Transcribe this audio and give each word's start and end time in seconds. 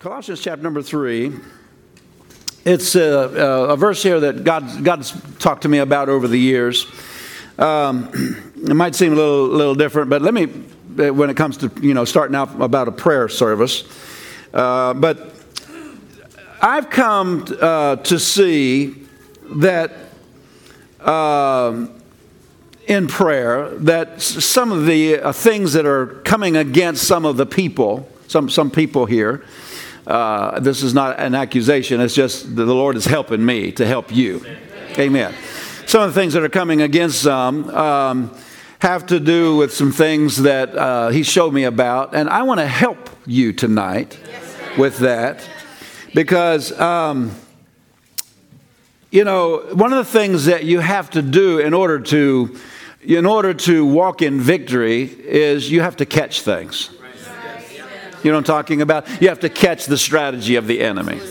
Colossians 0.00 0.42
chapter 0.42 0.62
number 0.62 0.82
three. 0.82 1.32
It's 2.66 2.94
a, 2.96 3.00
a, 3.00 3.64
a, 3.70 3.76
verse 3.76 4.02
here 4.02 4.20
that 4.20 4.44
God, 4.44 4.84
God's 4.84 5.14
talked 5.38 5.62
to 5.62 5.70
me 5.70 5.78
about 5.78 6.10
over 6.10 6.28
the 6.28 6.38
years. 6.38 6.86
Um, 7.58 8.10
it 8.56 8.74
might 8.74 8.94
seem 8.94 9.14
a 9.14 9.16
little, 9.16 9.46
little 9.48 9.74
different, 9.74 10.10
but 10.10 10.20
let 10.20 10.34
me, 10.34 10.44
when 10.44 11.30
it 11.30 11.36
comes 11.36 11.56
to 11.58 11.72
you 11.80 11.94
know 11.94 12.04
starting 12.04 12.36
out 12.36 12.60
about 12.60 12.88
a 12.88 12.92
prayer 12.92 13.26
service, 13.30 13.84
uh, 14.52 14.92
but 14.92 15.32
I've 16.60 16.90
come 16.90 17.46
uh, 17.58 17.96
to 17.96 18.18
see 18.18 19.06
that 19.54 19.92
uh, 21.00 21.86
in 22.86 23.08
prayer 23.08 23.70
that 23.78 24.20
some 24.20 24.72
of 24.72 24.84
the 24.84 25.20
uh, 25.20 25.32
things 25.32 25.72
that 25.72 25.86
are 25.86 26.20
coming 26.24 26.54
against 26.54 27.04
some 27.04 27.24
of 27.24 27.38
the 27.38 27.46
people, 27.46 28.06
some 28.28 28.50
some 28.50 28.70
people 28.70 29.06
here 29.06 29.42
uh, 30.06 30.60
this 30.60 30.82
is 30.82 30.94
not 30.94 31.18
an 31.18 31.34
accusation, 31.34 32.00
it's 32.00 32.14
just 32.14 32.54
the 32.54 32.64
Lord 32.64 32.96
is 32.96 33.04
helping 33.04 33.44
me 33.44 33.72
to 33.72 33.86
help 33.86 34.14
you. 34.14 34.44
Amen. 34.98 35.34
Some 35.86 36.02
of 36.02 36.14
the 36.14 36.20
things 36.20 36.32
that 36.34 36.42
are 36.42 36.48
coming 36.48 36.82
against 36.82 37.22
some 37.22 37.68
um, 37.70 38.36
have 38.78 39.06
to 39.06 39.20
do 39.20 39.56
with 39.56 39.72
some 39.72 39.92
things 39.92 40.42
that 40.42 40.76
uh, 40.76 41.08
He 41.08 41.22
showed 41.22 41.52
me 41.52 41.64
about, 41.64 42.14
and 42.14 42.28
I 42.28 42.42
want 42.42 42.60
to 42.60 42.66
help 42.66 43.10
you 43.26 43.52
tonight 43.52 44.18
with 44.78 44.98
that 44.98 45.48
because. 46.14 46.78
Um, 46.78 47.32
you 49.12 49.24
know, 49.24 49.58
one 49.72 49.92
of 49.92 49.98
the 50.04 50.12
things 50.12 50.46
that 50.46 50.64
you 50.64 50.80
have 50.80 51.08
to 51.10 51.22
do 51.22 51.58
in 51.58 51.72
order 51.72 52.00
to 52.00 52.56
in 53.02 53.24
order 53.24 53.54
to 53.54 53.86
walk 53.86 54.20
in 54.20 54.40
victory 54.40 55.04
is 55.04 55.70
you 55.70 55.80
have 55.80 55.96
to 55.96 56.04
catch 56.04 56.42
things. 56.42 56.90
You 58.26 58.32
know 58.32 58.38
what 58.38 58.50
I'm 58.50 58.56
talking 58.56 58.82
about? 58.82 59.22
You 59.22 59.28
have 59.28 59.38
to 59.38 59.48
catch 59.48 59.86
the 59.86 59.96
strategy 59.96 60.56
of 60.56 60.66
the 60.66 60.80
enemy. 60.80 61.20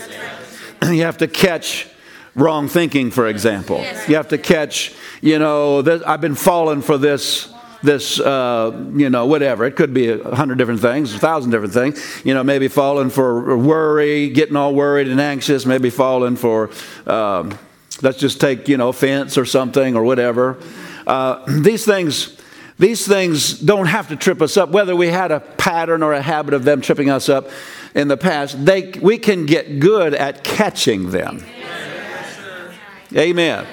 You 0.85 1.02
have 1.02 1.18
to 1.18 1.27
catch 1.27 1.88
wrong 2.35 2.70
thinking, 2.70 3.12
for 3.12 3.27
example. 3.27 3.84
You 4.07 4.15
have 4.15 4.29
to 4.29 4.37
catch, 4.37 4.93
you 5.20 5.37
know, 5.37 5.82
this, 5.82 6.02
I've 6.04 6.21
been 6.21 6.35
falling 6.35 6.82
for 6.82 6.98
this 6.98 7.54
this, 7.84 8.20
uh, 8.20 8.71
you 8.96 9.10
know, 9.10 9.26
whatever. 9.26 9.65
It 9.65 9.76
could 9.76 9.93
be 9.93 10.10
a 10.10 10.35
hundred 10.35 10.57
different 10.57 10.79
things, 10.79 11.13
a 11.13 11.20
thousand 11.20 11.52
different 11.52 11.74
things. 11.74 12.21
You 12.24 12.34
know, 12.34 12.43
maybe 12.43 12.70
falling 12.70 13.09
for 13.09 13.57
worry, 13.57 14.30
getting 14.30 14.55
all 14.55 14.74
worried 14.74 15.09
and 15.09 15.20
anxious, 15.20 15.65
maybe 15.65 15.90
falling 15.90 16.37
for, 16.37 16.70
um, 17.07 17.57
let's 18.04 18.20
just 18.20 18.40
take, 18.40 18.70
you 18.70 18.77
know, 18.77 18.87
offense 18.87 19.37
or 19.37 19.46
something 19.46 19.98
or 19.98 20.04
whatever. 20.04 20.57
Uh, 21.05 21.43
these 21.62 21.84
things 21.84 22.37
these 22.77 23.07
things 23.07 23.57
don't 23.59 23.85
have 23.85 24.09
to 24.09 24.15
trip 24.15 24.41
us 24.41 24.57
up, 24.57 24.70
whether 24.70 24.95
we 24.95 25.07
had 25.07 25.31
a 25.31 25.40
pattern 25.40 26.04
or 26.04 26.13
a 26.13 26.21
habit 26.21 26.54
of 26.54 26.65
them 26.65 26.81
tripping 26.81 27.09
us 27.09 27.29
up 27.29 27.49
in 27.93 28.09
the 28.09 28.18
past. 28.18 28.63
They, 28.65 28.91
we 29.01 29.18
can 29.18 29.45
get 29.45 29.79
good 29.79 30.13
at 30.13 30.43
catching 30.43 31.12
them. 31.12 31.46
Amen. 33.15 33.65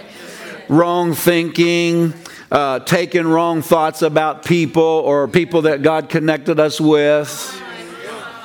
Wrong 0.69 1.15
thinking, 1.15 2.15
uh, 2.53 2.79
taking 2.81 3.27
wrong 3.27 3.63
thoughts 3.63 4.03
about 4.03 4.45
people 4.45 4.83
or 4.83 5.27
people 5.27 5.63
that 5.63 5.83
God 5.83 6.09
connected 6.09 6.61
us 6.61 6.81
with. 6.81 7.61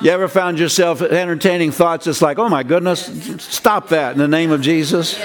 You 0.00 0.10
ever 0.10 0.28
found 0.28 0.58
yourself 0.58 1.02
entertaining 1.02 1.72
thoughts 1.72 2.06
It's 2.06 2.22
like, 2.22 2.38
oh 2.38 2.48
my 2.48 2.62
goodness, 2.62 3.42
stop 3.42 3.88
that 3.88 4.12
in 4.12 4.18
the 4.18 4.28
name 4.28 4.50
of 4.50 4.60
Jesus? 4.60 5.20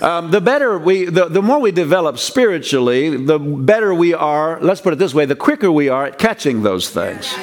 Um, 0.00 0.30
the 0.30 0.40
better 0.40 0.78
we, 0.78 1.04
the, 1.04 1.28
the 1.28 1.42
more 1.42 1.60
we 1.60 1.72
develop 1.72 2.18
spiritually, 2.18 3.16
the 3.16 3.38
better 3.38 3.92
we 3.92 4.14
are. 4.14 4.58
Let's 4.60 4.80
put 4.80 4.92
it 4.92 4.98
this 4.98 5.12
way: 5.12 5.26
the 5.26 5.36
quicker 5.36 5.70
we 5.70 5.88
are 5.88 6.06
at 6.06 6.18
catching 6.18 6.62
those 6.62 6.88
things. 6.88 7.34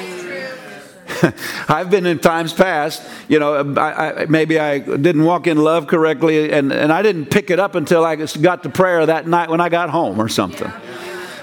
I've 1.68 1.90
been 1.90 2.06
in 2.06 2.18
times 2.18 2.52
past, 2.52 3.02
you 3.28 3.38
know, 3.38 3.74
I, 3.76 4.22
I, 4.22 4.26
maybe 4.26 4.58
I 4.58 4.78
didn't 4.78 5.24
walk 5.24 5.46
in 5.46 5.58
love 5.58 5.86
correctly, 5.86 6.52
and, 6.52 6.72
and 6.72 6.92
I 6.92 7.02
didn't 7.02 7.26
pick 7.26 7.50
it 7.50 7.58
up 7.58 7.74
until 7.74 8.04
I 8.04 8.16
got 8.16 8.62
to 8.64 8.68
prayer 8.68 9.06
that 9.06 9.26
night 9.26 9.48
when 9.48 9.60
I 9.60 9.68
got 9.68 9.90
home 9.90 10.20
or 10.20 10.28
something. 10.28 10.70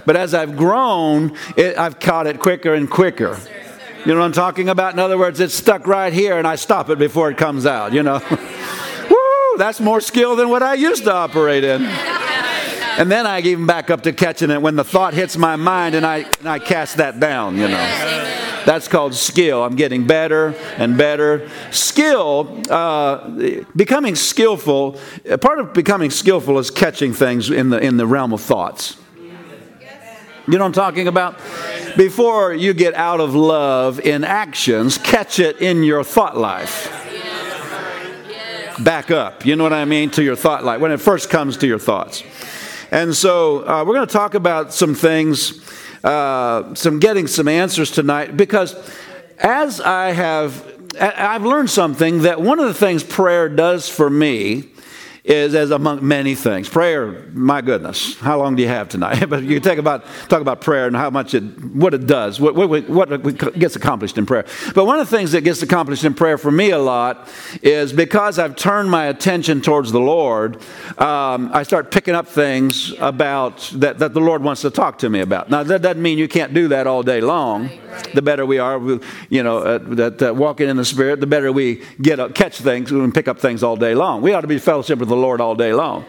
But 0.06 0.16
as 0.16 0.34
I've 0.34 0.56
grown, 0.56 1.36
it, 1.58 1.78
I've 1.78 2.00
caught 2.00 2.28
it 2.28 2.40
quicker 2.40 2.74
and 2.74 2.90
quicker. 2.90 3.40
You 4.06 4.14
know 4.14 4.20
what 4.20 4.26
I'm 4.26 4.34
talking 4.34 4.70
about? 4.70 4.94
In 4.94 5.00
other 5.00 5.18
words, 5.18 5.40
it's 5.40 5.56
stuck 5.56 5.88
right 5.88 6.14
here, 6.14 6.38
and 6.38 6.48
I 6.48 6.56
stop 6.56 6.90
it 6.90 7.00
before 7.00 7.32
it 7.32 7.38
comes 7.38 7.66
out, 7.66 7.92
you 7.92 8.04
know. 8.04 8.22
that's 9.58 9.80
more 9.80 10.02
skill 10.02 10.36
than 10.36 10.50
what 10.50 10.64
I 10.64 10.76
used 10.76 11.04
to 11.06 11.14
operate 11.14 11.64
in. 11.64 11.86
And 12.98 13.12
then 13.12 13.28
I 13.28 13.42
even 13.42 13.66
back 13.66 13.90
up 13.90 14.04
to 14.04 14.14
catching 14.14 14.50
it 14.50 14.62
when 14.62 14.78
the 14.78 14.84
thought 14.84 15.14
hits 15.14 15.36
my 15.36 15.58
mind 15.58 15.96
and 15.96 16.06
I, 16.06 16.20
and 16.40 16.48
I 16.48 16.60
cast 16.60 16.98
that 16.98 17.20
down, 17.20 17.58
you 17.58 17.68
know. 17.68 18.32
That's 18.66 18.88
called 18.88 19.14
skill. 19.14 19.64
I'm 19.64 19.76
getting 19.76 20.08
better 20.08 20.56
and 20.78 20.98
better. 20.98 21.50
Skill, 21.72 22.62
uh, 22.70 23.30
becoming 23.76 24.16
skillful, 24.16 24.98
part 25.42 25.60
of 25.60 25.74
becoming 25.74 26.10
skillful 26.10 26.58
is 26.58 26.72
catching 26.72 27.14
things 27.14 27.50
in 27.50 27.70
the, 27.70 27.80
in 27.80 27.98
the 27.98 28.08
realm 28.08 28.34
of 28.34 28.42
thoughts. 28.42 28.98
You 30.48 30.58
know 30.58 30.60
what 30.60 30.66
I'm 30.68 30.72
talking 30.74 31.08
about? 31.08 31.38
Before 31.98 32.54
you 32.54 32.74
get 32.74 32.94
out 32.94 33.20
of 33.20 33.36
love 33.36 34.00
in 34.00 34.24
actions, 34.24 34.98
catch 34.98 35.40
it 35.40 35.60
in 35.60 35.84
your 35.84 36.04
thought 36.04 36.38
life 36.38 36.95
back 38.84 39.12
up, 39.12 39.46
you 39.46 39.56
know 39.56 39.64
what 39.64 39.74
I 39.74 39.86
mean, 39.86 40.10
to 40.12 40.24
your 40.24 40.36
thought 40.36 40.64
life, 40.64 40.82
when 40.82 40.92
it 40.92 41.00
first 41.02 41.30
comes 41.30 41.58
to 41.58 41.68
your 41.68 41.80
thoughts. 41.80 42.24
And 42.92 43.16
so 43.16 43.68
uh, 43.68 43.84
we're 43.86 43.96
going 43.96 44.08
to 44.08 44.14
talk 44.14 44.36
about 44.36 44.74
some 44.74 44.96
things, 44.96 45.62
uh, 46.04 46.76
some 46.76 47.00
getting 47.00 47.28
some 47.28 47.48
answers 47.48 47.92
tonight, 47.92 48.38
because 48.38 48.76
as 49.40 49.82
I 49.82 50.12
have, 50.12 50.64
I've 51.00 51.44
learned 51.44 51.70
something 51.70 52.22
that 52.22 52.42
one 52.42 52.60
of 52.60 52.68
the 52.68 52.74
things 52.74 53.04
prayer 53.04 53.50
does 53.50 53.90
for 53.90 54.10
me 54.10 54.70
is 55.26 55.56
as 55.56 55.72
among 55.72 56.08
many 56.08 56.36
things. 56.36 56.70
Prayer, 56.70 57.26
my 57.34 57.60
goodness, 57.60 58.16
how 58.20 58.38
long 58.38 58.56
do 58.56 58.62
you 58.62 58.68
have 58.68 58.88
tonight? 58.88 59.26
but 59.30 59.44
you 59.44 59.60
take 59.60 59.80
about 59.80 60.06
talk 60.30 60.40
about 60.40 60.62
prayer 60.62 60.86
and 60.86 60.96
how 60.96 61.10
much 61.10 61.34
it, 61.34 61.42
what 61.74 61.96
it 61.96 62.06
does, 62.06 62.40
what, 62.40 62.56
what, 62.56 62.88
what 62.88 63.58
gets 63.58 63.76
accomplished 63.76 64.20
in 64.20 64.26
prayer. 64.28 64.46
But 64.76 64.86
one 64.86 65.00
of 65.00 65.10
the 65.10 65.18
things 65.18 65.32
that 65.32 65.42
gets 65.42 65.64
accomplished 65.64 66.04
in 66.04 66.14
prayer 66.14 66.38
for 66.38 66.52
me 66.52 66.70
a 66.70 66.78
lot 66.78 67.28
is 67.64 67.92
because 67.92 68.38
I've 68.38 68.56
turned 68.56 68.92
my 68.92 69.06
attention 69.06 69.62
towards 69.62 69.92
the 69.92 70.00
Lord, 70.00 70.58
um, 71.00 71.50
I 71.52 71.64
start 71.64 71.90
picking 71.90 72.14
up 72.14 72.28
things 72.28 72.94
about 73.00 73.72
that, 73.76 73.98
that 73.98 74.14
the 74.14 74.22
Lord 74.22 74.44
wants 74.44 74.62
to 74.62 74.70
talk 74.70 75.00
to 75.00 75.10
me 75.10 75.22
about. 75.22 75.50
Now 75.50 75.64
that 75.64 75.82
doesn't 75.82 76.02
mean 76.02 76.20
you 76.20 76.28
can't 76.28 76.54
do 76.54 76.68
that 76.68 76.86
all 76.86 77.02
day 77.02 77.20
long. 77.20 77.72
The 78.14 78.22
better 78.22 78.46
we 78.46 78.60
are, 78.60 78.80
you 79.30 79.42
know, 79.42 79.58
uh, 79.60 79.78
that 79.96 80.22
uh, 80.22 80.34
walking 80.34 80.70
in 80.70 80.78
the 80.78 80.86
Spirit, 80.86 81.20
the 81.20 81.28
better 81.28 81.52
we 81.52 81.82
get 82.02 82.20
uh, 82.20 82.30
catch 82.30 82.58
things 82.60 82.92
and 82.92 83.14
pick 83.14 83.28
up 83.28 83.40
things 83.40 83.64
all 83.64 83.76
day 83.76 83.96
long. 83.96 84.22
We 84.22 84.34
ought 84.34 84.42
to 84.42 84.48
be 84.48 84.60
fellowship 84.60 85.00
with 85.00 85.10
the 85.10 85.15
Lord 85.16 85.42
all 85.42 85.56
day 85.56 85.74
long. 85.74 86.06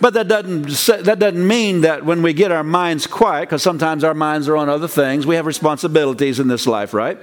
But 0.00 0.14
that 0.14 0.28
doesn't, 0.28 0.68
that 1.04 1.18
doesn't 1.18 1.46
mean 1.46 1.82
that 1.82 2.04
when 2.04 2.22
we 2.22 2.32
get 2.32 2.52
our 2.52 2.64
minds 2.64 3.06
quiet, 3.06 3.42
because 3.42 3.62
sometimes 3.62 4.02
our 4.04 4.14
minds 4.14 4.48
are 4.48 4.56
on 4.56 4.68
other 4.68 4.88
things, 4.88 5.26
we 5.26 5.36
have 5.36 5.46
responsibilities 5.46 6.40
in 6.40 6.48
this 6.48 6.66
life, 6.66 6.94
right? 6.94 7.18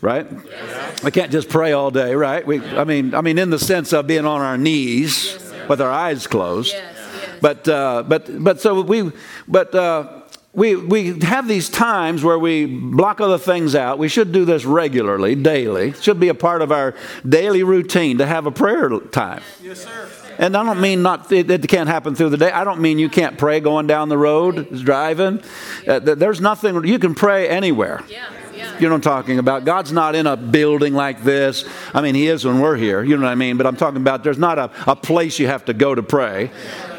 Right? 0.00 0.26
Yeah. 0.30 0.94
We 1.02 1.10
can't 1.10 1.32
just 1.32 1.48
pray 1.48 1.72
all 1.72 1.90
day, 1.90 2.14
right? 2.14 2.46
We, 2.46 2.64
I 2.64 2.84
mean, 2.84 3.14
I 3.14 3.20
mean, 3.20 3.36
in 3.36 3.50
the 3.50 3.58
sense 3.58 3.92
of 3.92 4.06
being 4.06 4.26
on 4.26 4.40
our 4.40 4.56
knees 4.56 5.26
yes, 5.26 5.68
with 5.68 5.80
our 5.80 5.90
eyes 5.90 6.26
closed. 6.26 6.72
Yes, 6.72 6.94
yes. 6.96 7.38
But, 7.40 7.68
uh, 7.68 8.04
but, 8.06 8.42
but 8.42 8.60
so 8.60 8.80
we, 8.80 9.10
but, 9.46 9.74
uh, 9.74 10.14
we, 10.54 10.74
we 10.76 11.20
have 11.20 11.46
these 11.46 11.68
times 11.68 12.24
where 12.24 12.38
we 12.38 12.64
block 12.66 13.20
other 13.20 13.38
things 13.38 13.74
out. 13.74 13.98
We 13.98 14.08
should 14.08 14.32
do 14.32 14.44
this 14.44 14.64
regularly, 14.64 15.34
daily. 15.34 15.90
It 15.90 16.02
should 16.02 16.18
be 16.18 16.28
a 16.28 16.34
part 16.34 16.62
of 16.62 16.72
our 16.72 16.94
daily 17.28 17.62
routine 17.62 18.18
to 18.18 18.26
have 18.26 18.46
a 18.46 18.50
prayer 18.50 18.88
time. 19.12 19.42
Yes, 19.62 19.84
sir. 19.84 20.08
And 20.38 20.56
I 20.56 20.64
don't 20.64 20.80
mean 20.80 21.02
not 21.02 21.30
it, 21.32 21.68
can't 21.68 21.88
happen 21.88 22.14
through 22.14 22.30
the 22.30 22.36
day. 22.36 22.50
I 22.50 22.64
don't 22.64 22.80
mean 22.80 22.98
you 22.98 23.08
can't 23.08 23.36
pray 23.36 23.60
going 23.60 23.86
down 23.86 24.08
the 24.08 24.18
road, 24.18 24.68
driving. 24.84 25.42
Uh, 25.86 25.98
there's 25.98 26.40
nothing 26.40 26.84
you 26.84 26.98
can 26.98 27.14
pray 27.14 27.48
anywhere. 27.48 28.02
Yeah. 28.08 28.30
You 28.58 28.88
know 28.88 28.90
what 28.90 28.94
I'm 28.94 29.00
talking 29.00 29.38
about? 29.38 29.64
God's 29.64 29.92
not 29.92 30.14
in 30.14 30.26
a 30.26 30.36
building 30.36 30.94
like 30.94 31.22
this. 31.22 31.64
I 31.94 32.00
mean, 32.00 32.14
He 32.14 32.28
is 32.28 32.44
when 32.44 32.60
we're 32.60 32.76
here. 32.76 33.02
You 33.02 33.16
know 33.16 33.22
what 33.24 33.30
I 33.30 33.34
mean? 33.34 33.56
But 33.56 33.66
I'm 33.66 33.76
talking 33.76 34.00
about 34.00 34.24
there's 34.24 34.38
not 34.38 34.58
a, 34.58 34.70
a 34.86 34.96
place 34.96 35.38
you 35.38 35.46
have 35.46 35.64
to 35.66 35.74
go 35.74 35.94
to 35.94 36.02
pray. 36.02 36.50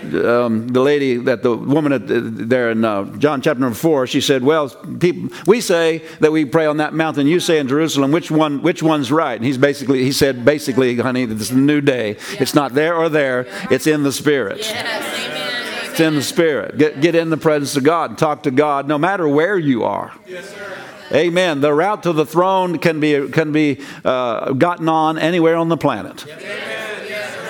Um, 0.01 0.69
the 0.69 0.79
lady 0.79 1.17
that 1.17 1.44
the 1.44 1.56
woman 1.56 1.91
at, 1.91 2.03
there 2.06 2.71
in 2.71 2.85
uh, 2.85 3.03
John 3.17 3.41
chapter 3.41 3.59
number 3.59 3.75
four, 3.75 4.07
she 4.07 4.21
said, 4.21 4.44
"Well, 4.44 4.69
people, 4.69 5.35
we 5.45 5.61
say 5.61 6.03
that 6.21 6.31
we 6.31 6.45
pray 6.45 6.65
on 6.65 6.77
that 6.77 6.94
mountain. 6.94 7.27
You 7.27 7.39
say 7.39 7.59
in 7.59 7.67
Jerusalem. 7.67 8.12
Which 8.12 8.31
one? 8.31 8.62
Which 8.62 8.81
one's 8.81 9.12
right?" 9.12 9.35
And 9.35 9.45
he's 9.45 9.57
basically, 9.57 10.03
he 10.03 10.12
said, 10.12 10.45
basically, 10.45 10.95
honey, 10.97 11.23
it's 11.23 11.50
a 11.50 11.55
new 11.55 11.81
day. 11.81 12.17
It's 12.39 12.53
not 12.53 12.73
there 12.73 12.95
or 12.95 13.09
there. 13.09 13.45
It's 13.69 13.88
in 13.88 14.03
the 14.03 14.12
spirit. 14.12 14.59
Yes, 14.59 15.89
it's 15.91 16.00
in 16.00 16.15
the 16.15 16.21
spirit. 16.21 16.77
Get, 16.77 17.01
get 17.01 17.13
in 17.13 17.29
the 17.29 17.38
presence 17.38 17.75
of 17.75 17.83
God 17.83 18.12
and 18.12 18.17
talk 18.17 18.44
to 18.44 18.51
God, 18.51 18.88
no 18.88 18.97
matter 18.97 19.27
where 19.27 19.57
you 19.57 19.83
are. 19.83 20.13
Yes, 20.25 20.55
Amen. 21.11 21.61
The 21.61 21.73
route 21.73 22.03
to 22.03 22.13
the 22.13 22.25
throne 22.25 22.77
can 22.77 23.00
be 23.00 23.29
can 23.29 23.51
be 23.51 23.79
uh, 24.06 24.53
gotten 24.53 24.88
on 24.88 25.17
anywhere 25.17 25.56
on 25.56 25.69
the 25.69 25.77
planet. 25.77 26.25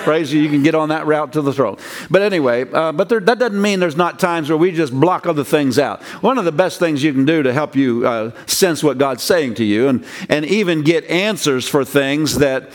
Praise 0.04 0.32
you, 0.32 0.40
you 0.40 0.48
can 0.48 0.62
get 0.62 0.74
on 0.74 0.88
that 0.88 1.06
route 1.06 1.34
to 1.34 1.42
the 1.42 1.52
throne. 1.52 1.76
But 2.10 2.22
anyway, 2.22 2.64
uh, 2.72 2.92
but 2.92 3.10
there, 3.10 3.20
that 3.20 3.38
doesn't 3.38 3.60
mean 3.60 3.80
there's 3.80 3.98
not 3.98 4.18
times 4.18 4.48
where 4.48 4.56
we 4.56 4.72
just 4.72 4.98
block 4.98 5.26
other 5.26 5.44
things 5.44 5.78
out. 5.78 6.02
One 6.22 6.38
of 6.38 6.46
the 6.46 6.52
best 6.52 6.78
things 6.78 7.02
you 7.02 7.12
can 7.12 7.26
do 7.26 7.42
to 7.42 7.52
help 7.52 7.76
you 7.76 8.06
uh, 8.06 8.30
sense 8.46 8.82
what 8.82 8.96
God's 8.96 9.22
saying 9.22 9.56
to 9.56 9.64
you 9.64 9.88
and, 9.88 10.04
and 10.30 10.46
even 10.46 10.82
get 10.82 11.04
answers 11.04 11.68
for 11.68 11.84
things 11.84 12.38
that 12.38 12.70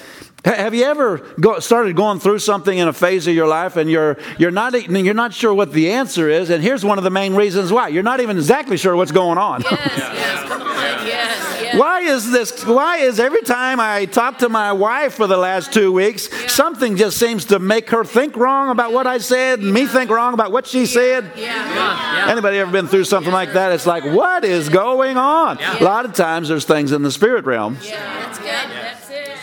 have 0.46 0.76
you 0.76 0.84
ever 0.84 1.18
go, 1.40 1.60
started 1.60 1.96
going 1.96 2.20
through 2.20 2.40
something 2.40 2.78
in 2.78 2.88
a 2.88 2.94
phase 2.94 3.28
of 3.28 3.34
your 3.34 3.48
life 3.48 3.78
and 3.78 3.90
you're, 3.90 4.18
you're, 4.38 4.52
not, 4.52 4.74
you're 4.90 5.14
not 5.14 5.34
sure 5.34 5.54
what 5.54 5.72
the 5.72 5.92
answer 5.92 6.30
is? 6.30 6.52
And 6.52 6.64
here's 6.64 6.86
one 6.86 6.98
of 6.98 7.04
the 7.04 7.10
main 7.10 7.34
reasons 7.36 7.72
why. 7.72 7.88
You're 7.88 8.04
not 8.04 8.20
even 8.20 8.38
exactly 8.38 8.78
sure 8.78 8.96
what's 8.96 9.12
going 9.12 9.38
on. 9.38 9.62
Yes, 9.62 9.92
yes, 9.98 10.48
come 10.48 10.62
on, 10.62 10.68
yes, 10.68 11.62
yes. 11.62 11.80
Why 11.80 12.02
is 12.02 12.32
this? 12.32 12.64
Why 12.64 12.98
is 12.98 13.20
every 13.20 13.42
time 13.42 13.80
I 13.80 14.06
talk 14.06 14.38
to 14.40 14.50
my 14.50 14.72
wife 14.72 15.16
for 15.16 15.26
the 15.28 15.38
last 15.38 15.74
two 15.74 15.92
weeks, 15.92 16.30
yeah. 16.32 16.48
something 16.48 16.96
just 16.96 17.18
seems 17.18 17.46
to 17.46 17.60
make 17.60 17.90
her 17.90 18.04
think 18.06 18.38
wrong 18.38 18.70
about 18.70 18.94
what 18.94 19.08
I 19.08 19.18
said 19.18 19.60
and 19.60 19.74
me 19.74 19.88
think 19.88 20.12
wrong 20.12 20.34
about 20.34 20.52
what 20.52 20.68
she 20.68 20.86
said? 20.86 21.32
Yeah. 21.36 22.28
Anybody 22.30 22.58
ever 22.60 22.72
been 22.72 22.88
through 22.88 23.06
something 23.06 23.34
like 23.34 23.54
that? 23.54 23.72
It's 23.72 23.88
like, 23.88 24.04
what 24.06 24.46
is 24.46 24.70
going 24.70 25.18
on? 25.18 25.58
A 25.60 25.84
lot 25.84 26.06
of 26.06 26.14
times 26.14 26.50
there's 26.50 26.66
things 26.66 26.92
in 26.92 27.02
the 27.02 27.12
spirit 27.12 27.46
realm. 27.46 27.78
Yeah, 27.82 28.24
that's 28.24 28.40
good. 28.40 28.85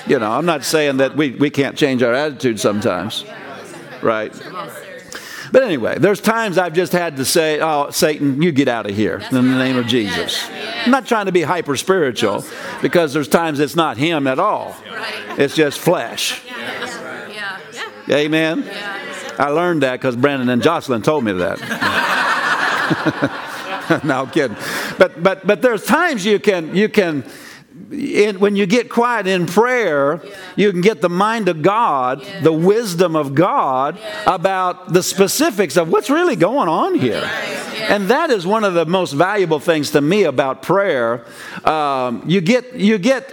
You 0.07 0.19
know, 0.19 0.31
I'm 0.31 0.47
not 0.47 0.65
saying 0.65 0.99
that 0.99 1.17
we, 1.17 1.31
we 1.31 1.51
can't 1.51 1.77
change 1.77 2.03
our 2.03 2.13
attitude 2.13 2.59
sometimes, 2.59 3.25
right? 4.03 4.33
But 5.53 5.63
anyway, 5.65 5.99
there's 5.99 6.21
times 6.21 6.57
I've 6.57 6.73
just 6.73 6.93
had 6.93 7.17
to 7.19 7.25
say, 7.25 7.61
oh, 7.61 7.91
Satan, 7.91 8.41
you 8.41 8.53
get 8.53 8.69
out 8.69 8.89
of 8.89 8.97
here 8.97 9.19
in 9.19 9.35
the 9.35 9.43
name 9.43 9.77
of 9.77 9.87
Jesus. 9.87 10.49
I'm 10.85 10.91
not 10.91 11.07
trying 11.07 11.27
to 11.27 11.33
be 11.33 11.43
hyper 11.43 11.77
spiritual 11.77 12.45
because 12.81 13.13
there's 13.13 13.29
times 13.29 13.61
it's 13.61 13.77
not 13.77 13.97
him 13.99 14.27
at 14.27 14.39
all, 14.39 14.75
it's 15.39 15.55
just 15.55 15.79
flesh. 15.79 16.43
Amen? 18.11 18.69
I 19.39 19.49
learned 19.49 19.83
that 19.83 19.93
because 19.93 20.17
Brandon 20.17 20.49
and 20.49 20.63
Jocelyn 20.63 21.03
told 21.03 21.25
me 21.25 21.33
that. 21.33 21.61
no 24.05 24.23
I'm 24.23 24.31
kidding. 24.31 24.57
But, 24.99 25.23
but, 25.23 25.47
but 25.47 25.63
there's 25.63 25.85
times 25.85 26.25
you 26.25 26.39
can, 26.39 26.75
you 26.75 26.89
can, 26.89 27.25
in, 27.93 28.41
when 28.41 28.57
you 28.57 28.67
get 28.67 28.89
quiet 28.89 29.27
in 29.27 29.47
prayer, 29.47 30.21
yeah. 30.25 30.35
you 30.57 30.73
can 30.73 30.81
get 30.81 31.01
the 31.01 31.09
mind 31.09 31.49
of 31.49 31.63
God, 31.63 32.23
yeah. 32.23 32.41
the 32.41 32.53
wisdom 32.53 33.17
of 33.17 33.35
God 33.35 33.99
yeah. 33.99 34.35
about 34.35 34.93
the 34.93 35.03
specifics 35.03 35.77
of 35.77 35.89
what's 35.89 36.11
really 36.11 36.37
going 36.37 36.69
on 36.69 36.95
here. 36.99 37.21
Right. 37.21 37.59
And 37.91 38.09
that 38.09 38.31
is 38.31 38.47
one 38.47 38.65
of 38.65 38.75
the 38.75 38.87
most 38.87 39.13
valuable 39.13 39.59
things 39.59 39.91
to 39.91 40.01
me 40.01 40.23
about 40.25 40.63
prayer. 40.63 41.25
Um, 41.65 42.23
you 42.27 42.41
get, 42.41 42.75
you 42.75 42.99
get, 42.99 43.33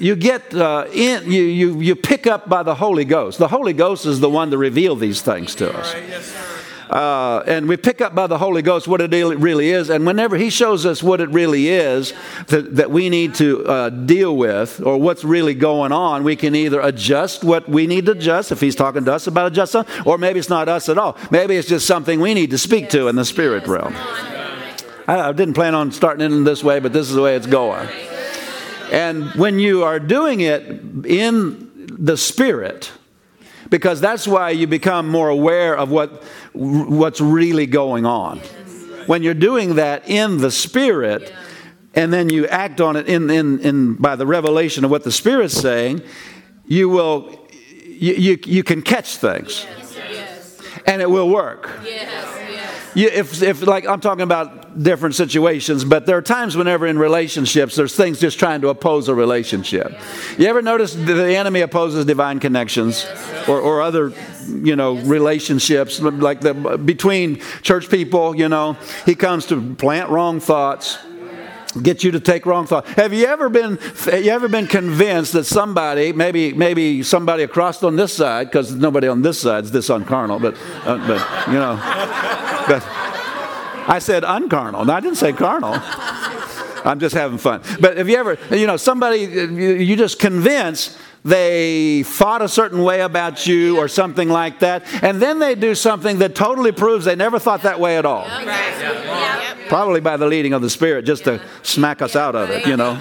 you 0.00 0.16
get 0.16 0.54
uh, 0.54 0.86
in, 0.92 1.30
you, 1.30 1.42
you, 1.42 1.80
you 1.80 1.96
pick 1.96 2.26
up 2.26 2.48
by 2.48 2.62
the 2.62 2.74
Holy 2.74 3.04
Ghost. 3.04 3.38
The 3.38 3.48
Holy 3.48 3.72
Ghost 3.72 4.04
is 4.04 4.20
the 4.20 4.30
one 4.30 4.50
to 4.50 4.58
reveal 4.58 4.96
these 4.96 5.22
things 5.22 5.54
to 5.56 5.72
us. 5.72 5.94
Right. 5.94 6.08
Yes, 6.08 6.53
uh, 6.94 7.42
and 7.48 7.68
we 7.68 7.76
pick 7.76 8.00
up 8.00 8.14
by 8.14 8.28
the 8.28 8.38
Holy 8.38 8.62
Ghost 8.62 8.86
what 8.86 9.00
it 9.00 9.10
really 9.10 9.70
is. 9.70 9.90
And 9.90 10.06
whenever 10.06 10.36
He 10.36 10.48
shows 10.48 10.86
us 10.86 11.02
what 11.02 11.20
it 11.20 11.28
really 11.30 11.68
is 11.68 12.14
that, 12.46 12.76
that 12.76 12.92
we 12.92 13.08
need 13.08 13.34
to 13.34 13.66
uh, 13.66 13.90
deal 13.90 14.36
with 14.36 14.80
or 14.80 14.96
what's 14.98 15.24
really 15.24 15.54
going 15.54 15.90
on, 15.90 16.22
we 16.22 16.36
can 16.36 16.54
either 16.54 16.80
adjust 16.80 17.42
what 17.42 17.68
we 17.68 17.88
need 17.88 18.06
to 18.06 18.12
adjust 18.12 18.52
if 18.52 18.60
He's 18.60 18.76
talking 18.76 19.04
to 19.06 19.12
us 19.12 19.26
about 19.26 19.48
adjusting, 19.48 19.84
or 20.06 20.18
maybe 20.18 20.38
it's 20.38 20.48
not 20.48 20.68
us 20.68 20.88
at 20.88 20.96
all. 20.96 21.16
Maybe 21.32 21.56
it's 21.56 21.68
just 21.68 21.84
something 21.84 22.20
we 22.20 22.32
need 22.32 22.50
to 22.50 22.58
speak 22.58 22.90
to 22.90 23.08
in 23.08 23.16
the 23.16 23.24
spirit 23.24 23.66
realm. 23.66 23.94
I, 25.08 25.20
I 25.20 25.32
didn't 25.32 25.54
plan 25.54 25.74
on 25.74 25.90
starting 25.90 26.24
in 26.24 26.44
this 26.44 26.62
way, 26.62 26.78
but 26.78 26.92
this 26.92 27.08
is 27.08 27.16
the 27.16 27.22
way 27.22 27.34
it's 27.34 27.48
going. 27.48 27.88
And 28.92 29.32
when 29.32 29.58
you 29.58 29.82
are 29.82 29.98
doing 29.98 30.42
it 30.42 30.62
in 31.04 31.88
the 31.98 32.16
spirit, 32.16 32.92
because 33.70 34.00
that's 34.00 34.26
why 34.26 34.50
you 34.50 34.66
become 34.66 35.08
more 35.08 35.28
aware 35.28 35.76
of 35.76 35.90
what, 35.90 36.22
what's 36.52 37.20
really 37.20 37.66
going 37.66 38.06
on. 38.06 38.38
When 39.06 39.22
you're 39.22 39.34
doing 39.34 39.76
that 39.76 40.08
in 40.08 40.38
the 40.38 40.50
Spirit, 40.50 41.32
and 41.94 42.12
then 42.12 42.28
you 42.28 42.46
act 42.48 42.80
on 42.80 42.96
it 42.96 43.06
in, 43.08 43.30
in, 43.30 43.60
in, 43.60 43.94
by 43.94 44.16
the 44.16 44.26
revelation 44.26 44.84
of 44.84 44.90
what 44.90 45.04
the 45.04 45.12
Spirit's 45.12 45.54
saying, 45.54 46.02
you 46.66 46.88
will 46.88 47.44
you, 48.04 48.14
you, 48.14 48.38
you 48.44 48.62
can 48.62 48.82
catch 48.82 49.16
things. 49.16 49.66
And 50.86 51.00
it 51.00 51.08
will 51.08 51.30
work. 51.30 51.70
You, 52.94 53.08
if, 53.08 53.42
if 53.42 53.62
like 53.62 53.86
I'm 53.86 54.00
talking 54.00 54.22
about 54.22 54.80
different 54.80 55.16
situations, 55.16 55.84
but 55.84 56.06
there 56.06 56.16
are 56.16 56.22
times 56.22 56.56
whenever 56.56 56.86
in 56.86 56.98
relationships 56.98 57.74
there's 57.74 57.96
things 57.96 58.20
just 58.20 58.38
trying 58.38 58.60
to 58.60 58.68
oppose 58.68 59.08
a 59.08 59.14
relationship. 59.14 59.98
You 60.38 60.46
ever 60.46 60.62
notice 60.62 60.94
the 60.94 61.36
enemy 61.36 61.60
opposes 61.60 62.04
divine 62.04 62.38
connections 62.38 63.06
or, 63.48 63.60
or 63.60 63.82
other 63.82 64.12
you 64.46 64.76
know 64.76 64.94
relationships 64.94 66.00
like 66.00 66.40
the 66.40 66.54
between 66.54 67.40
church 67.62 67.90
people? 67.90 68.36
You 68.36 68.48
know, 68.48 68.76
he 69.06 69.14
comes 69.14 69.46
to 69.46 69.74
plant 69.74 70.10
wrong 70.10 70.38
thoughts 70.38 70.98
get 71.82 72.04
you 72.04 72.10
to 72.12 72.20
take 72.20 72.46
wrong 72.46 72.66
thought. 72.66 72.86
Have 72.88 73.12
you 73.12 73.26
ever 73.26 73.48
been 73.48 73.76
have 73.76 74.24
you 74.24 74.30
ever 74.30 74.48
been 74.48 74.66
convinced 74.66 75.32
that 75.32 75.44
somebody, 75.44 76.12
maybe 76.12 76.52
maybe 76.52 77.02
somebody 77.02 77.42
across 77.42 77.82
on 77.82 77.96
this 77.96 78.12
side, 78.12 78.48
because 78.48 78.74
nobody 78.74 79.08
on 79.08 79.22
this 79.22 79.40
side 79.40 79.64
is 79.64 79.70
this 79.70 79.88
uncarnal, 79.88 80.40
but 80.40 80.54
uh, 80.86 80.98
but 81.06 81.48
you 81.48 81.54
know, 81.54 81.76
but 82.66 82.82
I 83.86 83.98
said 83.98 84.22
uncarnal. 84.22 84.86
No, 84.86 84.92
I 84.92 85.00
didn't 85.00 85.18
say 85.18 85.32
carnal. 85.32 85.74
I'm 86.84 87.00
just 87.00 87.14
having 87.14 87.38
fun. 87.38 87.62
But 87.80 87.96
have 87.96 88.08
you 88.08 88.16
ever, 88.16 88.38
you 88.50 88.66
know, 88.66 88.76
somebody 88.76 89.20
you 89.20 89.96
just 89.96 90.18
convince 90.18 90.98
they 91.24 92.02
thought 92.02 92.42
a 92.42 92.48
certain 92.48 92.82
way 92.82 93.00
about 93.00 93.46
you 93.46 93.78
or 93.78 93.88
something 93.88 94.28
like 94.28 94.58
that, 94.60 94.84
and 95.02 95.22
then 95.22 95.38
they 95.38 95.54
do 95.54 95.74
something 95.74 96.18
that 96.18 96.34
totally 96.34 96.72
proves 96.72 97.06
they 97.06 97.16
never 97.16 97.38
thought 97.38 97.62
that 97.62 97.80
way 97.80 97.96
at 97.96 98.04
all. 98.04 98.26
Probably 99.74 100.00
by 100.00 100.16
the 100.16 100.26
leading 100.28 100.52
of 100.52 100.62
the 100.62 100.70
Spirit, 100.70 101.04
just 101.04 101.24
to 101.24 101.42
smack 101.64 102.00
us 102.00 102.14
out 102.14 102.36
of 102.36 102.48
it, 102.48 102.64
you 102.64 102.76
know. 102.76 102.92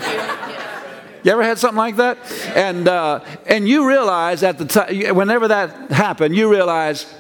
You 1.22 1.32
ever 1.32 1.44
had 1.44 1.60
something 1.60 1.78
like 1.78 1.98
that? 1.98 2.18
And 2.56 2.88
uh, 2.88 3.20
and 3.46 3.70
you 3.70 3.88
realize 3.88 4.42
at 4.42 4.58
the 4.58 4.66
time, 4.66 5.16
whenever 5.16 5.50
that 5.50 5.92
happened, 5.92 6.36
you 6.36 6.50
realize 6.50 7.14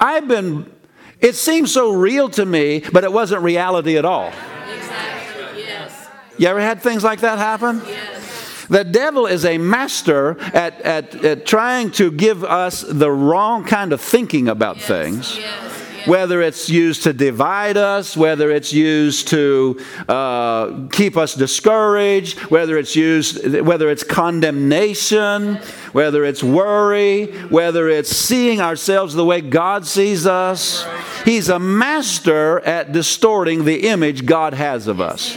I've 0.00 0.26
been. 0.26 0.72
It 1.20 1.34
seemed 1.34 1.68
so 1.68 1.92
real 1.92 2.30
to 2.30 2.46
me, 2.46 2.84
but 2.90 3.04
it 3.04 3.12
wasn't 3.12 3.42
reality 3.42 3.98
at 3.98 4.06
all. 4.06 4.28
Exactly. 4.28 5.62
Yes. 5.62 6.08
You 6.38 6.48
ever 6.48 6.62
had 6.62 6.80
things 6.80 7.04
like 7.04 7.20
that 7.20 7.36
happen? 7.36 7.82
Yes. 7.86 8.66
The 8.68 8.82
devil 8.82 9.26
is 9.26 9.44
a 9.44 9.58
master 9.58 10.40
at, 10.54 10.80
at, 10.80 11.14
at 11.22 11.44
trying 11.44 11.90
to 11.92 12.10
give 12.10 12.44
us 12.44 12.80
the 12.80 13.10
wrong 13.10 13.64
kind 13.64 13.92
of 13.92 14.00
thinking 14.00 14.48
about 14.48 14.78
yes, 14.78 14.86
things. 14.86 15.36
Yes. 15.36 15.75
Whether 16.06 16.40
it's 16.40 16.70
used 16.70 17.02
to 17.02 17.12
divide 17.12 17.76
us, 17.76 18.16
whether 18.16 18.50
it's 18.50 18.72
used 18.72 19.28
to 19.28 19.80
uh, 20.08 20.86
keep 20.88 21.16
us 21.16 21.34
discouraged, 21.34 22.38
whether 22.50 22.78
it's 22.78 22.94
used, 22.94 23.60
whether 23.60 23.90
it's 23.90 24.04
condemnation, 24.04 25.56
whether 25.92 26.24
it's 26.24 26.42
worry, 26.42 27.26
whether 27.48 27.88
it's 27.88 28.10
seeing 28.10 28.60
ourselves 28.60 29.14
the 29.14 29.24
way 29.24 29.40
God 29.40 29.86
sees 29.86 30.26
us. 30.26 30.86
He's 31.24 31.48
a 31.48 31.58
master 31.58 32.60
at 32.60 32.92
distorting 32.92 33.64
the 33.64 33.88
image 33.88 34.26
God 34.26 34.54
has 34.54 34.86
of 34.86 35.00
us. 35.00 35.36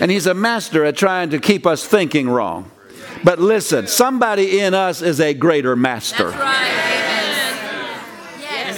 And 0.00 0.10
he's 0.10 0.26
a 0.26 0.34
master 0.34 0.84
at 0.84 0.96
trying 0.96 1.30
to 1.30 1.38
keep 1.38 1.66
us 1.66 1.86
thinking 1.86 2.28
wrong. 2.28 2.70
But 3.22 3.38
listen, 3.38 3.86
somebody 3.86 4.60
in 4.60 4.72
us 4.72 5.02
is 5.02 5.20
a 5.20 5.34
greater 5.34 5.76
master. 5.76 6.32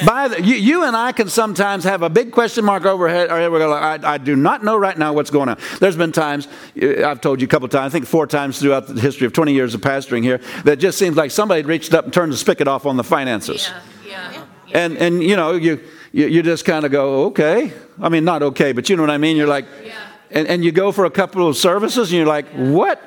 By 0.05 0.29
the, 0.29 0.43
you, 0.43 0.55
you, 0.55 0.85
and 0.85 0.97
I 0.97 1.13
can 1.13 1.29
sometimes 1.29 1.85
have 1.85 2.03
a 2.03 2.11
big 2.11 2.33
question 2.33 2.65
mark 2.65 2.85
overhead. 2.85 3.31
Or 3.31 3.51
we're 3.51 3.59
going, 3.59 3.73
I, 3.73 4.15
I 4.15 4.19
do 4.19 4.37
not 4.37 4.65
know 4.65 4.77
right 4.77 4.97
now 4.97 5.13
what's 5.13 5.31
going 5.31 5.49
on. 5.49 5.59
There's 5.81 5.97
been 5.97 6.13
times, 6.13 6.49
uh, 6.81 7.05
I've 7.05 7.21
told 7.21 7.41
you 7.41 7.47
a 7.47 7.49
couple 7.49 7.69
times, 7.69 7.93
I 7.93 7.99
think 7.99 8.07
four 8.07 8.27
times 8.27 8.59
throughout 8.59 8.87
the 8.87 9.01
history 9.01 9.27
of 9.27 9.33
20 9.33 9.53
years 9.53 9.75
of 9.75 9.81
pastoring 9.81 10.23
here, 10.23 10.41
that 10.65 10.77
just 10.77 10.99
seems 10.99 11.17
like 11.17 11.31
somebody 11.31 11.63
reached 11.63 11.95
up 11.95 12.05
and 12.05 12.13
turned 12.13 12.33
the 12.33 12.37
spigot 12.37 12.69
off 12.69 12.87
on 12.87 12.97
the 12.97 13.05
finances. 13.05 13.71
Yeah, 14.05 14.33
yeah, 14.33 14.45
yeah. 14.67 14.79
And, 14.79 14.97
and, 14.97 15.23
you 15.23 15.37
know, 15.37 15.53
you, 15.53 15.81
you, 16.13 16.27
you 16.27 16.43
just 16.43 16.65
kind 16.65 16.85
of 16.85 16.93
go, 16.93 17.27
okay. 17.27 17.73
I 18.01 18.09
mean, 18.09 18.25
not 18.25 18.43
okay, 18.43 18.73
but 18.73 18.89
you 18.89 18.97
know 18.97 19.03
what 19.03 19.11
I 19.11 19.19
mean? 19.19 19.37
You're 19.37 19.47
like, 19.47 19.67
yeah 19.85 19.93
and, 20.33 20.49
and 20.49 20.65
you 20.65 20.73
go 20.73 20.93
for 20.93 21.05
a 21.05 21.11
couple 21.11 21.47
of 21.47 21.57
services 21.57 22.11
and 22.11 22.19
you're 22.19 22.27
like, 22.27 22.49
what? 22.53 23.01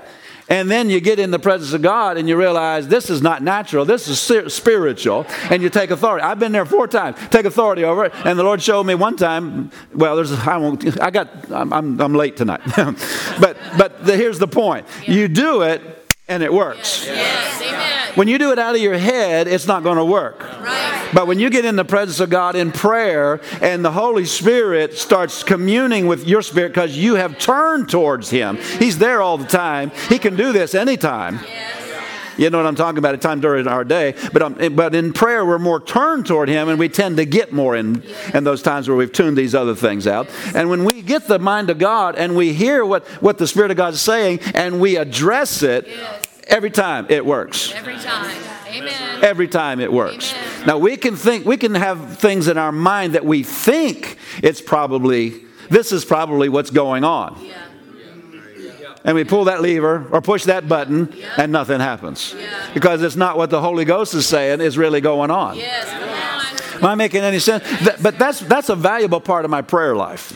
And 0.48 0.70
then 0.70 0.90
you 0.90 1.00
get 1.00 1.18
in 1.20 1.32
the 1.32 1.40
presence 1.40 1.74
of 1.74 1.82
God 1.82 2.18
and 2.18 2.30
you 2.30 2.38
realize 2.38 2.88
this 2.88 3.10
is 3.10 3.22
not 3.22 3.42
natural, 3.42 3.84
this 3.84 4.08
is 4.08 4.54
spiritual, 4.54 5.26
and 5.50 5.64
you 5.64 5.70
take 5.70 5.90
authority. 5.90 6.24
I've 6.24 6.40
been 6.40 6.52
there 6.52 6.66
four 6.66 6.88
times, 6.88 7.18
take 7.30 7.46
authority 7.46 7.84
over 7.84 8.06
it. 8.06 8.14
And 8.26 8.38
the 8.38 8.44
Lord 8.44 8.62
showed 8.62 8.84
me 8.84 8.94
one 8.94 9.16
time, 9.18 9.72
well, 9.94 10.16
there's, 10.16 10.32
I 10.32 10.58
won't, 10.58 11.02
I 11.02 11.10
got, 11.10 11.52
I'm, 11.52 11.74
I'm, 11.74 12.00
I'm 12.00 12.14
late 12.14 12.38
tonight. 12.38 12.62
but 13.40 13.58
but 13.78 14.06
the, 14.06 14.16
here's 14.16 14.40
the 14.40 14.48
point 14.48 14.86
you 15.06 15.28
do 15.28 15.64
it 15.64 15.82
and 16.28 16.44
it 16.44 16.54
works. 16.54 17.06
Yes. 17.06 17.62
Yes. 17.62 18.18
When 18.18 18.28
you 18.28 18.38
do 18.38 18.52
it 18.52 18.60
out 18.60 18.76
of 18.76 18.82
your 18.82 18.98
head, 18.98 19.48
it's 19.48 19.68
not 19.68 19.84
going 19.84 19.98
to 19.98 20.06
work. 20.06 20.42
Right. 20.42 20.85
But 21.14 21.28
when 21.28 21.40
you 21.40 21.50
get 21.50 21.66
in 21.66 21.76
the 21.76 21.86
presence 21.86 22.20
of 22.20 22.30
God 22.30 22.56
in 22.56 22.72
prayer 22.72 23.42
and 23.62 23.84
the 23.84 23.92
Holy 23.92 24.26
Spirit 24.26 24.94
starts 24.94 25.44
communing 25.44 26.08
with 26.08 26.28
your 26.28 26.42
spirit 26.42 26.70
because 26.70 26.98
you 26.98 27.16
have 27.16 27.38
turned 27.38 27.90
towards 27.90 28.30
Him, 28.30 28.58
He's 28.80 28.98
there 28.98 29.22
all 29.22 29.38
the 29.38 29.48
time. 29.48 29.92
He 30.10 30.20
can 30.20 30.36
do 30.36 30.52
this 30.52 30.76
anytime. 30.76 31.40
Yes. 31.44 31.86
You 32.38 32.50
know 32.50 32.58
what 32.58 32.68
I'm 32.68 32.76
talking 32.76 32.98
about 32.98 33.14
at 33.14 33.22
time 33.22 33.40
during 33.40 33.68
our 33.68 33.84
day. 33.84 34.14
But, 34.34 34.42
um, 34.42 34.76
but 34.76 34.94
in 34.94 35.14
prayer, 35.14 35.46
we're 35.46 35.60
more 35.60 35.80
turned 35.80 36.26
toward 36.26 36.50
Him 36.50 36.70
and 36.70 36.78
we 36.78 36.90
tend 36.90 37.18
to 37.18 37.26
get 37.26 37.54
more 37.54 37.76
in, 37.76 38.04
in 38.34 38.44
those 38.44 38.62
times 38.62 38.88
where 38.88 38.98
we've 38.98 39.12
tuned 39.12 39.38
these 39.38 39.56
other 39.56 39.76
things 39.76 40.08
out. 40.08 40.28
And 40.54 40.70
when 40.70 40.84
we 40.84 41.02
get 41.02 41.28
the 41.28 41.40
mind 41.40 41.70
of 41.70 41.78
God 41.78 42.16
and 42.16 42.36
we 42.36 42.54
hear 42.54 42.86
what, 42.86 43.08
what 43.22 43.38
the 43.38 43.48
Spirit 43.48 43.72
of 43.72 43.78
God 43.78 43.94
is 43.94 44.02
saying 44.02 44.40
and 44.54 44.80
we 44.80 44.98
address 44.98 45.64
it, 45.64 45.88
every 46.48 46.72
time 46.72 47.08
it 47.10 47.26
works. 47.26 47.74
Every 47.74 47.98
time. 47.98 48.65
Amen. 48.78 49.24
Every 49.24 49.48
time 49.48 49.80
it 49.80 49.92
works. 49.92 50.34
Amen. 50.34 50.68
Now 50.68 50.78
we 50.78 50.98
can 50.98 51.16
think, 51.16 51.46
we 51.46 51.58
can 51.58 51.76
have 51.76 52.18
things 52.18 52.48
in 52.48 52.58
our 52.58 52.72
mind 52.72 53.16
that 53.16 53.26
we 53.26 53.44
think 53.44 54.18
it's 54.42 54.62
probably, 54.62 55.44
this 55.70 55.92
is 55.92 56.06
probably 56.06 56.50
what's 56.50 56.72
going 56.72 57.04
on. 57.04 57.44
Yeah. 57.44 57.62
And 59.04 59.16
we 59.16 59.24
pull 59.24 59.44
that 59.46 59.62
lever 59.62 60.08
or 60.12 60.20
push 60.20 60.46
that 60.46 60.68
button 60.68 61.14
and 61.38 61.52
nothing 61.52 61.80
happens. 61.80 62.34
Yeah. 62.36 62.74
Because 62.74 63.04
it's 63.04 63.16
not 63.16 63.38
what 63.38 63.52
the 63.52 63.62
Holy 63.62 63.86
Ghost 63.86 64.16
is 64.16 64.26
saying 64.26 64.62
is 64.62 64.80
really 64.80 65.00
going 65.00 65.30
on. 65.30 65.58
Yes. 65.58 66.15
Am 66.76 66.86
I 66.86 66.96
making 66.96 67.22
any 67.22 67.40
sense? 67.40 67.68
Th- 67.80 67.98
but 68.02 68.18
that's, 68.18 68.40
that's 68.42 68.70
a 68.70 68.76
valuable 68.76 69.22
part 69.22 69.46
of 69.46 69.52
my 69.52 69.62
prayer 69.62 69.96
life. 69.96 70.36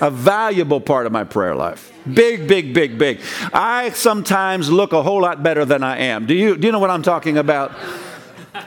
A 0.00 0.10
valuable 0.10 0.80
part 0.80 1.06
of 1.06 1.12
my 1.12 1.24
prayer 1.24 1.54
life. 1.54 1.92
Big, 2.12 2.48
big, 2.48 2.72
big, 2.72 2.98
big. 2.98 3.20
I 3.52 3.90
sometimes 3.90 4.70
look 4.70 4.92
a 4.92 5.02
whole 5.02 5.22
lot 5.22 5.42
better 5.42 5.64
than 5.64 5.82
I 5.82 5.98
am. 5.98 6.26
Do 6.26 6.34
you, 6.34 6.56
do 6.56 6.66
you 6.66 6.72
know 6.72 6.78
what 6.78 6.90
I'm 6.90 7.02
talking 7.02 7.38
about? 7.38 7.72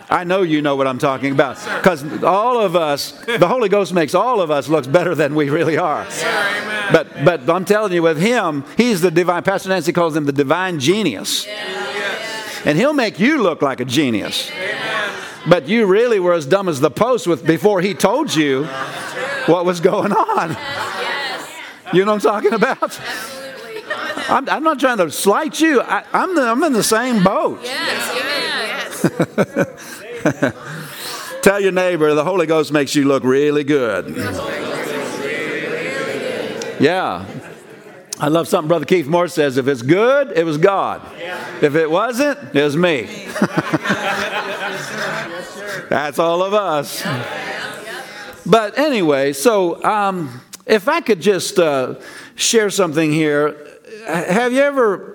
I 0.10 0.24
know 0.24 0.43
you 0.43 0.62
know 0.62 0.75
what 0.75 0.88
I'm 0.88 0.98
talking 0.98 1.32
about. 1.32 1.55
Because 1.77 2.24
all 2.24 2.60
of 2.60 2.75
us, 2.75 3.12
the 3.25 3.48
Holy 3.48 3.70
Ghost 3.70 3.93
makes 3.93 4.13
all 4.15 4.41
of 4.41 4.51
us 4.51 4.70
look 4.70 4.89
better 4.91 5.15
than 5.15 5.36
we 5.36 5.50
really 5.50 5.77
are. 5.77 6.05
But, 6.91 7.25
but 7.25 7.50
I'm 7.50 7.65
telling 7.65 7.91
you, 7.93 8.01
with 8.01 8.20
Him, 8.20 8.63
He's 8.77 9.01
the 9.01 9.12
divine, 9.12 9.43
Pastor 9.43 9.70
Nancy 9.70 9.91
calls 9.91 10.15
Him 10.15 10.25
the 10.25 10.32
divine 10.32 10.79
genius. 10.79 11.48
And 12.65 12.77
He'll 12.77 12.93
make 12.93 13.20
you 13.20 13.41
look 13.41 13.62
like 13.62 13.79
a 13.79 13.86
genius. 13.86 14.50
But 15.48 15.68
you 15.68 15.86
really 15.86 16.20
were 16.20 16.34
as 16.34 16.46
dumb 16.46 16.70
as 16.70 16.80
the 16.80 16.92
post 16.92 17.28
with 17.28 17.46
before 17.46 17.82
he 17.82 17.94
told 17.94 18.34
you 18.34 18.66
what 19.46 19.66
was 19.66 19.80
going 19.80 20.14
on. 20.14 20.56
You 21.94 22.06
know 22.06 22.14
what 22.14 22.26
I'm 22.26 22.42
talking 22.42 22.54
about? 22.54 23.00
I'm, 24.30 24.48
I'm 24.50 24.64
not 24.64 24.80
trying 24.80 24.98
to 24.98 25.12
slight 25.12 25.60
you. 25.60 25.82
I, 25.82 26.04
I'm, 26.14 26.36
the, 26.36 26.44
I'm 26.44 26.64
in 26.64 26.74
the 26.74 26.84
same 26.84 27.24
boat. 27.24 27.60
Yes. 27.64 29.02
Amen. 30.26 30.54
Tell 31.42 31.60
your 31.60 31.74
neighbor 31.74 32.14
the 32.14 32.24
Holy 32.24 32.46
Ghost 32.48 32.72
makes 32.72 32.96
you 32.96 33.06
look 33.06 33.24
really 33.24 33.66
good. 33.66 34.16
Yeah. 36.80 37.26
I 38.20 38.27
love 38.27 38.48
something 38.48 38.67
Brother 38.67 38.86
Keith 38.86 39.08
Moore 39.08 39.27
says 39.27 39.58
if 39.58 39.67
it's 39.67 39.82
good, 39.82 40.32
it 40.38 40.46
was 40.46 40.58
God. 40.58 41.01
If 41.62 41.75
it 41.75 41.89
wasn't, 41.89 42.55
it 42.55 42.63
was 42.63 42.77
me. 42.77 43.03
That's 45.89 46.20
all 46.20 46.43
of 46.43 46.53
us. 46.53 47.05
But 48.46 48.77
anyway, 48.77 49.34
so 49.34 49.84
um, 49.84 50.41
if 50.65 50.88
I 50.88 51.01
could 51.01 51.22
just 51.22 51.58
uh, 51.60 51.96
share 52.36 52.70
something 52.70 53.12
here. 53.12 53.58
Have 54.05 54.53
you 54.53 54.62
ever, 54.62 55.12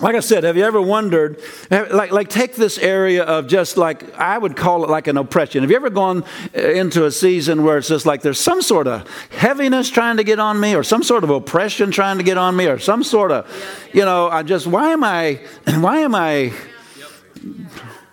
like 0.00 0.14
I 0.14 0.20
said, 0.20 0.44
have 0.44 0.56
you 0.56 0.64
ever 0.64 0.80
wondered, 0.80 1.38
like, 1.70 2.10
like 2.10 2.28
take 2.28 2.54
this 2.54 2.78
area 2.78 3.22
of 3.22 3.46
just 3.46 3.76
like, 3.76 4.14
I 4.14 4.38
would 4.38 4.56
call 4.56 4.82
it 4.84 4.90
like 4.90 5.06
an 5.06 5.18
oppression. 5.18 5.62
Have 5.62 5.70
you 5.70 5.76
ever 5.76 5.90
gone 5.90 6.24
uh, 6.56 6.60
into 6.60 7.04
a 7.04 7.10
season 7.10 7.64
where 7.64 7.76
it's 7.78 7.88
just 7.88 8.06
like 8.06 8.22
there's 8.22 8.40
some 8.40 8.62
sort 8.62 8.86
of 8.86 9.06
heaviness 9.30 9.90
trying 9.90 10.16
to 10.16 10.24
get 10.24 10.38
on 10.38 10.58
me, 10.58 10.74
or 10.74 10.82
some 10.82 11.02
sort 11.02 11.24
of 11.24 11.30
oppression 11.30 11.90
trying 11.90 12.16
to 12.18 12.24
get 12.24 12.38
on 12.38 12.56
me, 12.56 12.66
or 12.66 12.78
some 12.78 13.04
sort 13.04 13.30
of, 13.30 13.46
you 13.92 14.04
know, 14.04 14.28
I 14.28 14.42
just, 14.42 14.66
why 14.66 14.92
am 14.92 15.04
I, 15.04 15.40
why 15.78 15.98
am 15.98 16.14
I 16.14 16.52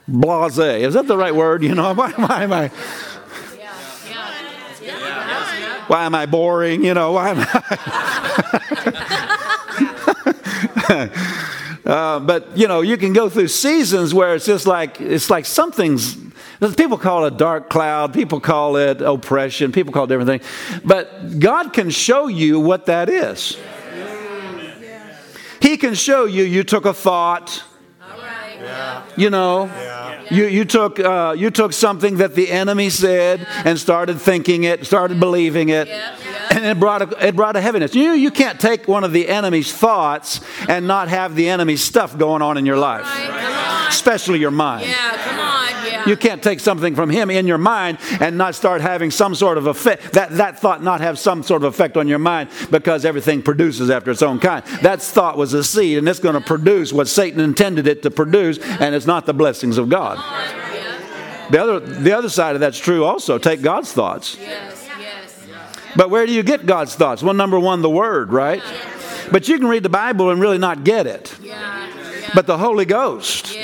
blase? 0.08 0.58
Is 0.58 0.94
that 0.94 1.08
the 1.08 1.18
right 1.18 1.36
word? 1.36 1.64
You 1.64 1.76
know, 1.76 1.94
why, 1.96 2.12
why 2.12 2.44
am 2.44 2.52
I, 2.52 2.68
why 5.88 6.04
am 6.06 6.16
I 6.16 6.26
boring? 6.26 6.84
You 6.84 6.94
know, 6.94 7.14
why 7.14 7.30
am 7.30 7.38
I? 7.40 8.34
uh, 11.88 12.20
but 12.20 12.58
you 12.58 12.68
know, 12.68 12.82
you 12.82 12.98
can 12.98 13.14
go 13.14 13.30
through 13.30 13.48
seasons 13.48 14.14
where 14.14 14.36
it's 14.36 14.46
just 14.46 14.68
like 14.68 15.00
it's 15.00 15.30
like 15.30 15.46
something's. 15.46 16.18
People 16.76 16.98
call 16.98 17.24
it 17.26 17.34
a 17.34 17.38
dark 17.38 17.70
cloud. 17.70 18.14
People 18.14 18.42
call 18.42 18.76
it 18.76 19.02
oppression. 19.02 19.72
People 19.72 19.94
call 19.94 20.04
it 20.04 20.08
different 20.08 20.28
things. 20.28 20.82
But 20.84 21.40
God 21.40 21.72
can 21.72 21.90
show 21.90 22.28
you 22.28 22.60
what 22.60 22.88
that 22.88 23.10
is. 23.10 23.58
He 25.62 25.78
can 25.78 25.94
show 25.94 26.26
you. 26.26 26.44
You 26.44 26.64
took 26.64 26.86
a 26.86 26.94
thought. 26.94 27.64
You 29.16 29.30
know, 29.30 29.70
you, 30.30 30.46
you, 30.46 30.66
took, 30.66 31.00
uh, 31.00 31.34
you 31.38 31.50
took 31.52 31.74
something 31.74 32.18
that 32.18 32.36
the 32.36 32.52
enemy 32.52 32.90
said 32.90 33.48
and 33.66 33.80
started 33.80 34.20
thinking 34.22 34.64
it, 34.64 34.86
started 34.86 35.20
believing 35.20 35.70
it, 35.70 35.88
Yeah. 35.88 36.16
Yeah. 36.24 36.58
and 36.58 36.66
it 36.66 36.80
brought, 36.80 37.02
a, 37.02 37.28
it 37.28 37.36
brought 37.36 37.56
a 37.56 37.62
heaviness. 37.62 37.96
You, 37.96 38.12
you 38.12 38.32
can't 38.32 38.60
take 38.60 38.88
one 38.88 39.04
of 39.04 39.12
the 39.14 39.28
enemy's 39.28 39.74
thoughts 39.74 40.42
and 40.68 40.88
not 40.88 41.08
have 41.08 41.36
the 41.36 41.50
enemy's 41.50 41.84
stuff 41.84 42.18
going 42.18 42.42
on 42.42 42.58
in 42.58 42.66
your 42.66 42.78
life, 42.78 43.04
Right. 43.04 43.86
Especially 43.90 44.40
your 44.40 44.52
mind. 44.52 44.86
Yeah. 44.88 45.18
Come 45.24 45.40
on. 45.40 45.47
You 46.08 46.18
can't 46.18 46.42
take 46.42 46.60
something 46.60 46.96
from 46.96 47.10
him 47.10 47.30
in 47.30 47.48
your 47.48 47.58
mind 47.58 48.00
and 48.20 48.38
not 48.38 48.56
start 48.56 48.82
having 48.82 49.12
some 49.12 49.36
sort 49.36 49.58
of 49.58 49.68
effect, 49.68 50.14
that, 50.14 50.32
that 50.32 50.60
thought 50.60 50.84
not 50.84 51.02
have 51.02 51.20
some 51.20 51.44
sort 51.44 51.64
of 51.64 51.74
effect 51.74 51.98
on 51.98 52.08
your 52.08 52.20
mind 52.20 52.50
because 52.72 53.06
everything 53.06 53.42
produces 53.42 53.90
after 53.90 54.12
its 54.12 54.22
own 54.22 54.40
kind. 54.40 54.66
That 54.82 55.02
thought 55.02 55.38
was 55.38 55.54
a 55.54 55.64
seed 55.64 55.98
and 55.98 56.08
it's 56.08 56.20
going 56.20 56.36
to 56.36 56.42
produce 56.42 56.94
what 56.94 57.08
Satan 57.08 57.40
intended 57.40 57.88
it 57.88 58.04
to 58.04 58.12
produce, 58.12 58.60
and 58.60 58.96
it's 58.96 59.06
not 59.06 59.26
the 59.26 59.34
blessings 59.34 59.78
of 59.78 59.90
God. 59.90 60.18
The 61.50 61.62
other, 61.62 61.80
the 61.80 62.12
other 62.12 62.30
side 62.30 62.56
of 62.56 62.62
that's 62.62 62.80
true 62.80 63.06
also. 63.06 63.38
Take 63.38 63.62
God's 63.62 63.92
thoughts. 63.94 64.38
But 65.96 66.10
where 66.10 66.26
do 66.26 66.34
you 66.34 66.44
get 66.44 66.66
God's 66.66 66.96
thoughts? 66.96 67.24
Well, 67.24 67.34
number 67.34 67.60
one, 67.60 67.82
the 67.82 67.90
Word, 67.90 68.32
right? 68.32 68.62
But 69.32 69.48
you 69.48 69.58
can 69.58 69.68
read 69.68 69.84
the 69.84 69.90
Bible 69.90 70.30
and 70.30 70.40
really 70.40 70.58
not 70.58 70.84
get 70.84 71.08
it. 71.08 71.36
But 72.36 72.46
the 72.46 72.58
Holy 72.58 72.86
Ghost. 72.86 73.56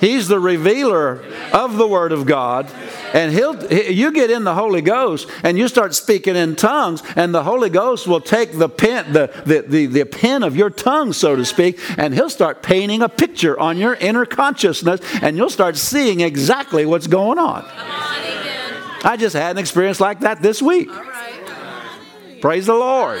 He's 0.00 0.28
the 0.28 0.38
revealer 0.38 1.22
of 1.52 1.76
the 1.76 1.86
Word 1.86 2.12
of 2.12 2.26
God. 2.26 2.70
And 3.12 3.32
he'll, 3.32 3.54
he- 3.68 3.92
you 3.92 4.12
get 4.12 4.30
in 4.30 4.44
the 4.44 4.54
Holy 4.54 4.80
Ghost 4.82 5.28
and 5.42 5.58
you 5.58 5.66
start 5.68 5.94
speaking 5.94 6.36
in 6.36 6.56
tongues, 6.56 7.02
and 7.16 7.34
the 7.34 7.42
Holy 7.42 7.70
Ghost 7.70 8.06
will 8.06 8.20
take 8.20 8.58
the 8.58 8.68
pen, 8.68 9.12
the, 9.12 9.30
the, 9.46 9.62
the, 9.62 9.86
the 9.86 10.04
pen 10.04 10.42
of 10.42 10.56
your 10.56 10.70
tongue, 10.70 11.12
so 11.12 11.34
to 11.36 11.44
speak, 11.44 11.78
and 11.98 12.14
he'll 12.14 12.30
start 12.30 12.62
painting 12.62 13.02
a 13.02 13.08
picture 13.08 13.58
on 13.58 13.76
your 13.78 13.94
inner 13.94 14.26
consciousness, 14.26 15.00
and 15.22 15.36
you'll 15.36 15.50
start 15.50 15.76
seeing 15.76 16.20
exactly 16.20 16.84
what's 16.86 17.06
going 17.06 17.38
on. 17.38 17.64
On. 17.64 17.70
I 19.04 19.16
just 19.18 19.34
had 19.34 19.52
an 19.52 19.58
experience 19.58 20.00
like 20.00 20.20
that 20.20 20.42
this 20.42 20.60
week. 20.60 20.88
Praise 22.40 22.66
the 22.66 22.74
Lord. 22.74 23.20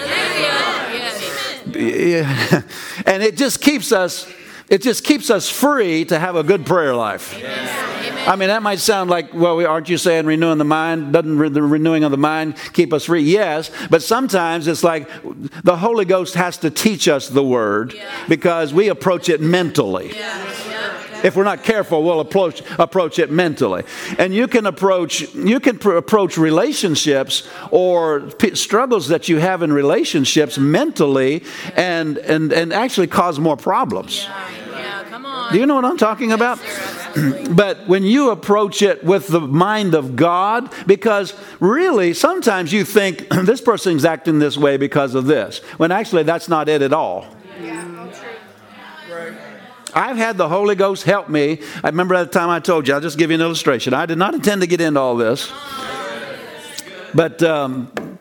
Yeah. 1.74 2.62
And 3.06 3.22
it 3.22 3.36
just 3.36 3.60
keeps 3.62 3.90
us, 3.92 4.30
it 4.68 4.82
just 4.82 5.04
keeps 5.04 5.30
us 5.30 5.48
free 5.48 6.04
to 6.06 6.18
have 6.18 6.36
a 6.36 6.42
good 6.42 6.66
prayer 6.66 6.94
life. 6.94 7.34
I 8.26 8.36
mean, 8.36 8.48
that 8.48 8.62
might 8.62 8.78
sound 8.78 9.08
like, 9.08 9.32
well, 9.32 9.66
aren't 9.66 9.88
you 9.88 9.96
saying 9.96 10.26
renewing 10.26 10.58
the 10.58 10.64
mind? 10.64 11.14
Doesn't 11.14 11.54
the 11.54 11.62
renewing 11.62 12.04
of 12.04 12.10
the 12.10 12.18
mind 12.18 12.56
keep 12.74 12.92
us 12.92 13.06
free? 13.06 13.22
Yes, 13.22 13.70
but 13.88 14.02
sometimes 14.02 14.66
it's 14.66 14.84
like 14.84 15.08
the 15.62 15.78
Holy 15.78 16.04
Ghost 16.04 16.34
has 16.34 16.58
to 16.58 16.70
teach 16.70 17.08
us 17.08 17.28
the 17.28 17.42
word 17.42 17.94
because 18.28 18.74
we 18.74 18.88
approach 18.88 19.30
it 19.30 19.40
mentally. 19.40 20.12
If 21.24 21.36
we're 21.36 21.44
not 21.44 21.62
careful, 21.64 22.02
we'll 22.02 22.20
approach, 22.20 22.62
approach 22.78 23.18
it 23.18 23.30
mentally. 23.30 23.84
And 24.18 24.34
you 24.34 24.48
can 24.48 24.66
approach, 24.66 25.34
you 25.34 25.60
can 25.60 25.78
pr- 25.78 25.92
approach 25.92 26.38
relationships 26.38 27.48
or 27.70 28.20
p- 28.20 28.54
struggles 28.54 29.08
that 29.08 29.28
you 29.28 29.38
have 29.38 29.62
in 29.62 29.72
relationships 29.72 30.58
mentally 30.58 31.42
and, 31.76 32.18
and, 32.18 32.52
and 32.52 32.72
actually 32.72 33.06
cause 33.06 33.38
more 33.38 33.56
problems. 33.56 34.24
Yeah. 34.24 35.04
Come 35.10 35.26
on. 35.26 35.52
Do 35.52 35.58
you 35.58 35.66
know 35.66 35.74
what 35.74 35.84
I'm 35.84 35.96
talking 35.96 36.32
about? 36.32 36.60
but 37.50 37.86
when 37.88 38.02
you 38.02 38.30
approach 38.30 38.82
it 38.82 39.02
with 39.02 39.28
the 39.28 39.40
mind 39.40 39.94
of 39.94 40.16
God, 40.16 40.72
because 40.86 41.34
really 41.60 42.14
sometimes 42.14 42.72
you 42.72 42.84
think 42.84 43.28
this 43.44 43.60
person's 43.60 44.04
acting 44.04 44.38
this 44.38 44.56
way 44.56 44.76
because 44.76 45.14
of 45.14 45.26
this, 45.26 45.58
when 45.78 45.90
actually 45.90 46.22
that's 46.22 46.48
not 46.48 46.68
it 46.68 46.82
at 46.82 46.92
all. 46.92 47.26
I've 49.94 50.16
had 50.16 50.36
the 50.36 50.48
Holy 50.48 50.74
Ghost 50.74 51.04
help 51.04 51.28
me. 51.28 51.60
I 51.82 51.88
remember 51.88 52.14
at 52.14 52.32
the 52.32 52.38
time 52.38 52.50
I 52.50 52.60
told 52.60 52.88
you, 52.88 52.94
I'll 52.94 53.00
just 53.00 53.18
give 53.18 53.30
you 53.30 53.34
an 53.36 53.40
illustration. 53.40 53.94
I 53.94 54.06
did 54.06 54.18
not 54.18 54.34
intend 54.34 54.60
to 54.62 54.66
get 54.66 54.80
into 54.80 55.00
all 55.00 55.16
this, 55.16 55.52
but 57.14 57.42
um, 57.42 58.18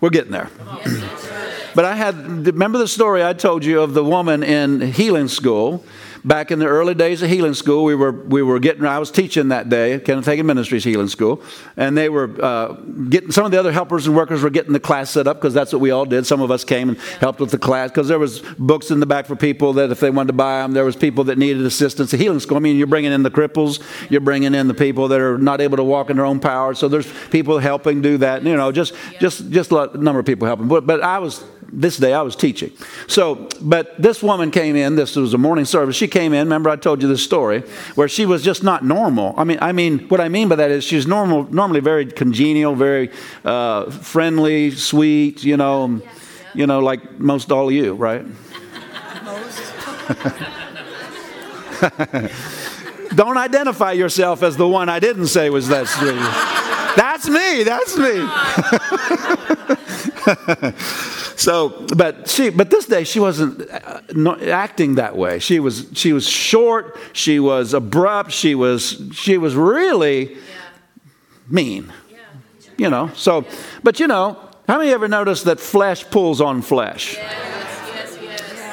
we're 0.00 0.10
getting 0.10 0.32
there. 0.32 0.50
But 1.74 1.84
I 1.84 1.94
had, 1.94 2.46
remember 2.46 2.78
the 2.78 2.88
story 2.88 3.24
I 3.24 3.34
told 3.34 3.64
you 3.64 3.80
of 3.80 3.94
the 3.94 4.02
woman 4.02 4.42
in 4.42 4.80
healing 4.80 5.28
school 5.28 5.84
back 6.24 6.50
in 6.50 6.58
the 6.58 6.66
early 6.66 6.94
days 6.94 7.22
of 7.22 7.30
healing 7.30 7.54
school, 7.54 7.84
we 7.84 7.94
were 7.94 8.12
we 8.12 8.42
were 8.42 8.58
getting. 8.58 8.84
I 8.84 8.98
was 8.98 9.10
teaching 9.10 9.48
that 9.48 9.68
day, 9.68 9.98
Kenneth 10.00 10.26
Hagin 10.26 10.44
Ministries 10.44 10.84
healing 10.84 11.08
school, 11.08 11.42
and 11.76 11.96
they 11.96 12.08
were 12.08 12.30
uh, 12.42 12.72
getting. 13.08 13.30
Some 13.30 13.44
of 13.44 13.50
the 13.50 13.58
other 13.58 13.72
helpers 13.72 14.06
and 14.06 14.16
workers 14.16 14.42
were 14.42 14.50
getting 14.50 14.72
the 14.72 14.80
class 14.80 15.10
set 15.10 15.26
up 15.26 15.36
because 15.38 15.54
that's 15.54 15.72
what 15.72 15.80
we 15.80 15.90
all 15.90 16.04
did. 16.04 16.26
Some 16.26 16.40
of 16.40 16.50
us 16.50 16.64
came 16.64 16.90
and 16.90 16.98
helped 17.20 17.40
with 17.40 17.50
the 17.50 17.58
class 17.58 17.90
because 17.90 18.08
there 18.08 18.18
was 18.18 18.40
books 18.58 18.90
in 18.90 19.00
the 19.00 19.06
back 19.06 19.26
for 19.26 19.36
people 19.36 19.72
that 19.74 19.90
if 19.90 20.00
they 20.00 20.10
wanted 20.10 20.28
to 20.28 20.32
buy 20.34 20.62
them, 20.62 20.72
there 20.72 20.84
was 20.84 20.96
people 20.96 21.24
that 21.24 21.38
needed 21.38 21.64
assistance. 21.64 22.10
The 22.10 22.16
healing 22.16 22.40
school. 22.40 22.56
I 22.56 22.60
mean, 22.60 22.76
you're 22.76 22.86
bringing 22.86 23.12
in 23.12 23.22
the 23.22 23.30
cripples, 23.30 23.82
you're 24.10 24.20
bringing 24.20 24.54
in 24.54 24.68
the 24.68 24.74
people 24.74 25.08
that 25.08 25.20
are 25.20 25.38
not 25.38 25.60
able 25.60 25.76
to 25.76 25.84
walk 25.84 26.10
in 26.10 26.16
their 26.16 26.26
own 26.26 26.40
power. 26.40 26.74
So 26.74 26.88
there's 26.88 27.10
people 27.30 27.58
helping 27.58 28.02
do 28.02 28.18
that. 28.18 28.42
You 28.42 28.56
know, 28.56 28.72
just 28.72 28.94
just 29.20 29.50
just 29.50 29.72
a 29.72 29.90
number 29.94 30.20
of 30.20 30.26
people 30.26 30.46
helping. 30.46 30.68
But 30.68 30.86
but 30.86 31.02
I 31.02 31.18
was 31.18 31.44
this 31.72 31.96
day 31.96 32.12
I 32.12 32.22
was 32.22 32.36
teaching. 32.36 32.72
So, 33.06 33.48
but 33.60 34.00
this 34.00 34.22
woman 34.22 34.50
came 34.50 34.76
in. 34.76 34.96
This 34.96 35.16
was 35.16 35.34
a 35.34 35.38
morning 35.38 35.64
service. 35.64 35.96
She 35.96 36.07
came 36.08 36.32
in. 36.32 36.40
Remember, 36.40 36.70
I 36.70 36.76
told 36.76 37.02
you 37.02 37.08
this 37.08 37.22
story 37.22 37.62
where 37.94 38.08
she 38.08 38.26
was 38.26 38.42
just 38.42 38.62
not 38.62 38.84
normal. 38.84 39.34
I 39.36 39.44
mean, 39.44 39.58
I 39.60 39.72
mean, 39.72 40.08
what 40.08 40.20
I 40.20 40.28
mean 40.28 40.48
by 40.48 40.56
that 40.56 40.70
is 40.70 40.84
she's 40.84 41.06
normal, 41.06 41.52
normally 41.52 41.80
very 41.80 42.06
congenial, 42.06 42.74
very 42.74 43.10
uh, 43.44 43.90
friendly, 43.90 44.70
sweet. 44.70 45.44
You 45.44 45.56
know, 45.56 46.00
you 46.54 46.66
know, 46.66 46.80
like 46.80 47.18
most 47.18 47.52
all 47.52 47.68
of 47.68 47.74
you, 47.74 47.94
right? 47.94 48.24
Don't 53.14 53.36
identify 53.36 53.92
yourself 53.92 54.42
as 54.42 54.56
the 54.56 54.68
one 54.68 54.88
I 54.88 54.98
didn't 54.98 55.28
say 55.28 55.50
was 55.50 55.68
that 55.68 55.86
sweet. 55.86 56.18
That's 56.96 57.28
me. 57.28 57.62
That's 57.62 57.96
me. 57.96 58.26
so, 61.36 61.86
but 61.96 62.28
she, 62.28 62.50
but 62.50 62.70
this 62.70 62.86
day 62.86 63.04
she 63.04 63.20
wasn't 63.20 63.62
uh, 63.70 64.36
acting 64.42 64.96
that 64.96 65.16
way. 65.16 65.38
She 65.38 65.60
was, 65.60 65.86
she 65.94 66.12
was 66.12 66.28
short. 66.28 66.98
She 67.12 67.40
was 67.40 67.74
abrupt. 67.74 68.32
She 68.32 68.54
was, 68.54 69.02
she 69.12 69.38
was 69.38 69.54
really 69.54 70.36
mean. 71.48 71.92
You 72.76 72.90
know. 72.90 73.10
So, 73.14 73.44
but 73.82 73.98
you 73.98 74.06
know, 74.06 74.38
how 74.68 74.78
many 74.78 74.90
ever 74.90 75.08
noticed 75.08 75.44
that 75.46 75.58
flesh 75.58 76.08
pulls 76.10 76.40
on 76.40 76.62
flesh? 76.62 77.18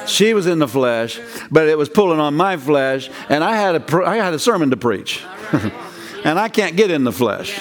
She 0.06 0.34
was 0.34 0.46
in 0.46 0.60
the 0.60 0.68
flesh, 0.68 1.18
but 1.50 1.68
it 1.68 1.76
was 1.76 1.88
pulling 1.88 2.20
on 2.20 2.34
my 2.36 2.56
flesh, 2.56 3.10
and 3.28 3.42
I 3.42 3.56
had 3.56 3.74
a, 3.74 4.04
I 4.04 4.16
had 4.16 4.34
a 4.34 4.38
sermon 4.38 4.70
to 4.70 4.76
preach. 4.76 5.24
and 6.24 6.38
I 6.38 6.48
can't 6.48 6.76
get 6.76 6.92
in 6.92 7.02
the 7.02 7.12
flesh. 7.12 7.60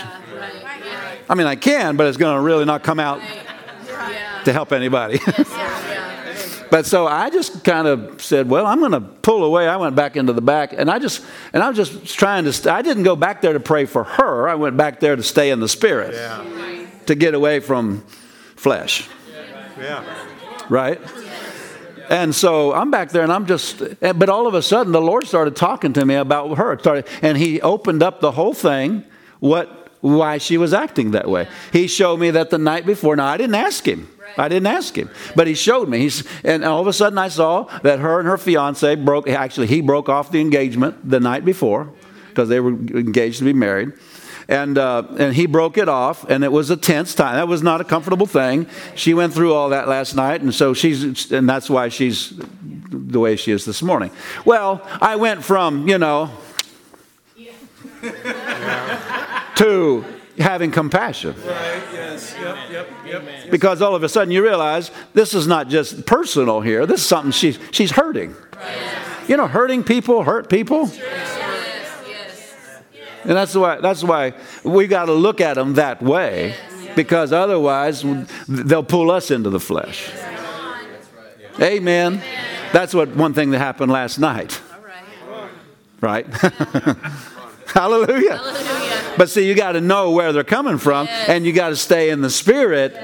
I 1.28 1.34
mean, 1.34 1.48
I 1.48 1.56
can, 1.56 1.96
but 1.96 2.06
it's 2.08 2.18
going 2.18 2.36
to 2.36 2.42
really 2.42 2.66
not 2.66 2.84
come 2.84 3.00
out 3.00 3.20
to 4.46 4.54
help 4.54 4.72
anybody. 4.72 5.20
but 6.72 6.86
so 6.86 7.08
I 7.08 7.30
just 7.30 7.64
kind 7.64 7.88
of 7.88 8.22
said, 8.22 8.50
"Well, 8.50 8.66
I'm 8.66 8.80
going 8.80 8.92
to 8.92 9.02
pull 9.02 9.44
away." 9.44 9.68
I 9.68 9.78
went 9.78 9.96
back 9.96 10.16
into 10.16 10.34
the 10.34 10.42
back, 10.42 10.74
and 10.74 10.90
I 10.90 11.00
just 11.00 11.24
and 11.54 11.62
I 11.62 11.70
was 11.70 11.78
just 11.78 12.18
trying 12.18 12.46
to. 12.46 12.54
St- 12.54 12.74
I 12.74 12.82
didn't 12.82 13.04
go 13.04 13.16
back 13.16 13.42
there 13.42 13.54
to 13.54 13.60
pray 13.60 13.86
for 13.86 14.04
her. 14.04 14.48
I 14.48 14.56
went 14.56 14.78
back 14.78 15.00
there 15.00 15.16
to 15.16 15.24
stay 15.24 15.52
in 15.52 15.60
the 15.60 15.70
spirit, 15.70 16.14
yeah. 16.14 16.88
to 17.08 17.16
get 17.16 17.34
away 17.34 17.60
from 17.60 18.04
flesh. 18.56 19.08
Yeah. 19.78 20.04
Right. 20.70 21.02
And 22.10 22.36
so 22.36 22.74
I'm 22.74 22.92
back 22.92 23.10
there 23.10 23.24
and 23.24 23.32
I'm 23.32 23.46
just, 23.46 23.82
eh, 24.02 24.14
but 24.14 24.30
all 24.30 24.48
of 24.48 24.54
a 24.54 24.62
sudden 24.62 24.92
the 24.92 25.02
Lord 25.02 25.25
started 25.28 25.56
talking 25.56 25.94
to 25.94 26.06
me 26.06 26.16
about 26.16 26.58
her. 26.58 26.78
Started, 26.80 27.08
and 27.22 27.38
He 27.38 27.62
opened 27.62 28.04
up 28.04 28.22
the 28.22 28.32
whole 28.32 28.54
thing, 28.54 29.04
what, 29.40 29.90
why 30.02 30.38
she 30.38 30.58
was 30.58 30.74
acting 30.74 31.12
that 31.12 31.28
way. 31.28 31.48
He 31.74 31.88
showed 31.88 32.20
me 32.20 32.32
that 32.32 32.52
the 32.52 32.58
night 32.58 32.86
before. 32.86 33.16
Now, 33.16 33.28
I 33.28 33.38
didn't 33.38 33.56
ask 33.56 33.88
him. 33.88 34.08
I 34.38 34.48
didn't 34.48 34.68
ask 34.68 34.96
him, 34.96 35.10
but 35.36 35.48
he 35.48 35.54
showed 35.54 35.89
me. 35.89 36.00
He's, 36.00 36.24
and 36.44 36.63
all 36.63 36.82
of 36.82 36.88
a 36.88 36.94
sudden 36.94 37.18
I 37.18 37.30
saw 37.30 37.63
that 37.82 38.00
her 38.00 38.20
and 38.20 38.27
her 38.27 38.38
fiance 38.38 38.96
broke, 38.96 39.30
actually, 39.30 39.68
he 39.68 39.82
broke 39.82 40.10
off 40.10 40.32
the 40.32 40.42
engagement 40.42 41.10
the 41.10 41.20
night 41.20 41.46
before 41.46 41.92
because 42.30 42.50
they 42.50 42.60
were 42.60 42.72
engaged 42.72 43.39
to 43.39 43.46
be 43.46 43.54
married 43.54 43.94
and 44.48 44.77
uh, 44.77 45.04
and 45.18 45.34
he 45.34 45.46
broke 45.46 45.77
it 45.77 45.89
off, 45.89 46.24
and 46.30 46.44
it 46.44 46.51
was 46.51 46.70
a 46.70 46.77
tense 46.77 47.15
time. 47.15 47.36
That 47.36 47.48
was 47.48 47.63
not 47.63 47.82
a 47.82 47.84
comfortable 47.84 48.27
thing. 48.27 48.68
She 48.94 49.13
went 49.13 49.34
through 49.34 49.54
all 49.54 49.70
that 49.70 49.88
last 49.88 50.15
night, 50.15 50.42
and 50.42 50.54
so 50.54 50.74
she's 50.74 51.32
and 51.32 51.50
that's 51.50 51.70
why 51.70 51.89
she's 51.89 52.34
the 52.89 53.20
way 53.20 53.36
she 53.36 53.51
is 53.51 53.65
this 53.65 53.82
morning. 53.82 54.12
Well, 54.46 54.82
I 55.01 55.15
went 55.15 55.44
from 55.44 55.88
you 55.88 55.98
know 55.98 56.30
to 59.56 60.06
having 60.38 60.72
compassion. 60.72 61.36
Right, 61.46 61.82
yes, 61.94 62.36
yep, 62.39 62.58
yep, 62.72 62.89
yep. 63.06 63.51
Because 63.51 63.82
all 63.82 63.96
of 63.96 64.04
a 64.04 64.10
sudden 64.10 64.32
you 64.32 64.44
realize 64.44 64.92
this 65.13 65.34
is 65.34 65.48
not 65.48 65.68
just 65.70 66.06
personal 66.06 66.62
here. 66.62 66.86
This 66.86 67.01
is 67.01 67.08
something 67.08 67.32
she's 67.32 67.60
she's 67.72 67.92
hurting. 67.92 68.36
You 69.27 69.38
know, 69.38 69.48
hurting 69.48 69.84
people 69.84 70.24
hurt 70.24 70.50
people. 70.50 70.89
Yes. 70.94 71.36
And 73.25 73.36
that's 73.36 73.56
why, 73.56 73.82
that's 73.82 74.04
why 74.04 74.34
we 74.63 74.86
got 74.86 75.06
to 75.06 75.13
look 75.13 75.41
at 75.41 75.56
them 75.56 75.74
that 75.74 76.02
way 76.02 76.56
because 76.95 77.34
otherwise 77.34 78.06
they'll 78.48 78.84
pull 78.84 79.10
us 79.10 79.32
into 79.32 79.50
the 79.50 79.60
flesh. 79.60 80.12
Amen. 81.60 82.21
That's 82.71 82.93
what 82.93 83.15
one 83.15 83.34
thing 83.34 83.52
that 83.52 83.60
happened 83.60 83.91
last 83.91 84.19
night. 84.19 84.62
Right? 86.02 86.28
Hallelujah. 87.67 88.39
But 89.17 89.30
see, 89.30 89.47
you 89.47 89.56
got 89.56 89.73
to 89.73 89.82
know 89.82 90.12
where 90.12 90.34
they're 90.34 90.43
coming 90.43 90.78
from 90.78 91.08
and 91.28 91.45
you 91.45 91.54
got 91.54 91.69
to 91.69 91.75
stay 91.75 92.10
in 92.10 92.21
the 92.21 92.30
spirit 92.30 92.97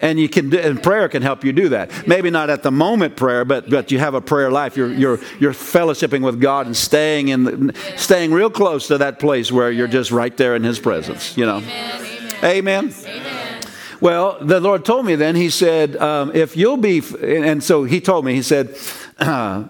and 0.00 0.20
you 0.20 0.28
can 0.28 0.50
do, 0.50 0.58
and 0.58 0.82
prayer 0.82 1.08
can 1.08 1.22
help 1.22 1.44
you 1.44 1.52
do 1.52 1.70
that. 1.70 2.06
Maybe 2.06 2.30
not 2.30 2.50
at 2.50 2.62
the 2.62 2.70
moment 2.70 3.16
prayer 3.16 3.44
but 3.44 3.70
but 3.70 3.90
you 3.90 3.98
have 3.98 4.14
a 4.14 4.20
prayer 4.20 4.50
life. 4.50 4.76
You're 4.76 4.92
you're 4.92 5.20
you're 5.40 5.52
fellowshipping 5.52 6.22
with 6.22 6.40
god 6.40 6.66
and 6.66 6.76
staying 6.76 7.28
in 7.28 7.44
the, 7.44 7.74
staying 7.96 8.32
real 8.32 8.50
close 8.50 8.88
to 8.88 8.98
that 8.98 9.18
place 9.18 9.50
where 9.50 9.70
you're 9.70 9.88
just 9.88 10.10
right 10.10 10.36
there 10.36 10.54
in 10.54 10.62
his 10.62 10.78
presence 10.78 11.36
you 11.36 11.46
know? 11.46 11.58
Amen, 11.58 12.44
amen. 12.44 12.94
amen. 13.06 13.60
well 14.00 14.38
the 14.40 14.60
lord 14.60 14.84
told 14.84 15.06
me 15.06 15.14
then 15.14 15.36
he 15.36 15.48
said 15.48 15.96
um, 15.96 16.32
if 16.34 16.56
you'll 16.56 16.76
be 16.76 17.02
and 17.22 17.62
so 17.62 17.84
he 17.84 18.00
told 18.00 18.24
me 18.24 18.34
he 18.34 18.42
said 18.42 18.76
uh, 19.18 19.64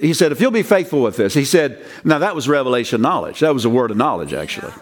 he 0.00 0.14
said 0.14 0.32
if 0.32 0.40
you'll 0.40 0.50
be 0.50 0.62
faithful 0.62 1.02
with 1.02 1.16
this 1.16 1.34
he 1.34 1.44
said 1.44 1.84
now 2.04 2.18
that 2.18 2.34
was 2.34 2.48
revelation 2.48 3.00
knowledge 3.00 3.40
that 3.40 3.52
was 3.52 3.64
a 3.64 3.70
word 3.70 3.90
of 3.90 3.96
knowledge 3.96 4.32
actually 4.32 4.72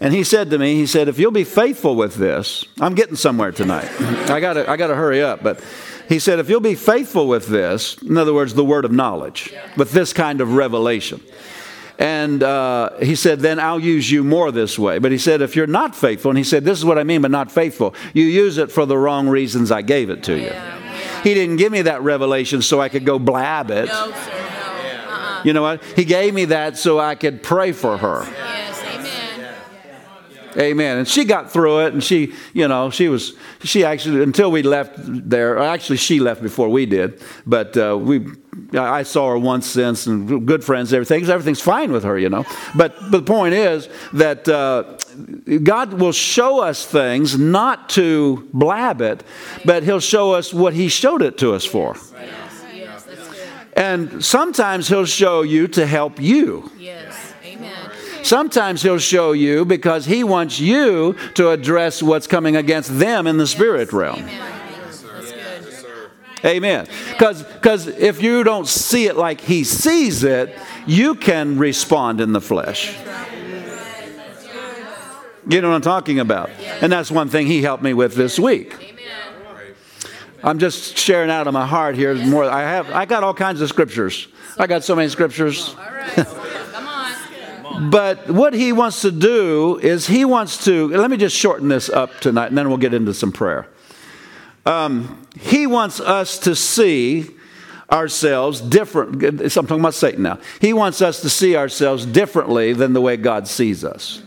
and 0.00 0.12
he 0.12 0.24
said 0.24 0.50
to 0.50 0.58
me, 0.58 0.74
he 0.74 0.86
said, 0.86 1.08
if 1.08 1.18
you'll 1.18 1.30
be 1.30 1.44
faithful 1.44 1.94
with 1.94 2.16
this, 2.16 2.64
I'm 2.80 2.94
getting 2.96 3.14
somewhere 3.14 3.52
tonight. 3.52 3.88
I 4.30 4.40
gotta, 4.40 4.68
I 4.68 4.76
gotta 4.76 4.96
hurry 4.96 5.22
up. 5.22 5.44
But 5.44 5.62
he 6.08 6.18
said, 6.18 6.40
if 6.40 6.48
you'll 6.50 6.60
be 6.60 6.74
faithful 6.74 7.28
with 7.28 7.46
this, 7.46 7.96
in 8.02 8.16
other 8.16 8.34
words, 8.34 8.54
the 8.54 8.64
word 8.64 8.84
of 8.84 8.90
knowledge, 8.90 9.54
with 9.76 9.92
this 9.92 10.12
kind 10.12 10.40
of 10.40 10.54
revelation. 10.54 11.20
And 11.98 12.42
uh, 12.42 12.98
he 12.98 13.14
said, 13.14 13.40
then 13.40 13.60
I'll 13.60 13.78
use 13.78 14.10
you 14.10 14.24
more 14.24 14.50
this 14.50 14.76
way. 14.76 14.98
But 14.98 15.12
he 15.12 15.18
said, 15.18 15.40
if 15.40 15.54
you're 15.54 15.68
not 15.68 15.94
faithful, 15.94 16.32
and 16.32 16.38
he 16.38 16.44
said, 16.44 16.64
this 16.64 16.78
is 16.78 16.84
what 16.84 16.98
I 16.98 17.04
mean 17.04 17.22
by 17.22 17.28
not 17.28 17.52
faithful, 17.52 17.94
you 18.12 18.24
use 18.24 18.58
it 18.58 18.72
for 18.72 18.86
the 18.86 18.98
wrong 18.98 19.28
reasons 19.28 19.70
I 19.70 19.82
gave 19.82 20.10
it 20.10 20.24
to 20.24 20.36
you. 20.36 20.52
He 21.22 21.34
didn't 21.34 21.56
give 21.56 21.72
me 21.72 21.82
that 21.82 22.02
revelation 22.02 22.62
so 22.62 22.80
I 22.80 22.88
could 22.88 23.04
go 23.04 23.18
blab 23.18 23.70
it. 23.70 23.86
No, 23.86 24.10
sir, 24.10 24.30
no. 24.30 25.12
Uh-uh. 25.12 25.42
You 25.44 25.52
know 25.52 25.62
what? 25.62 25.82
He 25.96 26.04
gave 26.04 26.34
me 26.34 26.46
that 26.46 26.78
so 26.78 26.98
I 26.98 27.14
could 27.14 27.42
pray 27.42 27.72
for 27.72 27.96
her. 27.96 28.26
Amen. 30.56 30.98
And 30.98 31.08
she 31.08 31.24
got 31.24 31.50
through 31.50 31.86
it, 31.86 31.92
and 31.92 32.02
she, 32.02 32.32
you 32.52 32.68
know, 32.68 32.90
she 32.90 33.08
was, 33.08 33.34
she 33.62 33.84
actually, 33.84 34.22
until 34.22 34.50
we 34.50 34.62
left 34.62 34.94
there, 34.98 35.58
actually, 35.58 35.96
she 35.96 36.20
left 36.20 36.42
before 36.42 36.68
we 36.68 36.86
did, 36.86 37.22
but 37.46 37.76
uh, 37.76 37.96
we, 37.98 38.26
I 38.74 39.02
saw 39.02 39.30
her 39.30 39.38
once 39.38 39.66
since, 39.66 40.06
and 40.06 40.46
good 40.46 40.62
friends, 40.62 40.92
everything, 40.92 41.28
everything's 41.28 41.60
fine 41.60 41.90
with 41.90 42.04
her, 42.04 42.18
you 42.18 42.28
know. 42.28 42.44
But, 42.76 42.94
but 43.10 43.10
the 43.10 43.22
point 43.22 43.54
is 43.54 43.88
that 44.12 44.48
uh, 44.48 44.98
God 45.62 45.94
will 45.94 46.12
show 46.12 46.60
us 46.60 46.84
things 46.84 47.38
not 47.38 47.88
to 47.90 48.48
blab 48.52 49.00
it, 49.00 49.24
but 49.64 49.82
He'll 49.84 50.00
show 50.00 50.32
us 50.32 50.52
what 50.52 50.74
He 50.74 50.88
showed 50.88 51.22
it 51.22 51.38
to 51.38 51.54
us 51.54 51.64
for. 51.64 51.96
And 53.74 54.22
sometimes 54.22 54.88
He'll 54.88 55.06
show 55.06 55.42
you 55.42 55.66
to 55.68 55.86
help 55.86 56.20
you. 56.20 56.70
Yes. 56.78 57.11
Sometimes 58.22 58.82
He'll 58.82 58.98
show 58.98 59.32
you 59.32 59.64
because 59.64 60.06
He 60.06 60.24
wants 60.24 60.60
you 60.60 61.16
to 61.34 61.50
address 61.50 62.02
what's 62.02 62.26
coming 62.26 62.56
against 62.56 62.98
them 62.98 63.26
in 63.26 63.36
the 63.36 63.46
spirit 63.46 63.92
realm. 63.92 64.28
Amen. 66.44 66.88
Because 67.12 67.86
if 67.86 68.20
you 68.20 68.42
don't 68.42 68.66
see 68.66 69.06
it 69.06 69.16
like 69.16 69.40
He 69.40 69.64
sees 69.64 70.24
it, 70.24 70.56
you 70.86 71.14
can 71.14 71.58
respond 71.58 72.20
in 72.20 72.32
the 72.32 72.40
flesh. 72.40 72.96
You 75.48 75.60
know 75.60 75.70
what 75.70 75.74
I'm 75.74 75.82
talking 75.82 76.20
about? 76.20 76.50
And 76.80 76.92
that's 76.92 77.10
one 77.10 77.28
thing 77.28 77.46
He 77.46 77.62
helped 77.62 77.82
me 77.82 77.94
with 77.94 78.14
this 78.14 78.38
week. 78.38 78.74
I'm 80.44 80.58
just 80.58 80.98
sharing 80.98 81.30
out 81.30 81.46
of 81.46 81.54
my 81.54 81.66
heart 81.66 81.94
here 81.94 82.14
more. 82.14 82.44
I 82.44 82.62
have 82.62 82.90
I 82.90 83.04
got 83.04 83.22
all 83.22 83.34
kinds 83.34 83.60
of 83.60 83.68
scriptures. 83.68 84.26
I 84.58 84.66
got 84.66 84.82
so 84.82 84.96
many 84.96 85.08
scriptures. 85.08 85.76
But 87.80 88.28
what 88.30 88.54
he 88.54 88.72
wants 88.72 89.02
to 89.02 89.10
do 89.10 89.78
is 89.82 90.06
he 90.06 90.24
wants 90.24 90.64
to, 90.64 90.88
let 90.88 91.10
me 91.10 91.16
just 91.16 91.36
shorten 91.36 91.68
this 91.68 91.88
up 91.88 92.20
tonight 92.20 92.48
and 92.48 92.58
then 92.58 92.68
we'll 92.68 92.78
get 92.78 92.94
into 92.94 93.14
some 93.14 93.32
prayer. 93.32 93.68
Um, 94.64 95.26
he 95.38 95.66
wants 95.66 96.00
us 96.00 96.38
to 96.40 96.54
see 96.54 97.30
ourselves 97.90 98.60
different. 98.60 99.22
I'm 99.22 99.48
talking 99.48 99.80
about 99.80 99.94
Satan 99.94 100.22
now. 100.22 100.38
He 100.60 100.72
wants 100.72 101.02
us 101.02 101.20
to 101.22 101.28
see 101.28 101.56
ourselves 101.56 102.06
differently 102.06 102.72
than 102.72 102.92
the 102.92 103.00
way 103.00 103.16
God 103.16 103.48
sees 103.48 103.84
us. 103.84 104.22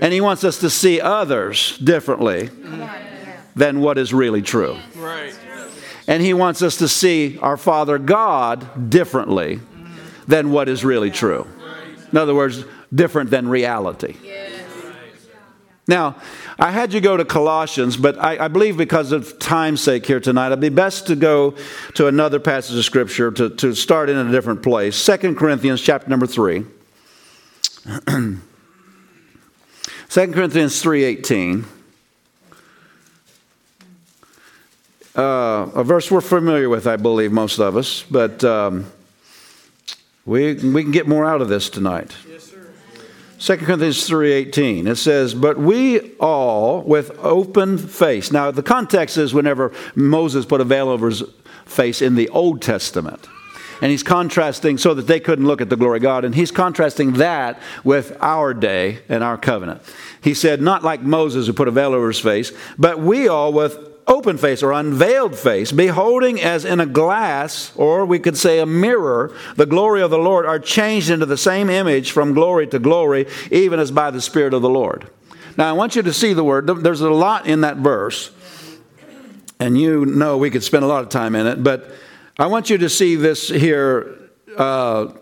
And 0.00 0.12
he 0.12 0.20
wants 0.20 0.44
us 0.44 0.60
to 0.60 0.70
see 0.70 1.00
others 1.00 1.76
differently 1.78 2.50
than 3.56 3.80
what 3.80 3.98
is 3.98 4.14
really 4.14 4.42
true. 4.42 4.78
And 6.06 6.22
he 6.22 6.32
wants 6.34 6.62
us 6.62 6.76
to 6.76 6.88
see 6.88 7.38
our 7.38 7.56
Father 7.56 7.98
God 7.98 8.90
differently 8.90 9.60
than 10.26 10.52
what 10.52 10.68
is 10.68 10.84
really 10.84 11.10
true. 11.10 11.46
In 12.10 12.18
other 12.18 12.34
words, 12.34 12.64
different 12.94 13.30
than 13.30 13.48
reality. 13.48 14.16
Now, 15.86 16.16
I 16.58 16.70
had 16.70 16.92
you 16.92 17.00
go 17.00 17.16
to 17.16 17.24
Colossians, 17.24 17.96
but 17.96 18.18
I, 18.18 18.44
I, 18.44 18.48
believe 18.48 18.76
because 18.76 19.10
of 19.10 19.38
time's 19.38 19.80
sake 19.80 20.04
here 20.04 20.20
tonight, 20.20 20.48
it'd 20.48 20.60
be 20.60 20.68
best 20.68 21.06
to 21.06 21.16
go 21.16 21.54
to 21.94 22.08
another 22.08 22.38
passage 22.38 22.76
of 22.76 22.84
Scripture 22.84 23.30
to, 23.30 23.48
to 23.48 23.74
start 23.74 24.10
in 24.10 24.18
a 24.18 24.30
different 24.30 24.62
place. 24.62 24.96
Second 24.96 25.38
Corinthians 25.38 25.80
chapter 25.80 26.10
number 26.10 26.26
3. 26.26 26.66
2 30.10 30.32
Corinthians 30.32 30.82
3.18. 30.82 31.64
Uh, 35.16 35.70
a 35.74 35.82
verse 35.82 36.10
we're 36.10 36.20
familiar 36.20 36.68
with, 36.68 36.86
I 36.86 36.96
believe, 36.96 37.32
most 37.32 37.58
of 37.58 37.78
us, 37.78 38.04
but 38.10 38.44
um, 38.44 38.84
we, 40.28 40.52
we 40.54 40.82
can 40.82 40.92
get 40.92 41.08
more 41.08 41.24
out 41.24 41.40
of 41.40 41.48
this 41.48 41.70
tonight. 41.70 42.14
Yes, 42.30 42.44
sir. 42.44 42.66
2 43.38 43.56
Corinthians 43.64 44.08
3:18 44.08 44.86
it 44.86 44.96
says 44.96 45.32
but 45.32 45.56
we 45.56 46.12
all 46.16 46.82
with 46.82 47.16
open 47.20 47.78
face 47.78 48.32
now 48.32 48.50
the 48.50 48.62
context 48.62 49.16
is 49.16 49.32
whenever 49.32 49.72
Moses 49.94 50.44
put 50.44 50.60
a 50.60 50.64
veil 50.64 50.88
over 50.88 51.08
his 51.08 51.22
face 51.64 52.02
in 52.02 52.16
the 52.16 52.28
Old 52.30 52.60
Testament 52.60 53.28
and 53.80 53.92
he's 53.92 54.02
contrasting 54.02 54.76
so 54.76 54.92
that 54.92 55.06
they 55.06 55.20
couldn't 55.20 55.46
look 55.46 55.60
at 55.60 55.70
the 55.70 55.76
glory 55.76 55.98
of 55.98 56.02
God 56.02 56.24
and 56.24 56.34
he's 56.34 56.50
contrasting 56.50 57.12
that 57.12 57.60
with 57.84 58.16
our 58.20 58.52
day 58.52 58.98
and 59.08 59.22
our 59.22 59.38
covenant 59.38 59.82
he 60.20 60.34
said 60.34 60.60
not 60.60 60.82
like 60.82 61.00
Moses 61.00 61.46
who 61.46 61.52
put 61.52 61.68
a 61.68 61.70
veil 61.70 61.94
over 61.94 62.08
his 62.08 62.18
face 62.18 62.52
but 62.76 62.98
we 62.98 63.28
all 63.28 63.52
with 63.52 63.97
open 64.08 64.38
face 64.38 64.62
or 64.62 64.72
unveiled 64.72 65.38
face, 65.38 65.70
beholding 65.70 66.40
as 66.40 66.64
in 66.64 66.80
a 66.80 66.86
glass, 66.86 67.72
or 67.76 68.06
we 68.06 68.18
could 68.18 68.36
say 68.36 68.58
a 68.58 68.66
mirror, 68.66 69.36
the 69.56 69.66
glory 69.66 70.02
of 70.02 70.10
the 70.10 70.18
Lord, 70.18 70.46
are 70.46 70.58
changed 70.58 71.10
into 71.10 71.26
the 71.26 71.36
same 71.36 71.68
image 71.68 72.10
from 72.10 72.32
glory 72.32 72.66
to 72.68 72.78
glory, 72.78 73.26
even 73.50 73.78
as 73.78 73.90
by 73.90 74.10
the 74.10 74.20
Spirit 74.20 74.54
of 74.54 74.62
the 74.62 74.68
Lord. 74.68 75.10
Now, 75.56 75.68
I 75.68 75.72
want 75.72 75.94
you 75.94 76.02
to 76.02 76.12
see 76.12 76.32
the 76.32 76.42
word. 76.42 76.66
There's 76.66 77.02
a 77.02 77.10
lot 77.10 77.46
in 77.46 77.60
that 77.60 77.76
verse, 77.76 78.30
and 79.60 79.78
you 79.78 80.06
know 80.06 80.38
we 80.38 80.50
could 80.50 80.62
spend 80.62 80.84
a 80.84 80.88
lot 80.88 81.02
of 81.02 81.10
time 81.10 81.34
in 81.34 81.46
it, 81.46 81.62
but 81.62 81.92
I 82.38 82.46
want 82.46 82.70
you 82.70 82.78
to 82.78 82.88
see 82.88 83.16
this 83.16 83.48
here 83.48 84.30
uh, 84.56 85.12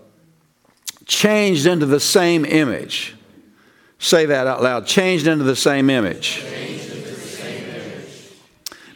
changed 1.07 1.67
into 1.67 1.87
the 1.87 2.01
same 2.01 2.45
image. 2.45 3.17
Say 3.99 4.27
that 4.27 4.47
out 4.47 4.63
loud. 4.63 4.87
Changed 4.87 5.27
into 5.27 5.45
the 5.45 5.57
same 5.57 5.89
image 5.89 6.45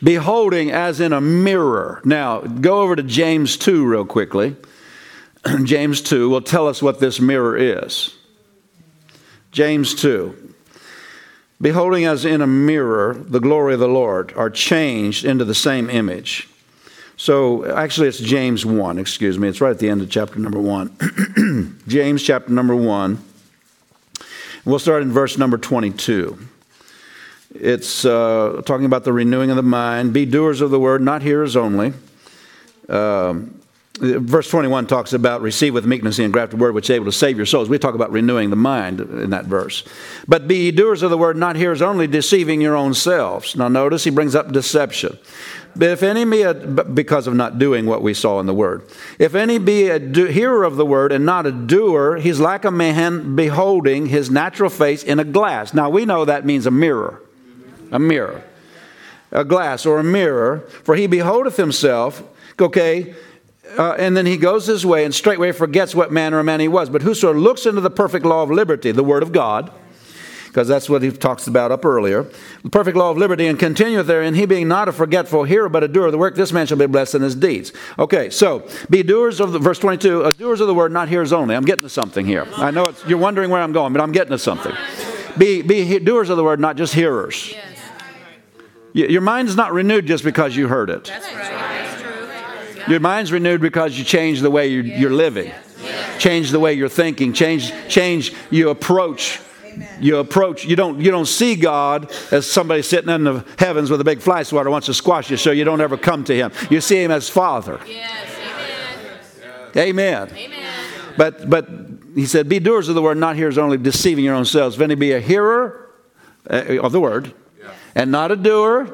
beholding 0.02 0.70
as 0.70 1.00
in 1.00 1.12
a 1.12 1.20
mirror. 1.20 2.00
Now, 2.04 2.40
go 2.40 2.80
over 2.80 2.96
to 2.96 3.02
James 3.02 3.56
2 3.56 3.86
real 3.86 4.04
quickly. 4.04 4.56
James 5.64 6.00
2 6.02 6.28
will 6.28 6.42
tell 6.42 6.68
us 6.68 6.82
what 6.82 7.00
this 7.00 7.20
mirror 7.20 7.56
is. 7.56 8.14
James 9.52 9.94
2. 9.94 10.54
Beholding 11.60 12.06
as 12.06 12.24
in 12.24 12.40
a 12.40 12.46
mirror 12.46 13.14
the 13.14 13.40
glory 13.40 13.74
of 13.74 13.80
the 13.80 13.88
Lord 13.88 14.32
are 14.34 14.48
changed 14.48 15.24
into 15.24 15.44
the 15.44 15.54
same 15.54 15.90
image. 15.90 16.48
So, 17.16 17.66
actually, 17.66 18.08
it's 18.08 18.18
James 18.18 18.64
1, 18.64 18.98
excuse 18.98 19.38
me. 19.38 19.46
It's 19.48 19.60
right 19.60 19.72
at 19.72 19.78
the 19.78 19.90
end 19.90 20.00
of 20.00 20.08
chapter 20.08 20.38
number 20.38 20.58
1. 20.58 21.76
James 21.86 22.22
chapter 22.22 22.50
number 22.50 22.74
1. 22.74 23.22
We'll 24.64 24.78
start 24.78 25.02
in 25.02 25.12
verse 25.12 25.36
number 25.36 25.58
22. 25.58 26.38
It's 27.54 28.04
uh, 28.04 28.62
talking 28.64 28.86
about 28.86 29.04
the 29.04 29.12
renewing 29.12 29.50
of 29.50 29.56
the 29.56 29.62
mind. 29.62 30.12
Be 30.12 30.24
doers 30.24 30.60
of 30.60 30.70
the 30.70 30.78
word, 30.78 31.02
not 31.02 31.22
hearers 31.22 31.56
only. 31.56 31.92
Um, 32.88 33.60
verse 33.98 34.48
21 34.48 34.86
talks 34.86 35.12
about 35.12 35.42
receive 35.42 35.74
with 35.74 35.84
meekness 35.84 36.18
and 36.18 36.32
graft 36.32 36.50
the 36.50 36.54
engrafted 36.56 36.60
word 36.60 36.74
which 36.74 36.86
is 36.86 36.94
able 36.94 37.04
to 37.06 37.12
save 37.12 37.36
your 37.36 37.46
souls. 37.46 37.68
We 37.68 37.78
talk 37.78 37.94
about 37.94 38.12
renewing 38.12 38.50
the 38.50 38.56
mind 38.56 39.00
in 39.00 39.30
that 39.30 39.44
verse. 39.44 39.84
But 40.26 40.48
be 40.48 40.70
doers 40.70 41.02
of 41.02 41.10
the 41.10 41.18
word, 41.18 41.36
not 41.36 41.56
hearers 41.56 41.82
only, 41.82 42.06
deceiving 42.06 42.60
your 42.60 42.76
own 42.76 42.94
selves. 42.94 43.56
Now 43.56 43.68
notice 43.68 44.04
he 44.04 44.10
brings 44.10 44.34
up 44.34 44.52
deception. 44.52 45.18
If 45.78 46.02
any 46.02 46.24
be 46.24 46.42
a, 46.42 46.54
because 46.54 47.26
of 47.26 47.34
not 47.34 47.58
doing 47.58 47.86
what 47.86 48.02
we 48.02 48.14
saw 48.14 48.40
in 48.40 48.46
the 48.46 48.54
word, 48.54 48.82
if 49.18 49.34
any 49.34 49.58
be 49.58 49.88
a 49.88 49.98
do, 49.98 50.26
hearer 50.26 50.64
of 50.64 50.76
the 50.76 50.86
word 50.86 51.12
and 51.12 51.26
not 51.26 51.46
a 51.46 51.52
doer, 51.52 52.16
he's 52.16 52.40
like 52.40 52.64
a 52.64 52.70
man 52.70 53.36
beholding 53.36 54.06
his 54.06 54.30
natural 54.30 54.70
face 54.70 55.02
in 55.02 55.20
a 55.20 55.24
glass. 55.24 55.74
Now 55.74 55.90
we 55.90 56.04
know 56.04 56.24
that 56.24 56.44
means 56.44 56.66
a 56.66 56.70
mirror 56.70 57.22
a 57.90 57.98
mirror, 57.98 58.42
a 59.30 59.44
glass 59.44 59.86
or 59.86 59.98
a 59.98 60.04
mirror, 60.04 60.60
for 60.84 60.96
he 60.96 61.06
beholdeth 61.06 61.56
himself, 61.56 62.22
okay, 62.60 63.14
uh, 63.78 63.92
and 63.98 64.16
then 64.16 64.26
he 64.26 64.36
goes 64.36 64.66
his 64.66 64.84
way 64.84 65.04
and 65.04 65.14
straightway 65.14 65.52
forgets 65.52 65.94
what 65.94 66.10
manner 66.10 66.38
of 66.38 66.46
man 66.46 66.60
he 66.60 66.68
was. 66.68 66.90
But 66.90 67.02
whoso 67.02 67.32
looks 67.32 67.66
into 67.66 67.80
the 67.80 67.90
perfect 67.90 68.26
law 68.26 68.42
of 68.42 68.50
liberty, 68.50 68.90
the 68.92 69.04
word 69.04 69.22
of 69.22 69.32
God, 69.32 69.72
because 70.48 70.66
that's 70.66 70.88
what 70.88 71.02
he 71.02 71.12
talks 71.12 71.46
about 71.46 71.70
up 71.70 71.84
earlier. 71.84 72.24
The 72.64 72.70
perfect 72.70 72.96
law 72.96 73.12
of 73.12 73.16
liberty 73.16 73.46
and 73.46 73.56
continueth 73.56 74.08
therein, 74.08 74.34
he 74.34 74.46
being 74.46 74.66
not 74.66 74.88
a 74.88 74.92
forgetful 74.92 75.44
hearer, 75.44 75.68
but 75.68 75.84
a 75.84 75.88
doer 75.88 76.06
of 76.06 76.12
the 76.12 76.18
work, 76.18 76.34
this 76.34 76.52
man 76.52 76.66
shall 76.66 76.78
be 76.78 76.86
blessed 76.86 77.14
in 77.14 77.22
his 77.22 77.36
deeds. 77.36 77.72
Okay, 77.98 78.30
so 78.30 78.66
be 78.88 79.04
doers 79.04 79.40
of 79.40 79.52
the, 79.52 79.60
verse 79.60 79.78
22, 79.78 80.24
uh, 80.24 80.32
doers 80.32 80.60
of 80.60 80.66
the 80.66 80.74
word, 80.74 80.90
not 80.90 81.08
hearers 81.08 81.32
only. 81.32 81.54
I'm 81.54 81.64
getting 81.64 81.84
to 81.84 81.88
something 81.88 82.26
here. 82.26 82.48
I 82.56 82.72
know 82.72 82.92
you're 83.06 83.18
wondering 83.18 83.50
where 83.50 83.62
I'm 83.62 83.72
going, 83.72 83.92
but 83.92 84.02
I'm 84.02 84.12
getting 84.12 84.32
to 84.32 84.38
something. 84.38 84.74
Be, 85.38 85.62
be 85.62 86.00
doers 86.00 86.28
of 86.28 86.36
the 86.36 86.42
word, 86.42 86.58
not 86.58 86.76
just 86.76 86.92
hearers. 86.94 87.52
Yes. 87.52 87.69
Your 88.92 89.20
mind's 89.20 89.56
not 89.56 89.72
renewed 89.72 90.06
just 90.06 90.24
because 90.24 90.56
you 90.56 90.68
heard 90.68 90.90
it. 90.90 91.04
That's 91.04 91.34
right. 91.34 91.50
That's. 92.76 92.88
Your 92.88 93.00
mind's 93.00 93.30
renewed 93.30 93.60
because 93.60 93.96
you 93.98 94.04
change 94.04 94.40
the 94.40 94.50
way 94.50 94.68
you're, 94.68 94.84
you're 94.84 95.12
living, 95.12 95.52
change 96.18 96.50
the 96.50 96.58
way 96.58 96.74
you're 96.74 96.88
thinking, 96.88 97.32
change, 97.32 97.72
change 97.88 98.32
you 98.50 98.70
approach. 98.70 99.40
You 100.00 100.16
approach. 100.16 100.64
You 100.64 100.74
don't. 100.74 101.00
You 101.00 101.12
don't 101.12 101.28
see 101.28 101.54
God 101.54 102.10
as 102.32 102.50
somebody 102.50 102.82
sitting 102.82 103.08
in 103.08 103.22
the 103.22 103.44
heavens 103.56 103.90
with 103.90 104.00
a 104.00 104.04
big 104.04 104.20
fly 104.20 104.42
swatter 104.42 104.68
wants 104.68 104.86
to 104.86 104.94
squash 104.94 105.30
you, 105.30 105.36
so 105.36 105.52
you 105.52 105.64
don't 105.64 105.80
ever 105.80 105.96
come 105.96 106.24
to 106.24 106.34
Him. 106.34 106.50
You 106.70 106.80
see 106.80 107.02
Him 107.02 107.12
as 107.12 107.28
Father. 107.28 107.78
Yes. 107.86 108.28
Amen. 109.76 110.28
Amen. 110.34 110.84
But 111.16 111.48
but 111.48 111.68
He 112.14 112.26
said, 112.26 112.48
"Be 112.48 112.58
doers 112.58 112.88
of 112.88 112.96
the 112.96 113.02
word, 113.02 113.16
not 113.16 113.36
hearers 113.36 113.56
only, 113.56 113.76
deceiving 113.76 114.24
your 114.24 114.34
own 114.34 114.44
selves. 114.44 114.74
If 114.74 114.82
any 114.82 114.96
be 114.96 115.12
a 115.12 115.20
hearer 115.20 115.88
uh, 116.50 116.80
of 116.82 116.90
the 116.90 117.00
word, 117.00 117.32
and 117.94 118.10
not 118.10 118.30
a 118.30 118.36
doer. 118.36 118.88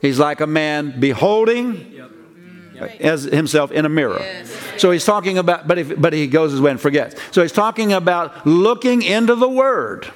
He's 0.00 0.18
like 0.18 0.40
a 0.40 0.46
man 0.46 0.98
beholding 0.98 2.00
as 3.00 3.24
himself 3.24 3.70
in 3.70 3.84
a 3.84 3.88
mirror. 3.88 4.24
So 4.78 4.90
he's 4.90 5.04
talking 5.04 5.36
about, 5.36 5.68
but, 5.68 5.78
if, 5.78 6.00
but 6.00 6.14
he 6.14 6.26
goes 6.26 6.52
his 6.52 6.60
way 6.60 6.70
and 6.70 6.80
forgets. 6.80 7.20
So 7.32 7.42
he's 7.42 7.52
talking 7.52 7.92
about 7.92 8.46
looking 8.46 9.02
into 9.02 9.34
the 9.34 9.48
Word, 9.48 10.10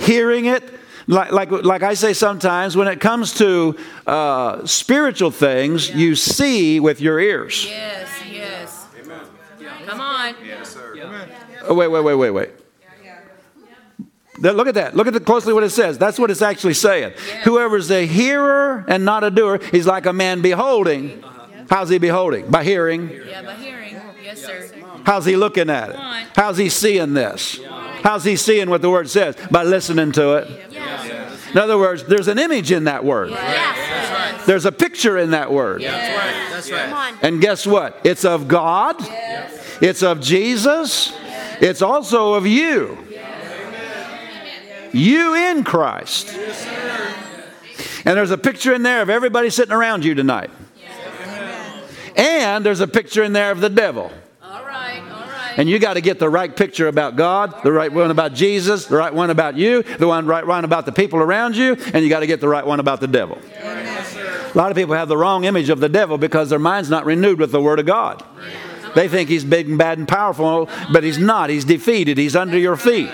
hearing 0.00 0.46
it. 0.46 0.64
Like, 1.06 1.32
like, 1.32 1.50
like 1.50 1.82
I 1.82 1.94
say 1.94 2.12
sometimes, 2.12 2.76
when 2.76 2.86
it 2.86 3.00
comes 3.00 3.32
to 3.34 3.78
uh, 4.06 4.66
spiritual 4.66 5.30
things, 5.30 5.88
you 5.88 6.14
see 6.14 6.80
with 6.80 7.00
your 7.00 7.18
ears. 7.18 7.64
Yes. 7.64 8.08
Yes. 8.30 8.86
Amen. 9.00 9.20
Come 9.86 10.00
on. 10.00 10.34
Yes, 10.44 10.74
sir. 10.74 10.94
Oh, 11.66 11.72
wait, 11.72 11.88
wait, 11.88 12.04
wait, 12.04 12.14
wait, 12.14 12.30
wait. 12.30 12.50
Look 14.40 14.68
at 14.68 14.74
that. 14.74 14.96
Look 14.96 15.06
at 15.06 15.12
the, 15.12 15.20
closely 15.20 15.52
what 15.52 15.64
it 15.64 15.70
says. 15.70 15.98
That's 15.98 16.18
what 16.18 16.30
it's 16.30 16.42
actually 16.42 16.74
saying. 16.74 17.12
Yeah. 17.28 17.42
Whoever's 17.42 17.90
a 17.90 18.06
hearer 18.06 18.84
and 18.88 19.04
not 19.04 19.24
a 19.24 19.30
doer, 19.30 19.60
he's 19.70 19.86
like 19.86 20.06
a 20.06 20.12
man 20.12 20.42
beholding. 20.42 21.22
Uh-huh. 21.24 21.46
How's 21.68 21.88
he 21.88 21.98
beholding? 21.98 22.50
By 22.50 22.64
hearing. 22.64 23.10
Yeah, 23.10 23.42
by 23.42 23.54
hearing. 23.54 23.96
Yes, 24.22 24.44
sir. 24.44 24.68
How's 25.04 25.24
he 25.24 25.36
looking 25.36 25.70
at 25.70 25.90
it? 25.90 25.96
How's 26.36 26.58
he 26.58 26.68
seeing 26.68 27.14
this? 27.14 27.60
How's 28.02 28.24
he 28.24 28.36
seeing 28.36 28.70
what 28.70 28.82
the 28.82 28.90
word 28.90 29.08
says? 29.08 29.36
By 29.50 29.64
listening 29.64 30.12
to 30.12 30.36
it. 30.36 30.70
Yeah. 30.70 31.34
In 31.50 31.58
other 31.58 31.78
words, 31.78 32.04
there's 32.04 32.28
an 32.28 32.38
image 32.38 32.70
in 32.70 32.84
that 32.84 33.04
word. 33.04 33.30
Yes. 33.30 34.44
There's 34.46 34.66
a 34.66 34.72
picture 34.72 35.18
in 35.18 35.30
that 35.30 35.50
word. 35.50 35.82
That's 35.82 36.16
right. 36.16 36.50
That's 36.52 36.70
right. 36.70 37.18
And 37.22 37.40
guess 37.40 37.66
what? 37.66 38.00
It's 38.04 38.24
of 38.24 38.48
God. 38.48 38.96
Yes. 39.00 39.78
It's 39.80 40.02
of 40.02 40.20
Jesus. 40.20 41.12
It's 41.60 41.82
also 41.82 42.34
of 42.34 42.46
you. 42.46 43.07
You 44.98 45.34
in 45.34 45.64
Christ. 45.64 46.36
And 48.04 48.16
there's 48.16 48.30
a 48.30 48.38
picture 48.38 48.74
in 48.74 48.82
there 48.82 49.02
of 49.02 49.10
everybody 49.10 49.50
sitting 49.50 49.74
around 49.74 50.04
you 50.04 50.14
tonight. 50.14 50.50
And 52.16 52.66
there's 52.66 52.80
a 52.80 52.88
picture 52.88 53.22
in 53.22 53.32
there 53.32 53.52
of 53.52 53.60
the 53.60 53.68
devil. 53.68 54.10
All 54.42 54.64
right, 54.64 55.00
all 55.00 55.28
right. 55.28 55.54
And 55.56 55.68
you 55.68 55.78
got 55.78 55.94
to 55.94 56.00
get 56.00 56.18
the 56.18 56.28
right 56.28 56.54
picture 56.54 56.88
about 56.88 57.14
God, 57.14 57.62
the 57.62 57.70
right 57.70 57.92
one 57.92 58.10
about 58.10 58.34
Jesus, 58.34 58.86
the 58.86 58.96
right 58.96 59.14
one 59.14 59.30
about 59.30 59.56
you, 59.56 59.82
the 59.82 60.08
one 60.08 60.26
right 60.26 60.44
one 60.44 60.64
about 60.64 60.84
the 60.84 60.92
people 60.92 61.20
around 61.20 61.56
you, 61.56 61.76
and 61.92 62.02
you 62.02 62.08
got 62.08 62.20
to 62.20 62.26
get 62.26 62.40
the 62.40 62.48
right 62.48 62.66
one 62.66 62.80
about 62.80 63.00
the 63.00 63.06
devil. 63.06 63.38
A 63.62 64.52
lot 64.56 64.70
of 64.72 64.76
people 64.76 64.94
have 64.94 65.08
the 65.08 65.16
wrong 65.16 65.44
image 65.44 65.68
of 65.68 65.78
the 65.78 65.88
devil 65.88 66.18
because 66.18 66.50
their 66.50 66.58
mind's 66.58 66.90
not 66.90 67.04
renewed 67.04 67.38
with 67.38 67.52
the 67.52 67.60
Word 67.60 67.78
of 67.78 67.86
God. 67.86 68.24
They 68.96 69.06
think 69.06 69.28
he's 69.28 69.44
big 69.44 69.68
and 69.68 69.78
bad 69.78 69.98
and 69.98 70.08
powerful, 70.08 70.68
but 70.92 71.04
he's 71.04 71.18
not. 71.18 71.50
He's 71.50 71.64
defeated. 71.64 72.18
He's 72.18 72.34
under 72.34 72.58
your 72.58 72.76
feet. 72.76 73.10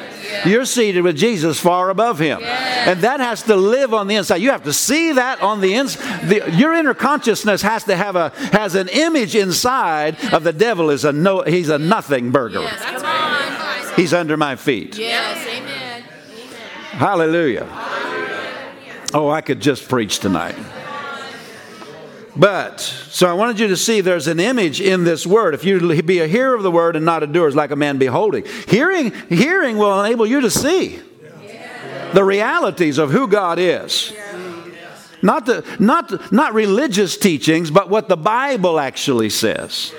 You're 0.47 0.65
seated 0.65 1.03
with 1.03 1.17
Jesus 1.17 1.59
far 1.59 1.91
above 1.91 2.19
him. 2.19 2.43
And 2.43 3.01
that 3.01 3.21
has 3.21 3.43
to 3.45 3.57
live 3.57 3.95
on 3.95 4.07
the 4.07 4.17
inside. 4.17 4.37
You 4.37 4.51
have 4.51 4.65
to 4.65 4.73
see 4.73 5.13
that 5.13 5.41
on 5.41 5.61
the 5.61 5.75
inside. 5.75 6.55
Your 6.55 6.75
inner 6.75 6.95
consciousness 6.95 7.63
has 7.63 7.85
to 7.85 7.97
have 7.97 8.17
a 8.17 8.31
has 8.53 8.75
an 8.75 8.89
image 8.89 9.35
inside 9.35 10.23
of 10.33 10.45
the 10.45 10.53
devil 10.53 10.91
is 10.91 11.05
a 11.05 11.13
no 11.13 11.43
he's 11.43 11.69
a 11.69 11.79
nothing 11.79 12.31
burger. 12.31 12.61
Yes. 12.61 13.93
He's 13.97 14.13
under 14.13 14.37
my 14.37 14.57
feet. 14.57 14.99
Yes, 14.99 15.47
amen. 15.47 16.03
Hallelujah. 16.93 17.69
Oh, 19.15 19.31
I 19.31 19.41
could 19.41 19.61
just 19.61 19.89
preach 19.89 20.19
tonight. 20.19 20.57
But, 22.37 22.81
so 22.81 23.29
I 23.29 23.33
wanted 23.33 23.61
you 23.61 23.69
to 23.69 23.77
see 23.77 24.01
there's 24.01 24.27
an 24.27 24.41
image 24.41 24.81
in 24.81 25.05
this 25.05 25.25
word. 25.27 25.55
If 25.55 25.65
you 25.65 26.03
be 26.03 26.19
a 26.19 26.27
hearer 26.27 26.55
of 26.55 26.63
the 26.63 26.71
word 26.71 26.97
and 26.97 27.05
not 27.05 27.23
a 27.23 27.27
doer, 27.29 27.47
is 27.47 27.55
like 27.55 27.71
a 27.71 27.77
man 27.77 27.99
beholding. 27.99 28.45
Hearing, 28.67 29.13
hearing 29.29 29.79
will 29.79 30.03
enable 30.03 30.27
you 30.27 30.41
to 30.41 30.51
see 30.51 31.01
the 32.13 32.25
realities 32.25 32.99
of 32.99 33.11
who 33.11 33.29
God 33.29 33.59
is. 33.59 34.13
Not, 35.23 35.47
the, 35.47 35.65
not, 35.79 36.33
not 36.33 36.53
religious 36.53 37.17
teachings, 37.17 37.71
but 37.71 37.89
what 37.89 38.09
the 38.09 38.17
Bible 38.17 38.79
actually 38.79 39.31
says. 39.31 39.95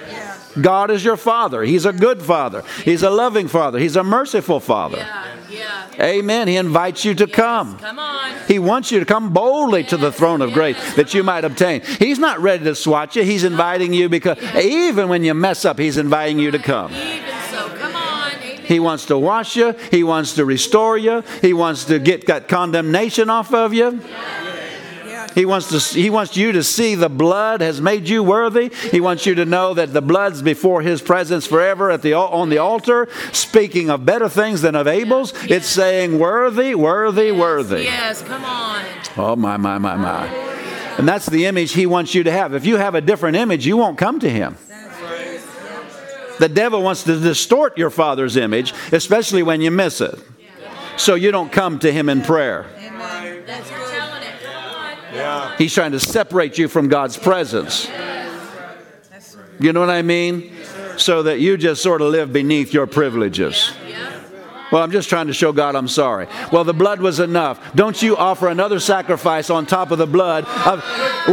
God 0.61 0.91
is 0.91 1.03
your 1.03 1.17
father. 1.17 1.63
He's 1.63 1.85
a 1.85 1.91
good 1.91 2.21
father. 2.21 2.63
He's 2.83 3.01
a 3.01 3.09
loving 3.09 3.47
father. 3.47 3.79
He's 3.79 3.95
a 3.95 4.03
merciful 4.03 4.59
father. 4.59 5.05
Yeah. 5.55 5.87
Amen. 5.99 6.47
He 6.47 6.57
invites 6.57 7.05
you 7.05 7.15
to 7.15 7.27
come. 7.27 7.77
Come 7.79 7.99
on. 7.99 8.35
He 8.47 8.59
wants 8.59 8.91
you 8.91 8.99
to 8.99 9.05
come 9.05 9.33
boldly 9.33 9.83
to 9.85 9.97
the 9.97 10.11
throne 10.11 10.41
of 10.41 10.53
grace 10.53 10.77
that 10.95 11.13
you 11.13 11.23
might 11.23 11.45
obtain. 11.45 11.81
He's 11.99 12.19
not 12.19 12.39
ready 12.39 12.63
to 12.65 12.75
swat 12.75 13.15
you. 13.15 13.23
He's 13.23 13.43
inviting 13.43 13.93
you 13.93 14.09
because 14.09 14.37
even 14.55 15.09
when 15.09 15.23
you 15.23 15.33
mess 15.33 15.65
up, 15.65 15.79
He's 15.79 15.97
inviting 15.97 16.39
you 16.39 16.51
to 16.51 16.59
come. 16.59 16.93
Even 16.93 17.23
so, 17.51 17.69
come 17.77 17.95
on. 17.95 18.31
He 18.65 18.79
wants 18.79 19.05
to 19.05 19.17
wash 19.17 19.55
you. 19.55 19.75
He 19.91 20.03
wants 20.03 20.33
to 20.33 20.45
restore 20.45 20.97
you. 20.97 21.23
He 21.41 21.53
wants 21.53 21.85
to 21.85 21.99
get 21.99 22.27
that 22.27 22.47
condemnation 22.47 23.29
off 23.29 23.53
of 23.53 23.73
you. 23.73 24.01
He 25.35 25.45
wants 25.45 25.67
to 25.67 25.99
he 25.99 26.09
wants 26.09 26.37
you 26.37 26.53
to 26.53 26.63
see 26.63 26.95
the 26.95 27.09
blood 27.09 27.59
has 27.59 27.81
made 27.81 28.07
you 28.07 28.23
worthy. 28.23 28.71
He 28.89 29.01
wants 29.01 29.25
you 29.25 29.35
to 29.35 29.45
know 29.45 29.73
that 29.73 29.91
the 29.91 30.01
blood's 30.01 30.41
before 30.41 30.81
his 30.81 31.01
presence 31.01 31.45
forever 31.45 31.91
at 31.91 32.01
the 32.01 32.13
on 32.13 32.47
the 32.47 32.57
altar, 32.57 33.09
speaking 33.33 33.89
of 33.89 34.05
better 34.05 34.29
things 34.29 34.61
than 34.61 34.75
of 34.75 34.87
Abel's. 34.87 35.33
It's 35.43 35.67
saying 35.67 36.17
worthy, 36.17 36.73
worthy, 36.73 37.33
worthy. 37.33 37.83
Yes, 37.83 38.21
come 38.21 38.45
on. 38.45 38.85
Oh 39.17 39.35
my 39.35 39.57
my 39.57 39.77
my 39.77 39.97
my. 39.97 40.27
And 40.97 41.05
that's 41.05 41.25
the 41.25 41.45
image 41.45 41.73
he 41.73 41.85
wants 41.85 42.15
you 42.15 42.23
to 42.23 42.31
have. 42.31 42.53
If 42.53 42.65
you 42.65 42.77
have 42.77 42.95
a 42.95 43.01
different 43.01 43.35
image, 43.35 43.67
you 43.67 43.75
won't 43.75 43.97
come 43.97 44.21
to 44.21 44.29
him. 44.29 44.55
The 46.39 46.49
devil 46.49 46.81
wants 46.81 47.03
to 47.03 47.19
distort 47.19 47.77
your 47.77 47.89
father's 47.89 48.37
image, 48.37 48.73
especially 48.93 49.43
when 49.43 49.59
you 49.59 49.71
miss 49.71 49.99
it. 49.99 50.17
So 50.95 51.15
you 51.15 51.31
don't 51.31 51.51
come 51.51 51.79
to 51.79 51.91
him 51.91 52.07
in 52.07 52.21
prayer. 52.21 52.65
That's 53.45 53.69
He's 55.57 55.73
trying 55.73 55.91
to 55.91 55.99
separate 55.99 56.57
you 56.57 56.67
from 56.67 56.87
God's 56.87 57.17
presence. 57.17 57.89
You 59.59 59.73
know 59.73 59.79
what 59.79 59.89
I 59.89 60.01
mean? 60.01 60.51
So 60.97 61.23
that 61.23 61.39
you 61.39 61.57
just 61.57 61.81
sort 61.81 62.01
of 62.01 62.09
live 62.09 62.31
beneath 62.31 62.73
your 62.73 62.87
privileges. 62.87 63.71
Well, 64.71 64.83
I'm 64.83 64.91
just 64.91 65.09
trying 65.09 65.27
to 65.27 65.33
show 65.33 65.53
God 65.53 65.75
I'm 65.75 65.87
sorry. 65.87 66.27
Well, 66.51 66.63
the 66.63 66.73
blood 66.73 66.99
was 66.99 67.19
enough. 67.19 67.75
Don't 67.75 68.01
you 68.01 68.17
offer 68.17 68.47
another 68.47 68.79
sacrifice 68.79 69.49
on 69.49 69.65
top 69.65 69.91
of 69.91 69.99
the 69.99 70.07
blood 70.07 70.43
of 70.43 70.83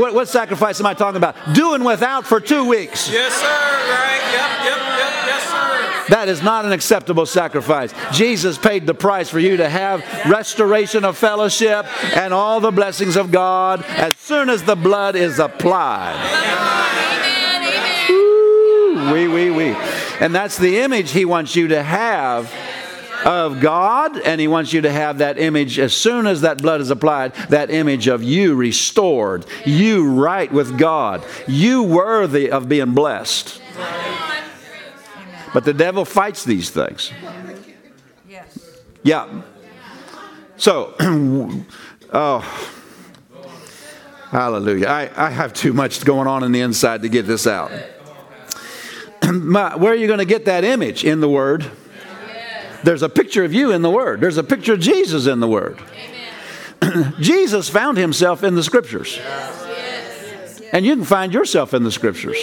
what, 0.01 0.14
what 0.14 0.29
sacrifice 0.29 0.79
am 0.81 0.87
I 0.87 0.95
talking 0.95 1.16
about? 1.16 1.37
Doing 1.55 1.83
without 1.83 2.27
for 2.27 2.40
two 2.40 2.68
weeks. 2.68 3.11
Yes, 3.11 3.33
sir. 3.33 3.47
Right. 3.47 4.21
Yep, 4.33 4.79
yep. 4.79 4.92
That 6.09 6.29
is 6.29 6.43
not 6.43 6.65
an 6.65 6.73
acceptable 6.73 7.27
sacrifice. 7.27 7.93
Jesus 8.12 8.59
paid 8.59 8.87
the 8.87 8.95
price 8.95 9.29
for 9.31 9.38
you 9.38 9.57
to 9.59 9.69
have 9.69 10.05
restoration 10.27 11.05
of 11.05 11.17
fellowship 11.17 11.87
and 12.17 12.35
all 12.35 12.61
the 12.61 12.73
blessings 12.73 13.17
of 13.17 13.31
God 13.31 13.85
as 13.85 14.17
soon 14.17 14.51
as 14.51 14.62
the 14.62 14.77
blood 14.77 15.17
is 15.17 15.38
applied. 15.38 16.17
Amen. 16.17 16.73
Wee, 19.12 19.29
wee, 19.29 19.51
wee. 19.51 19.77
And 20.21 20.35
that's 20.35 20.57
the 20.59 20.79
image 20.79 21.11
he 21.11 21.25
wants 21.25 21.57
you 21.57 21.69
to 21.69 21.83
have 21.83 22.53
of 23.25 23.61
God, 23.61 24.19
and 24.19 24.41
he 24.41 24.49
wants 24.49 24.73
you 24.73 24.81
to 24.81 24.91
have 24.91 25.19
that 25.19 25.38
image 25.38 25.79
as 25.79 25.95
soon 25.95 26.27
as 26.27 26.41
that 26.41 26.61
blood 26.61 26.81
is 26.81 26.91
applied, 26.91 27.35
that 27.51 27.71
image 27.71 28.09
of 28.09 28.23
you 28.23 28.55
restored, 28.55 29.47
you 29.65 30.11
right 30.11 30.51
with 30.51 30.77
God, 30.79 31.25
you 31.47 31.85
worthy 31.85 32.51
of 32.51 32.69
being 32.69 32.95
blessed. 32.95 33.61
But 35.53 35.65
the 35.65 35.75
devil 35.75 36.05
fights 36.05 36.45
these 36.45 36.71
things. 36.71 37.12
Yes. 38.29 38.59
Yeah. 39.03 39.43
So, 40.57 40.95
oh, 42.12 42.79
hallelujah. 44.31 44.87
I, 44.87 45.11
I 45.17 45.31
have 45.31 45.53
too 45.53 45.73
much 45.73 46.05
going 46.05 46.29
on 46.29 46.43
in 46.43 46.53
the 46.53 46.61
inside 46.61 47.03
to 47.03 47.09
get 47.09 47.27
this 47.27 47.47
out. 47.47 47.71
Where 49.23 49.93
are 49.93 49.95
you 49.95 50.07
going 50.07 50.21
to 50.21 50.25
get 50.25 50.47
that 50.47 50.65
image? 50.65 51.05
In 51.05 51.21
the 51.21 51.29
Word. 51.29 51.71
There's 52.85 53.03
a 53.03 53.09
picture 53.09 53.45
of 53.45 53.53
you 53.53 53.71
in 53.71 53.83
the 53.83 53.91
Word. 53.91 54.21
There's 54.21 54.38
a 54.38 54.45
picture 54.45 54.75
of 54.75 54.81
Jesus 54.81 55.27
in 55.27 55.41
the 55.41 55.49
Word. 55.49 55.81
Jesus 57.21 57.69
found 57.69 57.97
himself 57.97 58.43
in 58.43 58.55
the 58.55 58.62
Scriptures. 58.62 59.21
And 60.73 60.87
you 60.87 60.97
can 60.97 61.05
find 61.05 61.33
yourself 61.33 61.75
in 61.75 61.85
the 61.85 61.93
Scriptures. 61.93 62.38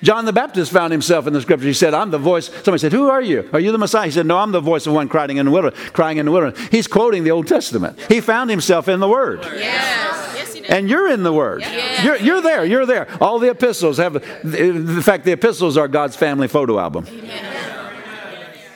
Come 0.00 0.10
on. 0.12 0.16
John 0.18 0.24
the 0.24 0.32
Baptist 0.32 0.72
found 0.72 0.92
himself 0.92 1.26
in 1.26 1.32
the 1.32 1.40
scripture. 1.40 1.66
He 1.66 1.72
said, 1.72 1.94
I'm 1.94 2.10
the 2.10 2.18
voice. 2.18 2.46
Somebody 2.46 2.78
said, 2.78 2.92
Who 2.92 3.08
are 3.08 3.20
you? 3.20 3.48
Are 3.52 3.60
you 3.60 3.72
the 3.72 3.78
Messiah? 3.78 4.06
He 4.06 4.10
said, 4.10 4.26
No, 4.26 4.38
I'm 4.38 4.52
the 4.52 4.60
voice 4.60 4.86
of 4.86 4.92
one 4.92 5.08
crying 5.08 5.36
in 5.36 5.46
the 5.46 5.52
wilderness. 5.52 5.78
Crying 5.90 6.18
in 6.18 6.26
the 6.26 6.32
wilderness. 6.32 6.58
He's 6.70 6.86
quoting 6.86 7.24
the 7.24 7.30
Old 7.30 7.46
Testament. 7.46 8.00
He 8.08 8.20
found 8.20 8.50
himself 8.50 8.88
in 8.88 9.00
the 9.00 9.08
Word. 9.08 9.40
Yes. 9.42 10.34
Yes, 10.36 10.54
he 10.54 10.60
did. 10.60 10.70
And 10.70 10.88
you're 10.88 11.10
in 11.10 11.22
the 11.22 11.32
Word. 11.32 11.60
Yeah. 11.62 12.04
You're, 12.04 12.16
you're 12.16 12.40
there. 12.40 12.64
You're 12.64 12.86
there. 12.86 13.08
All 13.20 13.38
the 13.38 13.50
epistles 13.50 13.98
have, 13.98 14.16
in 14.44 15.02
fact, 15.02 15.24
the 15.24 15.32
epistles 15.32 15.76
are 15.76 15.88
God's 15.88 16.16
family 16.16 16.48
photo 16.48 16.78
album. 16.78 17.06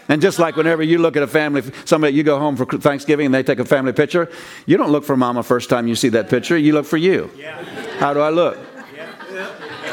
And 0.07 0.21
just 0.21 0.39
like 0.39 0.57
whenever 0.57 0.83
you 0.83 0.99
look 0.99 1.17
at 1.17 1.23
a 1.23 1.27
family, 1.27 1.63
somebody, 1.87 2.15
you 2.15 2.23
go 2.23 2.39
home 2.39 2.57
for 2.57 2.67
Thanksgiving 2.67 3.27
and 3.27 3.35
they 3.35 3.43
take 3.43 3.59
a 3.59 3.65
family 3.65 3.95
picture, 3.95 4.31
you 4.67 4.77
don't 4.77 4.91
look 4.91 5.05
for 5.05 5.17
mama 5.17 5.43
first 5.43 5.71
time 5.71 5.87
you 5.87 5.95
see 5.95 6.11
that 6.11 6.29
picture. 6.29 6.59
You 6.59 6.75
look 6.75 6.85
for 6.85 6.99
you. 6.99 7.31
Yeah. 7.39 7.63
How 7.99 8.13
do 8.13 8.21
I 8.21 8.29
look? 8.29 8.59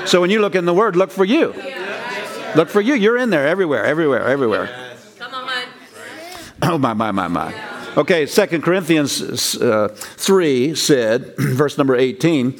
So 0.05 0.21
when 0.21 0.29
you 0.29 0.41
look 0.41 0.55
in 0.55 0.65
the 0.65 0.73
Word, 0.73 0.95
look 0.95 1.11
for 1.11 1.25
you. 1.25 1.53
Look 2.55 2.69
for 2.69 2.81
you. 2.81 2.95
You're 2.95 3.17
in 3.17 3.29
there 3.29 3.47
everywhere, 3.47 3.85
everywhere, 3.85 4.27
everywhere. 4.27 4.69
Come 5.17 5.33
on. 5.33 5.63
Oh, 6.61 6.77
my, 6.77 6.93
my, 6.93 7.11
my, 7.11 7.27
my. 7.27 7.53
Okay, 7.97 8.25
Second 8.25 8.61
Corinthians 8.63 9.57
uh, 9.57 9.89
3 9.89 10.75
said, 10.75 11.35
verse 11.37 11.77
number 11.77 11.95
18, 11.95 12.59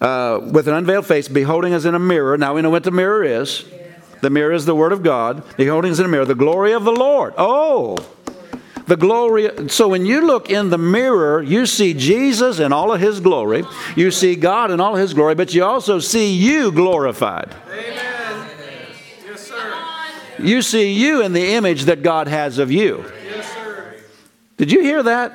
uh, 0.00 0.40
with 0.52 0.66
an 0.66 0.74
unveiled 0.74 1.06
face, 1.06 1.28
beholding 1.28 1.72
as 1.72 1.84
in 1.84 1.94
a 1.94 1.98
mirror. 1.98 2.36
Now 2.36 2.54
we 2.54 2.62
know 2.62 2.70
what 2.70 2.84
the 2.84 2.90
mirror 2.90 3.22
is. 3.22 3.64
The 4.22 4.30
mirror 4.30 4.52
is 4.52 4.66
the 4.66 4.74
Word 4.74 4.92
of 4.92 5.02
God. 5.02 5.44
Beholding 5.56 5.92
as 5.92 6.00
in 6.00 6.06
a 6.06 6.08
mirror, 6.08 6.24
the 6.24 6.34
glory 6.34 6.72
of 6.72 6.84
the 6.84 6.92
Lord. 6.92 7.34
Oh, 7.38 7.96
the 8.86 8.96
glory. 8.96 9.68
So 9.68 9.88
when 9.88 10.06
you 10.06 10.26
look 10.26 10.50
in 10.50 10.70
the 10.70 10.78
mirror, 10.78 11.42
you 11.42 11.66
see 11.66 11.94
Jesus 11.94 12.58
in 12.58 12.72
all 12.72 12.92
of 12.92 13.00
his 13.00 13.20
glory. 13.20 13.64
You 13.96 14.10
see 14.10 14.36
God 14.36 14.70
in 14.70 14.80
all 14.80 14.96
his 14.96 15.14
glory, 15.14 15.34
but 15.34 15.54
you 15.54 15.64
also 15.64 15.98
see 15.98 16.34
you 16.34 16.72
glorified. 16.72 17.54
Amen. 17.68 18.48
Yes, 19.26 19.40
sir. 19.40 19.74
You 20.38 20.62
see 20.62 20.92
you 20.92 21.22
in 21.22 21.32
the 21.32 21.54
image 21.54 21.84
that 21.84 22.02
God 22.02 22.28
has 22.28 22.58
of 22.58 22.70
you. 22.70 23.04
Yes, 23.24 23.52
sir. 23.52 23.94
Did 24.56 24.72
you 24.72 24.82
hear 24.82 25.02
that? 25.02 25.32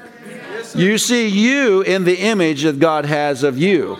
You 0.76 0.98
see 0.98 1.28
you 1.28 1.82
in 1.82 2.04
the 2.04 2.18
image 2.20 2.64
that 2.64 2.80
God 2.80 3.06
has 3.06 3.44
of 3.44 3.58
you. 3.58 3.98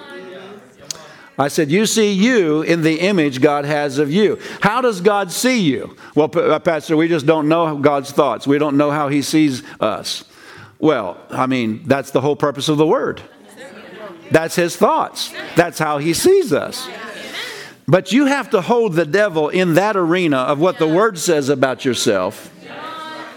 I 1.38 1.50
said, 1.50 1.70
You 1.70 1.86
see 1.86 2.12
you 2.12 2.62
in 2.62 2.82
the 2.82 3.00
image 3.00 3.42
God 3.42 3.66
has 3.66 4.00
of 4.00 4.12
you. 4.12 4.40
How 4.62 4.82
does 4.82 5.02
God 5.02 5.32
see 5.32 5.60
you? 5.60 5.96
Well, 6.16 6.32
uh, 6.36 6.60
Pastor, 6.60 6.98
we 6.98 7.08
just 7.08 7.26
don't 7.26 7.48
know 7.48 7.78
God's 7.78 8.12
thoughts. 8.12 8.48
We 8.48 8.58
don't 8.58 8.78
know 8.78 8.92
how 8.92 9.08
He 9.08 9.22
sees 9.22 9.62
us. 9.80 10.24
Well, 10.80 11.18
I 11.30 11.48
mean, 11.48 11.84
that's 11.86 12.12
the 12.12 12.22
whole 12.22 12.36
purpose 12.36 12.70
of 12.70 12.78
the 12.78 12.88
Word. 12.88 13.22
That's 14.32 14.56
His 14.56 14.76
thoughts, 14.76 15.34
that's 15.56 15.80
how 15.80 16.00
He 16.00 16.14
sees 16.14 16.52
us. 16.52 16.88
But 17.90 18.12
you 18.12 18.26
have 18.26 18.50
to 18.50 18.60
hold 18.60 18.94
the 18.94 19.06
devil 19.06 19.48
in 19.48 19.76
that 19.76 19.96
arena 19.96 20.38
of 20.38 20.60
what 20.60 20.78
the 20.78 20.88
Word 20.88 21.18
says 21.18 21.48
about 21.48 21.86
yourself 21.86 22.54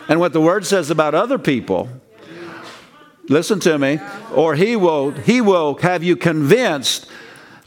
and 0.09 0.19
what 0.19 0.33
the 0.33 0.41
Word 0.41 0.67
says 0.67 0.91
about 0.91 1.15
other 1.15 1.39
people 1.39 1.89
listen 3.31 3.61
to 3.61 3.79
me 3.79 4.01
or 4.35 4.57
he 4.57 4.75
will 4.75 5.13
he 5.13 5.41
will 5.41 5.77
have 5.77 6.03
you 6.03 6.17
convinced 6.17 7.07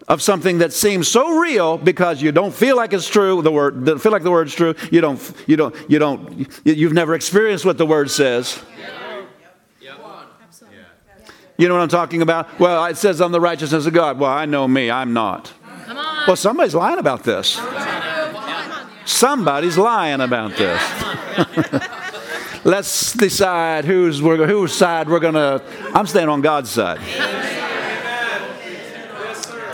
of 0.08 0.22
something 0.22 0.58
that 0.60 0.74
seems 0.74 1.08
so 1.08 1.38
real 1.40 1.78
because 1.78 2.22
you 2.22 2.32
don't 2.32 2.54
feel 2.54 2.76
like 2.76 2.94
it's 2.94 3.08
true 3.08 3.42
the 3.42 3.52
word 3.52 3.86
don't 3.86 4.02
feel 4.02 4.12
like 4.12 4.24
the 4.24 4.32
word's 4.32 4.54
true 4.54 4.76
you 4.92 5.00
don't 5.02 5.34
you 5.48 5.56
don't 5.56 5.76
you 5.90 6.00
don't 6.00 6.40
you- 6.66 6.74
you've 6.74 6.94
never 6.94 7.16
experienced 7.16 7.66
what 7.66 7.78
the 7.78 7.86
word 7.86 8.10
says 8.12 8.60
You 11.56 11.68
know 11.68 11.76
what 11.76 11.84
I'm 11.84 11.88
talking 11.90 12.24
about? 12.24 12.60
Well, 12.60 12.84
it 12.86 12.98
says 12.98 13.22
I'm 13.22 13.32
the 13.32 13.40
righteousness 13.40 13.86
of 13.86 13.94
God. 13.94 14.18
Well, 14.20 14.32
I 14.32 14.46
know 14.46 14.68
me, 14.68 14.90
I'm 14.90 15.14
not. 15.14 15.54
Well, 16.28 16.36
somebody's 16.36 16.74
lying 16.74 16.98
about 16.98 17.24
this. 17.24 17.62
Somebody's 19.06 19.78
lying 19.78 20.20
about 20.22 20.56
this. 20.58 20.82
Let's 22.66 23.14
decide 23.14 23.86
who's 23.86 24.22
we're, 24.22 24.48
whose 24.48 24.74
side 24.74 25.08
we're 25.08 25.20
to. 25.20 25.62
I'm 25.94 26.08
staying 26.08 26.30
on 26.30 26.42
God's 26.42 26.72
side. 26.72 27.00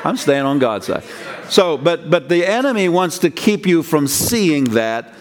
I'm 0.04 0.18
staying 0.18 0.46
on 0.46 0.60
God's 0.60 0.88
side. 0.88 1.04
So, 1.50 1.78
but, 1.78 2.10
but 2.10 2.30
the 2.30 2.46
enemy 2.46 2.90
wants 2.90 3.20
to 3.20 3.30
keep 3.30 3.66
you 3.66 3.84
from 3.84 4.08
seeing 4.08 4.66
that. 4.66 5.14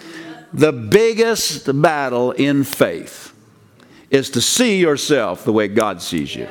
The 0.53 0.73
biggest 0.73 1.81
battle 1.83 2.33
in 2.33 2.65
faith 2.65 3.35
is 4.11 4.31
to 4.31 4.41
see 4.41 4.81
yourself 4.81 5.45
the 5.45 5.53
way 5.53 5.69
God 5.69 6.01
sees 6.01 6.35
you. 6.35 6.49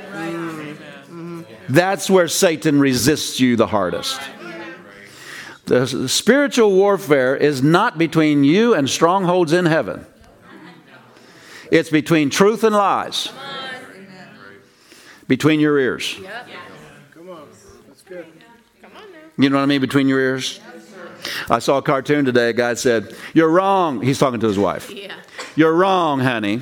That's 1.69 2.09
where 2.09 2.27
Satan 2.27 2.79
resists 2.79 3.39
you 3.39 3.55
the 3.55 3.67
hardest. 3.67 4.21
The 5.65 6.07
spiritual 6.07 6.71
warfare 6.71 7.35
is 7.35 7.61
not 7.61 7.97
between 7.97 8.45
you 8.45 8.73
and 8.73 8.89
strongholds 8.89 9.51
in 9.51 9.65
heaven. 9.65 10.05
It's 11.71 11.89
between 11.89 12.29
truth 12.29 12.63
and 12.63 12.73
lies. 12.73 13.29
Between 15.27 15.59
your 15.59 15.77
ears. 15.77 16.17
Come 18.07 18.91
on. 18.95 19.11
That's. 19.11 19.37
You 19.37 19.49
know 19.49 19.57
what 19.57 19.63
I 19.63 19.65
mean? 19.65 19.81
Between 19.81 20.07
your 20.07 20.19
ears. 20.19 20.59
I 21.49 21.59
saw 21.59 21.77
a 21.77 21.81
cartoon 21.81 22.25
today. 22.25 22.49
A 22.49 22.53
guy 22.53 22.73
said, 22.75 23.15
You're 23.33 23.49
wrong. 23.49 24.01
He's 24.01 24.17
talking 24.17 24.39
to 24.39 24.47
his 24.47 24.57
wife. 24.57 24.89
Yeah. 24.89 25.13
You're 25.55 25.73
wrong, 25.73 26.19
honey. 26.19 26.61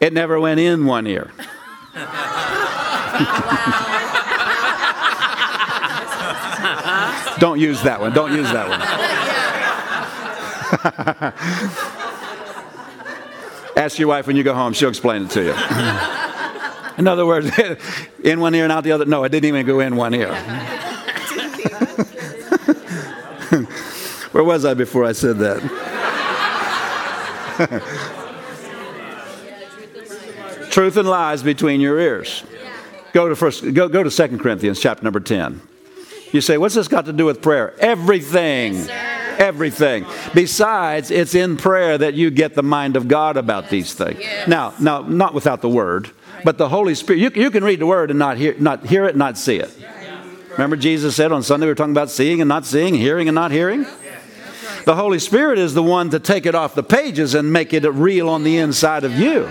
It 0.00 0.12
never 0.12 0.40
went 0.40 0.60
in 0.60 0.86
one 0.86 1.06
ear. 1.06 1.30
Don't 7.38 7.58
use 7.58 7.82
that 7.82 8.00
one. 8.00 8.12
Don't 8.12 8.32
use 8.32 8.50
that 8.52 8.68
one. 8.68 8.80
Ask 13.76 13.98
your 13.98 14.08
wife 14.08 14.26
when 14.26 14.36
you 14.36 14.44
go 14.44 14.54
home, 14.54 14.72
she'll 14.72 14.88
explain 14.88 15.24
it 15.24 15.30
to 15.30 15.42
you. 15.42 15.54
In 17.02 17.08
other 17.08 17.26
words, 17.26 17.50
in 18.22 18.38
one 18.38 18.54
ear 18.54 18.62
and 18.62 18.70
out 18.70 18.84
the 18.84 18.92
other. 18.92 19.04
No, 19.04 19.24
it 19.24 19.30
didn't 19.30 19.48
even 19.48 19.66
go 19.66 19.80
in 19.80 19.96
one 19.96 20.14
ear. 20.14 20.32
Where 24.30 24.44
was 24.44 24.64
I 24.64 24.74
before 24.74 25.04
I 25.04 25.10
said 25.10 25.38
that? 25.38 25.60
Truth 30.70 30.96
and 30.96 31.08
lies 31.08 31.42
between 31.42 31.80
your 31.80 31.98
ears. 31.98 32.44
Go 33.12 33.28
to 33.28 33.34
first 33.34 33.74
go, 33.74 33.88
go 33.88 34.04
to 34.04 34.10
2 34.10 34.38
Corinthians 34.38 34.80
chapter 34.80 35.02
number 35.02 35.18
10. 35.18 35.60
You 36.30 36.40
say, 36.40 36.56
what's 36.56 36.76
this 36.76 36.86
got 36.86 37.06
to 37.06 37.12
do 37.12 37.24
with 37.24 37.42
prayer? 37.42 37.74
Everything. 37.80 38.86
Everything. 39.42 40.06
Besides, 40.34 41.10
it's 41.10 41.34
in 41.34 41.56
prayer 41.56 41.98
that 41.98 42.14
you 42.14 42.30
get 42.30 42.54
the 42.54 42.62
mind 42.62 42.96
of 42.96 43.08
God 43.08 43.36
about 43.36 43.70
these 43.70 43.92
things. 43.92 44.20
Now, 44.46 44.72
now, 44.78 45.02
not 45.02 45.34
without 45.34 45.62
the 45.62 45.68
word, 45.68 46.10
but 46.44 46.58
the 46.58 46.68
Holy 46.68 46.94
Spirit. 46.94 47.18
You, 47.18 47.42
you 47.42 47.50
can 47.50 47.64
read 47.64 47.80
the 47.80 47.86
word 47.86 48.10
and 48.10 48.18
not 48.18 48.36
hear, 48.36 48.54
not 48.58 48.86
hear 48.86 49.04
it, 49.06 49.16
not 49.16 49.36
see 49.36 49.56
it. 49.56 49.70
Remember, 50.52 50.76
Jesus 50.76 51.16
said 51.16 51.32
on 51.32 51.42
Sunday 51.42 51.66
we 51.66 51.70
were 51.70 51.74
talking 51.74 51.92
about 51.92 52.10
seeing 52.10 52.40
and 52.40 52.48
not 52.48 52.66
seeing, 52.66 52.94
hearing 52.94 53.28
and 53.28 53.34
not 53.34 53.50
hearing. 53.50 53.86
The 54.84 54.94
Holy 54.94 55.18
Spirit 55.18 55.58
is 55.58 55.74
the 55.74 55.82
one 55.82 56.10
to 56.10 56.18
take 56.18 56.46
it 56.46 56.54
off 56.54 56.74
the 56.74 56.82
pages 56.82 57.34
and 57.34 57.52
make 57.52 57.72
it 57.72 57.84
real 57.84 58.28
on 58.28 58.44
the 58.44 58.58
inside 58.58 59.04
of 59.04 59.14
you. 59.18 59.48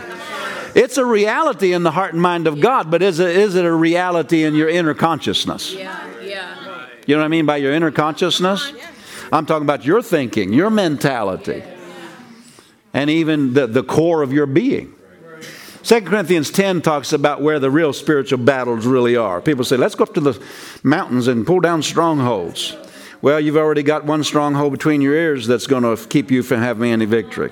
It's 0.73 0.97
a 0.97 1.05
reality 1.05 1.73
in 1.73 1.83
the 1.83 1.91
heart 1.91 2.13
and 2.13 2.21
mind 2.21 2.47
of 2.47 2.61
God, 2.61 2.89
but 2.89 3.01
is 3.01 3.19
it, 3.19 3.35
is 3.35 3.55
it 3.55 3.65
a 3.65 3.73
reality 3.73 4.43
in 4.43 4.55
your 4.55 4.69
inner 4.69 4.93
consciousness? 4.93 5.73
You 7.07 7.15
know 7.15 7.21
what 7.21 7.25
I 7.25 7.29
mean 7.29 7.45
by 7.45 7.57
your 7.57 7.73
inner 7.73 7.91
consciousness? 7.91 8.71
I'm 9.31 9.45
talking 9.45 9.63
about 9.63 9.85
your 9.85 10.01
thinking, 10.01 10.51
your 10.53 10.69
mentality, 10.69 11.63
and 12.93 13.09
even 13.09 13.53
the, 13.53 13.67
the 13.67 13.83
core 13.83 14.21
of 14.21 14.33
your 14.33 14.45
being. 14.45 14.93
2 15.83 16.01
Corinthians 16.01 16.51
10 16.51 16.81
talks 16.81 17.11
about 17.11 17.41
where 17.41 17.59
the 17.59 17.71
real 17.71 17.91
spiritual 17.93 18.37
battles 18.37 18.85
really 18.85 19.15
are. 19.15 19.41
People 19.41 19.63
say, 19.63 19.77
let's 19.77 19.95
go 19.95 20.03
up 20.03 20.13
to 20.13 20.19
the 20.21 20.43
mountains 20.83 21.27
and 21.27 21.47
pull 21.47 21.59
down 21.59 21.81
strongholds. 21.81 22.75
Well, 23.21 23.39
you've 23.39 23.57
already 23.57 23.83
got 23.83 24.05
one 24.05 24.23
stronghold 24.23 24.73
between 24.73 25.01
your 25.01 25.13
ears 25.13 25.47
that's 25.47 25.67
going 25.67 25.83
to 25.83 26.07
keep 26.07 26.29
you 26.29 26.43
from 26.43 26.59
having 26.59 26.91
any 26.91 27.05
victory. 27.05 27.51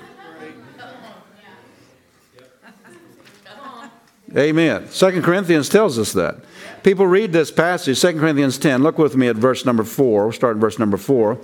Amen. 4.36 4.88
2 4.92 5.22
Corinthians 5.22 5.68
tells 5.68 5.98
us 5.98 6.12
that. 6.12 6.36
People 6.84 7.06
read 7.06 7.32
this 7.32 7.50
passage, 7.50 8.00
2 8.00 8.18
Corinthians 8.18 8.58
10. 8.58 8.82
Look 8.82 8.96
with 8.96 9.16
me 9.16 9.26
at 9.26 9.36
verse 9.36 9.66
number 9.66 9.82
4. 9.82 10.24
We'll 10.24 10.32
start 10.32 10.56
in 10.56 10.60
verse 10.60 10.78
number 10.78 10.96
4. 10.96 11.38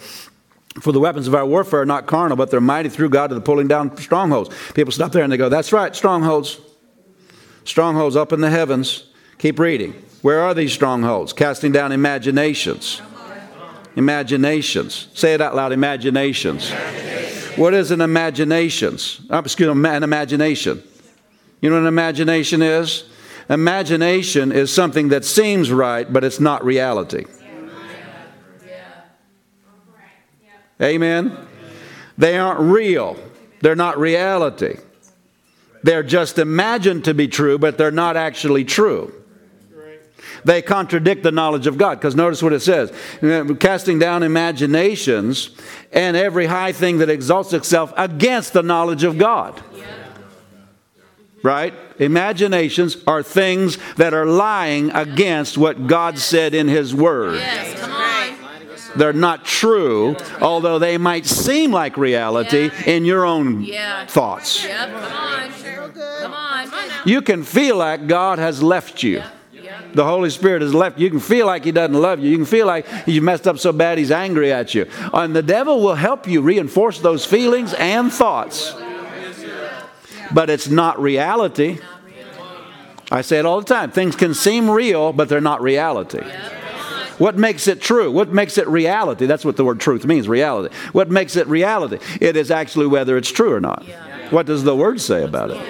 For 0.81 0.93
the 0.93 1.01
weapons 1.01 1.27
of 1.27 1.35
our 1.35 1.47
warfare 1.47 1.81
are 1.81 1.87
not 1.87 2.07
carnal, 2.07 2.37
but 2.37 2.51
they're 2.51 2.61
mighty 2.61 2.89
through 2.89 3.09
God 3.09 3.29
to 3.29 3.35
the 3.35 3.41
pulling 3.41 3.69
down 3.69 3.97
strongholds. 3.97 4.51
People 4.75 4.93
stop 4.93 5.13
there 5.13 5.23
and 5.23 5.33
they 5.33 5.37
go, 5.37 5.49
That's 5.49 5.73
right, 5.73 5.95
strongholds. 5.95 6.61
Strongholds 7.65 8.15
up 8.15 8.33
in 8.33 8.41
the 8.41 8.51
heavens. 8.51 9.05
Keep 9.39 9.59
reading. 9.59 9.93
Where 10.23 10.41
are 10.41 10.55
these 10.55 10.73
strongholds? 10.73 11.33
Casting 11.33 11.73
down 11.73 11.93
imaginations. 11.93 13.01
Imaginations. 13.97 15.09
Say 15.15 15.35
it 15.35 15.41
out 15.41 15.55
loud 15.55 15.73
imaginations. 15.73 16.71
What 17.57 17.73
is 17.73 17.91
an 17.91 18.03
imaginations? 18.03 19.21
Oh, 19.31 19.39
excuse 19.39 19.75
me, 19.75 19.89
an 19.89 20.03
imagination. 20.03 20.83
You 21.61 21.71
know 21.71 21.77
what 21.77 21.83
an 21.83 21.89
imagination 21.89 22.61
is? 22.61 23.05
Imagination 23.49 24.53
is 24.53 24.73
something 24.73 25.09
that 25.09 25.25
seems 25.25 25.71
right, 25.71 26.11
but 26.13 26.25
it's 26.25 26.41
not 26.41 26.65
reality. 26.65 27.25
Amen? 30.81 31.37
They 32.19 32.39
aren't 32.39 32.61
real, 32.61 33.17
they're 33.61 33.77
not 33.77 33.99
reality. 33.99 34.79
They're 35.83 36.03
just 36.03 36.39
imagined 36.39 37.05
to 37.05 37.15
be 37.15 37.29
true, 37.29 37.59
but 37.59 37.79
they're 37.79 37.93
not 37.93 38.17
actually 38.17 38.65
true. 38.65 39.13
They 40.45 40.63
contradict 40.63 41.23
the 41.23 41.31
knowledge 41.33 41.67
of 41.67 41.79
God. 41.79 41.99
Because 41.99 42.15
notice 42.15 42.43
what 42.43 42.53
it 42.53 42.61
says 42.61 42.93
casting 43.61 43.99
down 43.99 44.23
imaginations 44.23 45.51
and 45.93 46.17
every 46.17 46.47
high 46.47 46.73
thing 46.73 46.99
that 46.99 47.11
exalts 47.11 47.53
itself 47.53 47.93
against 47.97 48.53
the 48.53 48.63
knowledge 48.63 49.05
of 49.05 49.19
God 49.19 49.63
right? 51.47 51.73
Imaginations 51.99 52.97
are 53.07 53.23
things 53.23 53.79
that 53.95 54.13
are 54.13 54.27
lying 54.27 54.91
against 54.91 55.57
what 55.57 55.87
God 55.87 56.19
said 56.19 56.55
in 56.55 56.67
His 56.67 56.95
Word. 56.95 57.37
Yes. 57.37 57.96
They're 58.97 59.13
not 59.13 59.45
true, 59.45 60.17
although 60.41 60.79
they 60.79 60.99
might 60.99 61.27
seem 61.27 61.71
like 61.73 61.97
reality 61.97 62.71
in 62.87 63.05
your 63.05 63.25
own 63.25 63.63
Yeah. 63.63 64.07
thoughts. 64.07 64.65
Yep. 64.65 64.91
Come 64.91 65.03
on. 65.05 65.51
Come 66.23 66.33
on. 66.33 66.69
You 67.05 67.23
can 67.23 67.43
feel 67.43 67.77
like 67.77 68.07
God 68.07 68.39
has 68.39 68.63
left 68.63 69.03
you. 69.03 69.23
The 69.93 70.05
Holy 70.05 70.31
Spirit 70.31 70.63
has 70.63 70.75
left 70.75 70.99
you. 70.99 71.05
You 71.05 71.11
can 71.11 71.21
feel 71.21 71.47
like 71.47 71.65
He 71.65 71.73
doesn't 71.73 71.95
love 71.95 72.21
you. 72.21 72.31
You 72.31 72.37
can 72.37 72.45
feel 72.47 72.67
like 72.67 72.87
you 73.07 73.23
messed 73.23 73.47
up 73.49 73.59
so 73.59 73.73
bad 73.73 73.99
He's 73.99 74.11
angry 74.11 74.53
at 74.53 74.75
you. 74.75 74.87
And 75.13 75.35
the 75.35 75.43
devil 75.43 75.81
will 75.81 75.95
help 75.95 76.27
you 76.27 76.43
reinforce 76.43 76.99
those 77.01 77.25
feelings 77.25 77.73
and 77.75 78.13
thoughts. 78.13 78.75
But 80.33 80.51
it's 80.51 80.69
not 80.69 81.01
reality. 81.01 81.79
I 83.11 83.23
say 83.23 83.39
it 83.39 83.47
all 83.47 83.61
the 83.61 83.67
time. 83.67 83.91
Things 83.93 84.17
can 84.17 84.35
seem 84.35 84.69
real, 84.69 85.13
but 85.13 85.29
they're 85.29 85.41
not 85.41 85.63
reality. 85.63 86.21
What 87.19 87.37
makes 87.37 87.67
it 87.67 87.81
true? 87.81 88.11
What 88.11 88.33
makes 88.33 88.59
it 88.59 88.69
reality? 88.69 89.27
That's 89.27 89.45
what 89.45 89.57
the 89.57 89.65
word 89.65 89.81
truth 89.81 90.05
means, 90.05 90.29
reality. 90.29 90.75
What 90.93 91.11
makes 91.11 91.37
it 91.37 91.47
reality? 91.47 91.99
It 92.21 92.37
is 92.37 92.51
actually 92.51 92.87
whether 92.87 93.17
it's 93.17 93.31
true 93.31 93.53
or 93.53 93.61
not. 93.61 93.85
What 94.31 94.47
does 94.47 94.65
the 94.65 94.77
word 94.77 95.01
say 95.01 95.23
about 95.23 95.51
it? 95.51 95.61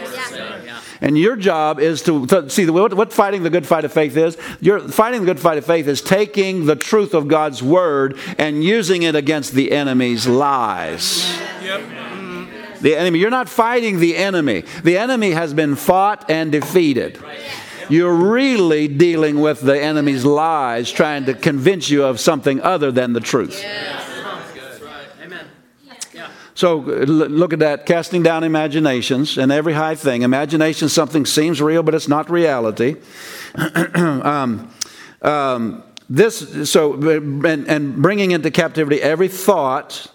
And 1.01 1.19
your 1.19 1.37
job 1.37 1.79
is 1.79 2.03
to, 2.03 2.27
to 2.27 2.49
see 2.49 2.69
what, 2.71 2.95
what 2.95 3.13
fighting 3.13 3.43
the 3.43 3.51
good 3.51 3.67
fight 3.67 3.85
of 3.85 3.93
faith 3.93 4.17
is. 4.17 4.39
You're, 4.61 4.81
fighting 4.81 5.21
the 5.21 5.27
good 5.27 5.41
fight 5.41 5.59
of 5.59 5.67
faith 5.67 5.87
is 5.87 6.01
taking 6.01 6.67
the 6.67 6.77
truth 6.77 7.13
of 7.13 7.29
God's 7.29 7.63
word 7.63 8.19
and 8.39 8.65
using 8.65 9.03
it 9.03 9.15
against 9.15 9.53
the 9.53 9.73
enemy's 9.73 10.27
lies. 10.27 11.39
The 12.81 12.97
enemy. 12.97 13.19
You're 13.19 13.31
not 13.31 13.49
fighting 13.49 14.01
the 14.01 14.17
enemy. 14.17 14.65
The 14.85 14.99
enemy 14.99 15.33
has 15.33 15.55
been 15.55 15.77
fought 15.77 16.31
and 16.31 16.53
defeated. 16.53 17.19
You're 17.88 18.14
really 18.14 18.88
dealing 18.88 19.40
with 19.40 19.61
the 19.61 19.81
enemy's 19.81 20.25
lies, 20.25 20.90
trying 20.90 21.27
to 21.27 21.35
convince 21.35 21.88
you 21.88 22.05
of 22.05 22.18
something 22.20 22.61
other 22.61 22.90
than 22.90 23.12
the 23.12 23.20
truth. 23.20 23.64
So 26.55 26.77
look 26.77 27.53
at 27.53 27.59
that, 27.59 27.85
casting 27.85 28.22
down 28.22 28.42
imaginations 28.42 29.37
and 29.37 29.53
every 29.53 29.75
high 29.75 29.94
thing. 29.94 30.22
Imagination, 30.22 30.88
something 30.88 31.27
seems 31.27 31.61
real, 31.61 31.83
but 31.83 31.94
it's 31.94 32.09
not 32.09 32.31
reality. 32.31 32.96
um, 33.94 34.72
um, 35.20 35.82
this, 36.09 36.70
so, 36.70 36.95
and, 36.95 37.68
and 37.68 37.97
bringing 38.01 38.30
into 38.30 38.51
captivity 38.51 39.03
every 39.03 39.28
thought 39.28 40.11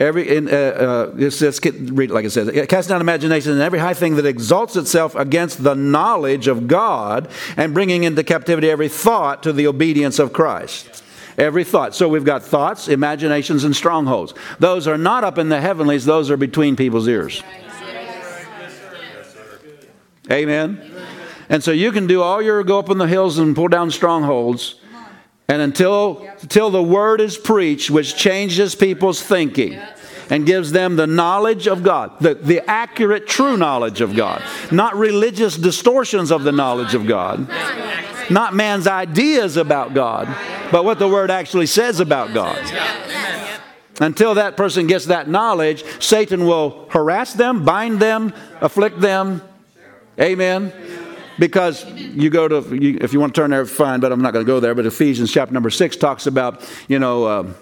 Every 0.00 0.36
in, 0.36 0.48
uh, 0.48 0.52
uh, 0.52 1.12
let's, 1.16 1.58
get, 1.58 1.74
read 1.74 2.10
it 2.10 2.14
like 2.14 2.24
it 2.24 2.30
says. 2.30 2.66
Cast 2.68 2.88
down 2.88 3.00
imagination 3.00 3.52
and 3.52 3.60
every 3.60 3.80
high 3.80 3.94
thing 3.94 4.14
that 4.14 4.26
exalts 4.26 4.76
itself 4.76 5.16
against 5.16 5.64
the 5.64 5.74
knowledge 5.74 6.46
of 6.46 6.68
God, 6.68 7.28
and 7.56 7.74
bringing 7.74 8.04
into 8.04 8.22
captivity 8.22 8.70
every 8.70 8.88
thought 8.88 9.42
to 9.42 9.52
the 9.52 9.66
obedience 9.66 10.20
of 10.20 10.32
Christ. 10.32 11.02
Every 11.36 11.64
thought. 11.64 11.96
So 11.96 12.08
we've 12.08 12.24
got 12.24 12.44
thoughts, 12.44 12.88
imaginations, 12.88 13.64
and 13.64 13.74
strongholds. 13.74 14.34
Those 14.60 14.86
are 14.86 14.98
not 14.98 15.24
up 15.24 15.36
in 15.36 15.48
the 15.48 15.60
heavenlies; 15.60 16.04
those 16.04 16.30
are 16.30 16.36
between 16.36 16.76
people's 16.76 17.08
ears. 17.08 17.42
Amen. 20.30 20.80
And 21.48 21.64
so 21.64 21.72
you 21.72 21.90
can 21.90 22.06
do 22.06 22.22
all 22.22 22.42
your 22.42 22.62
go 22.62 22.78
up 22.78 22.90
in 22.90 22.98
the 22.98 23.06
hills 23.06 23.38
and 23.38 23.56
pull 23.56 23.68
down 23.68 23.90
strongholds. 23.90 24.76
And 25.48 25.62
until, 25.62 26.28
until 26.42 26.68
the 26.68 26.82
word 26.82 27.22
is 27.22 27.38
preached, 27.38 27.90
which 27.90 28.16
changes 28.16 28.74
people's 28.74 29.22
thinking 29.22 29.80
and 30.28 30.44
gives 30.44 30.72
them 30.72 30.96
the 30.96 31.06
knowledge 31.06 31.66
of 31.66 31.82
God, 31.82 32.20
the, 32.20 32.34
the 32.34 32.68
accurate, 32.68 33.26
true 33.26 33.56
knowledge 33.56 34.02
of 34.02 34.14
God, 34.14 34.42
not 34.70 34.94
religious 34.94 35.56
distortions 35.56 36.30
of 36.30 36.42
the 36.42 36.52
knowledge 36.52 36.92
of 36.92 37.06
God, 37.06 37.48
not 38.28 38.54
man's 38.54 38.86
ideas 38.86 39.56
about 39.56 39.94
God, 39.94 40.26
but 40.70 40.84
what 40.84 40.98
the 40.98 41.08
word 41.08 41.30
actually 41.30 41.64
says 41.64 41.98
about 41.98 42.34
God. 42.34 42.58
Until 44.00 44.34
that 44.34 44.54
person 44.54 44.86
gets 44.86 45.06
that 45.06 45.28
knowledge, 45.28 45.82
Satan 45.98 46.44
will 46.44 46.86
harass 46.90 47.32
them, 47.32 47.64
bind 47.64 48.00
them, 48.00 48.34
afflict 48.60 49.00
them. 49.00 49.40
Amen 50.20 50.72
because 51.38 51.84
you 51.92 52.30
go 52.30 52.48
to, 52.48 52.76
you, 52.76 52.98
if 53.00 53.12
you 53.12 53.20
want 53.20 53.34
to 53.34 53.40
turn 53.40 53.50
there, 53.50 53.64
fine, 53.64 54.00
but 54.00 54.12
I'm 54.12 54.20
not 54.20 54.32
going 54.32 54.44
to 54.44 54.50
go 54.50 54.60
there. 54.60 54.74
But 54.74 54.86
Ephesians 54.86 55.32
chapter 55.32 55.54
number 55.54 55.70
six 55.70 55.96
talks 55.96 56.26
about, 56.26 56.68
you 56.88 56.98
know, 56.98 57.24
uh, 57.24 57.52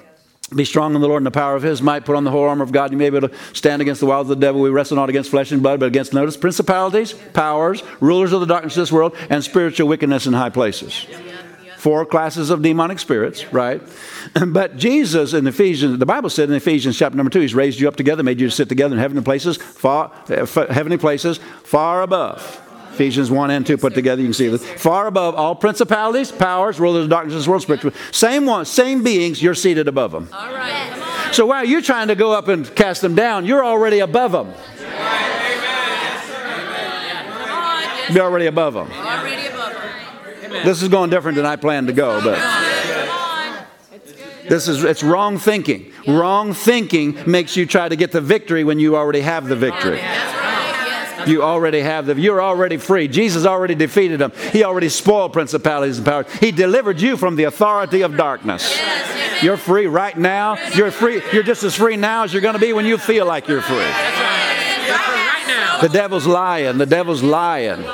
be 0.54 0.64
strong 0.64 0.94
in 0.94 1.00
the 1.00 1.08
Lord 1.08 1.20
and 1.20 1.26
the 1.26 1.32
power 1.32 1.56
of 1.56 1.62
His 1.62 1.82
might. 1.82 2.04
Put 2.04 2.14
on 2.14 2.24
the 2.24 2.30
whole 2.30 2.44
armor 2.44 2.62
of 2.62 2.70
God. 2.70 2.92
You 2.92 2.96
may 2.96 3.10
be 3.10 3.16
able 3.16 3.28
to 3.28 3.34
stand 3.52 3.82
against 3.82 4.00
the 4.00 4.06
wiles 4.06 4.30
of 4.30 4.38
the 4.38 4.46
devil. 4.46 4.60
We 4.60 4.70
wrestle 4.70 4.96
not 4.96 5.08
against 5.08 5.30
flesh 5.30 5.50
and 5.50 5.60
blood, 5.60 5.80
but 5.80 5.86
against, 5.86 6.14
notice, 6.14 6.36
principalities, 6.36 7.12
powers, 7.12 7.82
rulers 8.00 8.32
of 8.32 8.40
the 8.40 8.46
darkness 8.46 8.76
of 8.76 8.82
this 8.82 8.92
world, 8.92 9.16
and 9.28 9.42
spiritual 9.42 9.88
wickedness 9.88 10.26
in 10.26 10.32
high 10.32 10.50
places. 10.50 11.06
Four 11.78 12.06
classes 12.06 12.50
of 12.50 12.62
demonic 12.62 12.98
spirits, 12.98 13.52
right? 13.52 13.82
But 14.46 14.76
Jesus 14.76 15.34
in 15.34 15.46
Ephesians, 15.46 15.98
the 15.98 16.06
Bible 16.06 16.30
said 16.30 16.48
in 16.48 16.54
Ephesians 16.54 16.98
chapter 16.98 17.16
number 17.16 17.30
two, 17.30 17.40
He's 17.40 17.54
raised 17.54 17.80
you 17.80 17.88
up 17.88 17.96
together, 17.96 18.22
made 18.22 18.40
you 18.40 18.48
to 18.48 18.54
sit 18.54 18.68
together 18.68 18.94
in 18.94 19.00
heavenly 19.00 19.22
places, 19.22 19.56
far, 19.56 20.12
uh, 20.28 20.46
heavenly 20.46 20.98
places, 20.98 21.38
far 21.64 22.02
above 22.02 22.65
Ephesians 22.96 23.30
1 23.30 23.50
and 23.50 23.66
2 23.66 23.76
put 23.76 23.94
together, 23.94 24.22
you 24.22 24.28
can 24.28 24.34
see 24.34 24.48
this. 24.48 24.64
Far 24.64 25.06
above 25.06 25.34
all 25.34 25.54
principalities, 25.54 26.32
powers, 26.32 26.80
rulers 26.80 27.04
of 27.04 27.10
darkness, 27.10 27.34
this 27.34 27.46
world, 27.46 27.60
spiritual. 27.60 27.92
Same 28.10 28.46
one, 28.46 28.64
same 28.64 29.02
beings, 29.02 29.42
you're 29.42 29.54
seated 29.54 29.86
above 29.86 30.12
them. 30.12 30.30
All 30.32 30.54
right. 30.54 31.28
So 31.32 31.44
while 31.44 31.62
you're 31.62 31.82
trying 31.82 32.08
to 32.08 32.14
go 32.14 32.32
up 32.32 32.48
and 32.48 32.74
cast 32.74 33.02
them 33.02 33.14
down, 33.14 33.44
you're 33.44 33.62
already 33.62 33.98
above 33.98 34.32
them. 34.32 34.54
You're 38.10 38.24
already 38.24 38.46
above 38.46 38.72
them. 38.72 38.90
Already 38.90 39.46
above 39.46 39.74
them. 40.40 40.64
This 40.64 40.80
is 40.80 40.88
going 40.88 41.10
different 41.10 41.36
than 41.36 41.44
I 41.44 41.56
planned 41.56 41.88
to 41.88 41.92
go, 41.92 42.22
but 42.24 42.38
this 44.48 44.68
is 44.68 44.84
it's 44.84 45.02
wrong 45.02 45.36
thinking. 45.36 45.92
Wrong 46.08 46.54
thinking 46.54 47.18
makes 47.26 47.58
you 47.58 47.66
try 47.66 47.90
to 47.90 47.96
get 47.96 48.12
the 48.12 48.22
victory 48.22 48.64
when 48.64 48.78
you 48.78 48.96
already 48.96 49.20
have 49.20 49.48
the 49.48 49.56
victory. 49.56 50.00
You 51.26 51.42
already 51.42 51.80
have 51.80 52.06
them. 52.06 52.18
You're 52.18 52.40
already 52.40 52.76
free. 52.76 53.08
Jesus 53.08 53.44
already 53.44 53.74
defeated 53.74 54.20
them. 54.20 54.32
He 54.52 54.64
already 54.64 54.88
spoiled 54.88 55.32
principalities 55.32 55.98
and 55.98 56.06
powers. 56.06 56.26
He 56.40 56.52
delivered 56.52 57.00
you 57.00 57.16
from 57.16 57.36
the 57.36 57.44
authority 57.44 58.02
of 58.02 58.16
darkness. 58.16 58.78
You're 59.42 59.56
free 59.56 59.86
right 59.86 60.16
now. 60.16 60.56
You're 60.74 60.90
free. 60.90 61.22
You're 61.32 61.42
just 61.42 61.62
as 61.62 61.74
free 61.74 61.96
now 61.96 62.24
as 62.24 62.32
you're 62.32 62.42
going 62.42 62.54
to 62.54 62.60
be 62.60 62.72
when 62.72 62.86
you 62.86 62.96
feel 62.96 63.26
like 63.26 63.48
you're 63.48 63.62
free. 63.62 63.76
The 65.80 65.90
devil's 65.92 66.26
lying. 66.26 66.78
The 66.78 66.86
devil's 66.86 67.22
lying. 67.22 67.84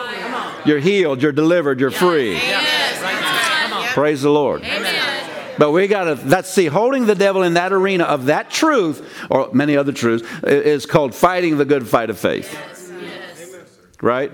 You're 0.64 0.78
healed. 0.78 1.22
You're 1.22 1.32
delivered. 1.32 1.80
You're 1.80 1.90
free. 1.90 2.40
Praise 3.88 4.22
the 4.22 4.30
Lord. 4.30 4.62
But 5.58 5.72
we 5.72 5.86
got 5.86 6.04
to, 6.04 6.14
that's, 6.14 6.48
see, 6.48 6.66
holding 6.66 7.06
the 7.06 7.14
devil 7.14 7.42
in 7.42 7.54
that 7.54 7.72
arena 7.72 8.04
of 8.04 8.26
that 8.26 8.50
truth, 8.50 9.06
or 9.30 9.50
many 9.52 9.76
other 9.76 9.92
truths, 9.92 10.26
is 10.44 10.86
called 10.86 11.14
fighting 11.14 11.58
the 11.58 11.64
good 11.64 11.86
fight 11.86 12.08
of 12.08 12.18
faith 12.18 12.56
right? 14.02 14.30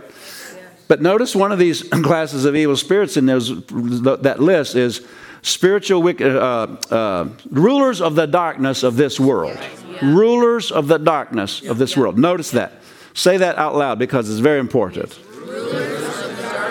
But 0.88 1.02
notice 1.02 1.36
one 1.36 1.52
of 1.52 1.60
these 1.60 1.82
classes 2.02 2.44
of 2.44 2.56
evil 2.56 2.76
spirits 2.76 3.16
in 3.16 3.26
those, 3.26 3.62
that 3.66 4.38
list 4.40 4.74
is 4.74 5.06
spiritual 5.42 6.02
wicked, 6.02 6.34
uh, 6.34 6.66
uh, 6.90 7.28
rulers 7.50 8.00
of 8.00 8.16
the 8.16 8.26
darkness 8.26 8.82
of 8.82 8.96
this 8.96 9.20
world. 9.20 9.56
Rulers 10.02 10.72
of 10.72 10.88
the 10.88 10.98
darkness 10.98 11.62
of 11.62 11.78
this 11.78 11.96
world. 11.96 12.18
Notice 12.18 12.50
that. 12.52 12.72
Say 13.14 13.36
that 13.36 13.58
out 13.58 13.76
loud 13.76 13.98
because 13.98 14.30
it's 14.30 14.38
very 14.38 14.60
important. 14.60 15.18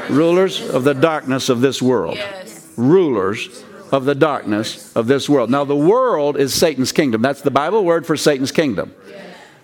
Rulers 0.10 0.62
of 0.70 0.84
the 0.84 0.94
darkness 0.94 1.50
of 1.50 1.62
this 1.62 1.82
world. 1.82 2.18
Rulers 2.78 3.64
of 3.92 4.06
the 4.06 4.16
darkness 4.16 4.96
of 4.96 5.08
this 5.08 5.28
world. 5.28 5.50
Now, 5.50 5.66
the 5.66 5.76
world 5.76 6.38
is 6.38 6.54
Satan's 6.54 6.92
kingdom. 6.92 7.22
That's 7.22 7.42
the 7.42 7.52
Bible 7.52 7.84
word 7.84 8.06
for 8.06 8.16
Satan's 8.16 8.52
kingdom. 8.52 8.94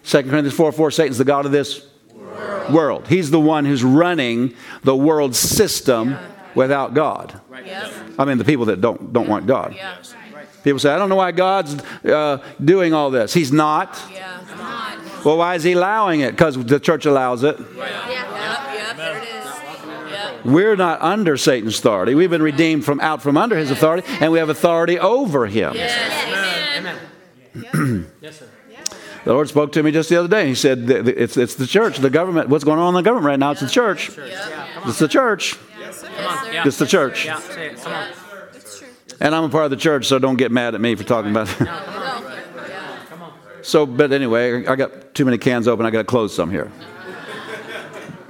2 0.03 0.23
Corinthians 0.23 0.53
4 0.53 0.71
4 0.73 0.91
Satan's 0.91 1.17
the 1.17 1.23
God 1.23 1.45
of 1.45 1.53
this 1.53 1.87
world. 2.71 3.07
He's 3.07 3.31
the 3.31 3.39
one 3.39 3.65
who's 3.65 3.83
running 3.83 4.55
the 4.83 4.95
world 4.95 5.35
system 5.35 6.17
without 6.55 6.93
God. 6.93 7.39
I 8.17 8.25
mean, 8.25 8.37
the 8.37 8.45
people 8.45 8.65
that 8.65 8.81
don't, 8.81 9.11
don't 9.11 9.27
want 9.27 9.47
God. 9.47 9.75
People 10.63 10.79
say, 10.79 10.91
I 10.91 10.97
don't 10.97 11.09
know 11.09 11.15
why 11.15 11.31
God's 11.31 11.75
uh, 12.05 12.43
doing 12.63 12.93
all 12.93 13.11
this. 13.11 13.33
He's 13.33 13.51
not. 13.51 13.99
Well, 15.25 15.37
why 15.37 15.55
is 15.55 15.63
He 15.63 15.73
allowing 15.73 16.21
it? 16.21 16.31
Because 16.31 16.63
the 16.63 16.79
church 16.79 17.05
allows 17.05 17.43
it. 17.43 17.57
We're 20.45 20.75
not 20.75 21.01
under 21.01 21.37
Satan's 21.37 21.79
authority. 21.79 22.15
We've 22.15 22.29
been 22.29 22.41
redeemed 22.41 22.83
from 22.83 22.99
out 22.99 23.21
from 23.21 23.37
under 23.37 23.57
his 23.57 23.71
authority, 23.71 24.05
and 24.19 24.31
we 24.31 24.39
have 24.39 24.49
authority 24.49 24.99
over 24.99 25.47
him. 25.47 25.73
Yes. 25.75 26.77
Amen. 26.77 28.11
yes, 28.21 28.39
sir. 28.39 28.49
The 29.25 29.33
Lord 29.33 29.47
spoke 29.47 29.71
to 29.73 29.83
me 29.83 29.91
just 29.91 30.09
the 30.09 30.17
other 30.17 30.27
day. 30.27 30.47
He 30.47 30.55
said, 30.55 30.89
it's, 30.89 31.37
it's 31.37 31.55
the 31.55 31.65
church, 31.65 31.97
the 31.97 32.09
government. 32.09 32.49
What's 32.49 32.65
going 32.65 32.79
on 32.79 32.89
in 32.89 32.95
the 32.95 33.03
government 33.03 33.27
right 33.27 33.39
now? 33.39 33.51
It's 33.51 33.61
the 33.61 33.69
church. 33.69 34.11
It's 34.85 34.99
the 34.99 35.07
church. 35.07 35.57
It's 36.65 36.77
the 36.77 36.85
church. 36.85 37.27
And 39.21 39.33
I'm 39.33 39.45
a 39.45 39.49
part 39.49 39.65
of 39.65 39.71
the 39.71 39.77
church, 39.77 40.07
so 40.07 40.19
don't 40.19 40.35
get 40.35 40.51
mad 40.51 40.75
at 40.75 40.81
me 40.81 40.95
for 40.95 41.03
talking 41.05 41.31
about 41.31 41.49
it. 41.49 41.69
So, 43.61 43.85
but 43.85 44.11
anyway, 44.11 44.65
I 44.65 44.75
got 44.75 45.15
too 45.15 45.23
many 45.23 45.37
cans 45.37 45.69
open. 45.69 45.85
I 45.85 45.89
got 45.89 45.99
to 45.99 46.03
close 46.03 46.35
some 46.35 46.51
here. 46.51 46.69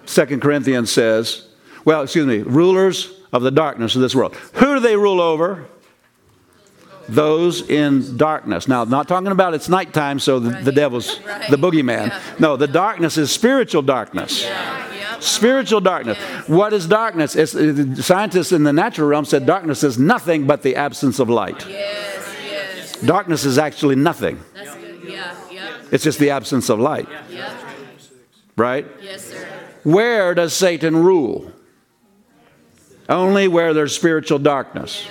Second 0.06 0.42
Corinthians 0.44 0.92
says, 0.92 1.48
well, 1.86 2.04
excuse 2.04 2.28
me, 2.28 2.44
rulers 2.44 3.12
of 3.32 3.42
the 3.42 3.50
darkness 3.50 3.96
of 3.96 4.02
this 4.02 4.14
world. 4.14 4.36
Who 4.54 4.76
do 4.76 4.80
they 4.80 4.96
rule 4.96 5.20
over? 5.20 5.66
Those 7.10 7.70
in 7.70 8.18
darkness. 8.18 8.68
Now, 8.68 8.84
not 8.84 9.08
talking 9.08 9.28
about 9.28 9.54
it's 9.54 9.70
nighttime, 9.70 10.20
so 10.20 10.40
the, 10.40 10.62
the 10.62 10.72
devil's 10.72 11.20
right. 11.26 11.50
the 11.50 11.58
boogeyman. 11.58 12.08
Yeah. 12.08 12.22
No, 12.40 12.58
the 12.58 12.68
darkness 12.68 13.18
is 13.18 13.32
spiritual 13.32 13.82
darkness. 13.82 14.44
Yeah. 14.44 15.20
Spiritual 15.20 15.80
darkness. 15.80 16.18
What 16.48 16.74
is 16.74 16.86
darkness? 16.86 17.36
It's, 17.36 17.56
uh, 17.56 17.96
scientists 17.96 18.52
in 18.52 18.64
the 18.64 18.74
natural 18.74 19.08
realm 19.08 19.26
said 19.26 19.46
darkness 19.46 19.84
is 19.84 19.98
nothing 19.98 20.46
but 20.48 20.64
the 20.64 20.76
absence 20.76 21.20
of 21.20 21.30
light. 21.30 21.66
Yes, 21.68 22.36
yes. 22.44 23.02
Darkness 23.02 23.46
is 23.46 23.58
actually 23.58 23.96
nothing. 23.96 24.42
That's 24.54 24.76
good. 24.76 25.02
Yeah, 25.06 25.36
yep. 25.50 25.74
It's 25.92 26.04
just 26.04 26.20
the 26.20 26.32
absence 26.32 26.70
of 26.70 26.80
light. 26.80 27.08
Right? 28.56 28.86
Yes, 29.02 29.26
sir. 29.26 29.48
Where 29.84 30.34
does 30.36 30.54
Satan 30.54 30.96
rule? 30.96 31.52
Only 33.10 33.48
where 33.48 33.74
there's 33.74 33.96
spiritual 33.96 34.40
darkness. 34.40 35.08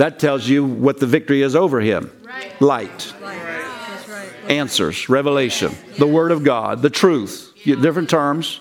Yeah. 0.00 0.08
That 0.08 0.18
tells 0.18 0.48
you 0.48 0.64
what 0.64 0.98
the 0.98 1.06
victory 1.06 1.42
is 1.42 1.54
over 1.54 1.80
him 1.80 2.10
right. 2.24 2.60
light, 2.60 3.14
right. 3.20 4.32
answers, 4.48 5.08
revelation, 5.08 5.74
the 5.98 6.06
Word 6.06 6.32
of 6.32 6.42
God, 6.42 6.82
the 6.82 6.90
truth. 6.90 7.52
Different 7.64 8.08
terms, 8.08 8.60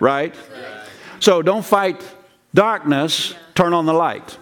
right? 0.00 0.34
So 1.20 1.40
don't 1.40 1.64
fight 1.64 2.02
darkness, 2.52 3.34
turn 3.54 3.72
on 3.72 3.86
the 3.86 3.92
light. 3.92 4.36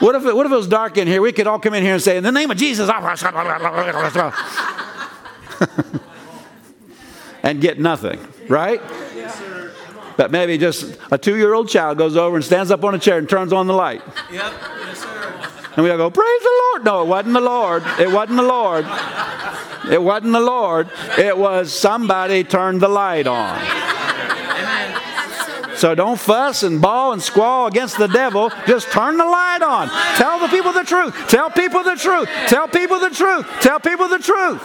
What 0.00 0.16
if, 0.16 0.26
it, 0.26 0.34
what 0.34 0.46
if 0.46 0.52
it 0.52 0.56
was 0.56 0.66
dark 0.66 0.98
in 0.98 1.06
here? 1.06 1.22
We 1.22 1.32
could 1.32 1.46
all 1.46 1.60
come 1.60 1.74
in 1.74 1.84
here 1.84 1.94
and 1.94 2.02
say, 2.02 2.16
In 2.16 2.24
the 2.24 2.32
name 2.32 2.50
of 2.50 2.56
Jesus, 2.56 2.90
and 7.44 7.60
get 7.60 7.78
nothing, 7.78 8.18
right? 8.48 8.80
But 10.16 10.30
maybe 10.30 10.58
just 10.58 10.98
a 11.10 11.18
two 11.18 11.36
year 11.36 11.54
old 11.54 11.68
child 11.68 11.98
goes 11.98 12.16
over 12.16 12.36
and 12.36 12.44
stands 12.44 12.70
up 12.70 12.84
on 12.84 12.94
a 12.94 12.98
chair 12.98 13.18
and 13.18 13.28
turns 13.28 13.52
on 13.52 13.66
the 13.66 13.74
light. 13.74 14.02
Yep. 14.30 14.52
Yes, 14.52 14.98
sir. 14.98 15.50
And 15.76 15.84
we 15.84 15.90
all 15.90 15.96
go, 15.96 16.10
Praise 16.10 16.42
the 16.42 16.62
Lord. 16.72 16.84
No, 16.84 17.02
it 17.02 17.06
wasn't 17.06 17.34
the 17.34 17.40
Lord. 17.40 17.82
It 17.98 18.10
wasn't 18.10 18.36
the 18.36 18.42
Lord. 18.42 18.86
It 19.90 20.02
wasn't 20.02 20.32
the 20.32 20.40
Lord. 20.40 20.90
It 21.18 21.36
was 21.36 21.72
somebody 21.72 22.44
turned 22.44 22.80
the 22.80 22.88
light 22.88 23.26
on. 23.26 23.82
So 25.76 25.96
don't 25.96 26.20
fuss 26.20 26.62
and 26.62 26.80
bawl 26.80 27.12
and 27.12 27.20
squall 27.20 27.66
against 27.66 27.98
the 27.98 28.06
devil. 28.06 28.52
Just 28.68 28.92
turn 28.92 29.16
the 29.16 29.24
light 29.24 29.62
on. 29.62 29.88
Tell 30.16 30.38
the 30.38 30.46
people 30.46 30.72
the 30.72 30.84
truth. 30.84 31.12
Tell 31.28 31.50
people 31.50 31.82
the 31.82 31.96
truth. 31.96 32.28
Tell 32.46 32.68
people 32.68 33.00
the 33.00 33.10
truth. 33.10 33.46
Tell 33.60 33.80
people 33.80 34.06
the 34.06 34.18
truth. 34.18 34.62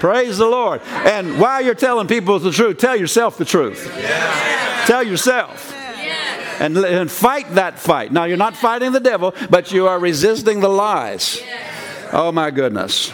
Praise 0.00 0.38
the 0.38 0.46
Lord. 0.46 0.80
And 0.84 1.38
while 1.38 1.62
you're 1.62 1.74
telling 1.74 2.08
people 2.08 2.38
the 2.38 2.50
truth, 2.50 2.78
tell 2.78 2.96
yourself 2.96 3.38
the 3.38 3.44
truth. 3.44 3.88
Tell 4.86 5.04
yourself. 5.04 5.72
And, 6.58 6.76
and 6.76 7.10
fight 7.10 7.54
that 7.54 7.78
fight. 7.78 8.12
Now, 8.12 8.24
you're 8.24 8.36
not 8.36 8.56
fighting 8.56 8.92
the 8.92 9.00
devil, 9.00 9.34
but 9.48 9.72
you 9.72 9.86
are 9.86 9.98
resisting 9.98 10.60
the 10.60 10.68
lies. 10.68 11.40
Oh, 12.12 12.32
my 12.32 12.50
goodness. 12.50 13.12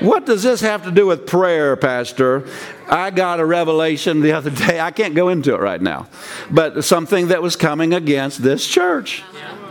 What 0.00 0.26
does 0.26 0.42
this 0.42 0.60
have 0.62 0.84
to 0.84 0.90
do 0.90 1.06
with 1.06 1.26
prayer, 1.26 1.76
Pastor? 1.76 2.46
I 2.88 3.10
got 3.10 3.40
a 3.40 3.46
revelation 3.46 4.20
the 4.20 4.32
other 4.32 4.50
day. 4.50 4.80
I 4.80 4.90
can't 4.90 5.14
go 5.14 5.28
into 5.28 5.54
it 5.54 5.60
right 5.60 5.80
now, 5.80 6.08
but 6.50 6.84
something 6.84 7.28
that 7.28 7.40
was 7.40 7.56
coming 7.56 7.94
against 7.94 8.42
this 8.42 8.66
church, 8.66 9.22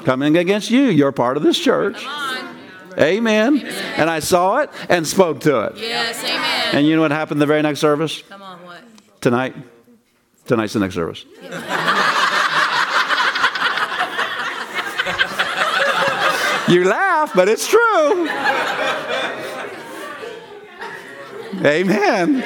coming 0.05 0.37
against 0.37 0.71
you. 0.71 0.83
You're 0.83 1.11
part 1.11 1.37
of 1.37 1.43
this 1.43 1.59
church. 1.59 2.05
Come 2.91 2.99
on. 2.99 3.05
Amen. 3.05 3.57
And 3.95 4.09
I 4.09 4.19
saw 4.19 4.57
it 4.57 4.69
and 4.89 5.07
spoke 5.07 5.39
to 5.41 5.61
it. 5.61 5.77
Yes, 5.77 6.23
amen. 6.23 6.75
And 6.75 6.87
you 6.87 6.95
know 6.95 7.01
what 7.01 7.11
happened 7.11 7.41
the 7.41 7.45
very 7.45 7.61
next 7.61 7.79
service? 7.79 8.21
Come 8.29 8.41
on, 8.41 8.63
what? 8.63 8.81
Tonight? 9.21 9.55
Tonight's 10.45 10.73
the 10.73 10.79
next 10.79 10.95
service. 10.95 11.25
you 16.67 16.83
laugh, 16.83 17.31
but 17.33 17.47
it's 17.47 17.67
true. 17.67 18.27
Amen. 21.65 22.43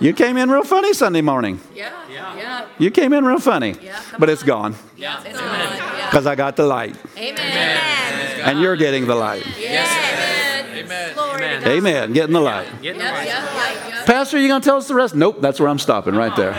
You 0.00 0.12
came 0.12 0.36
in 0.36 0.50
real 0.50 0.64
funny 0.64 0.92
Sunday 0.94 1.22
morning. 1.22 1.60
Yeah, 1.74 1.92
yeah, 2.10 2.66
You 2.78 2.90
came 2.90 3.12
in 3.12 3.24
real 3.24 3.38
funny, 3.38 3.76
Yeah, 3.80 4.00
but 4.18 4.28
it's 4.28 4.42
gone 4.42 4.74
yeah. 5.02 5.22
It's 5.24 5.38
gone. 5.38 6.06
Because 6.10 6.26
I 6.26 6.34
got 6.34 6.56
the 6.56 6.66
light, 6.66 6.96
Amen. 7.16 8.31
And 8.42 8.60
you're 8.60 8.76
getting 8.76 9.06
the 9.06 9.14
light. 9.14 9.46
Yes, 9.58 9.88
amen. 9.90 10.84
Amen. 10.84 11.14
Glory 11.14 11.40
to 11.40 11.68
Amen. 11.68 12.12
Getting 12.12 12.32
the 12.32 12.40
light. 12.40 12.68
Get 12.82 12.96
Yep, 12.96 13.04
yep, 13.04 13.24
yep, 13.26 13.88
yep. 13.88 14.06
Pastor, 14.06 14.38
you 14.38 14.48
going 14.48 14.60
to 14.60 14.64
tell 14.64 14.78
us 14.78 14.88
the 14.88 14.94
rest? 14.94 15.14
Nope, 15.14 15.40
that's 15.40 15.60
where 15.60 15.68
I'm 15.68 15.78
stopping 15.78 16.14
right 16.14 16.34
there. 16.36 16.52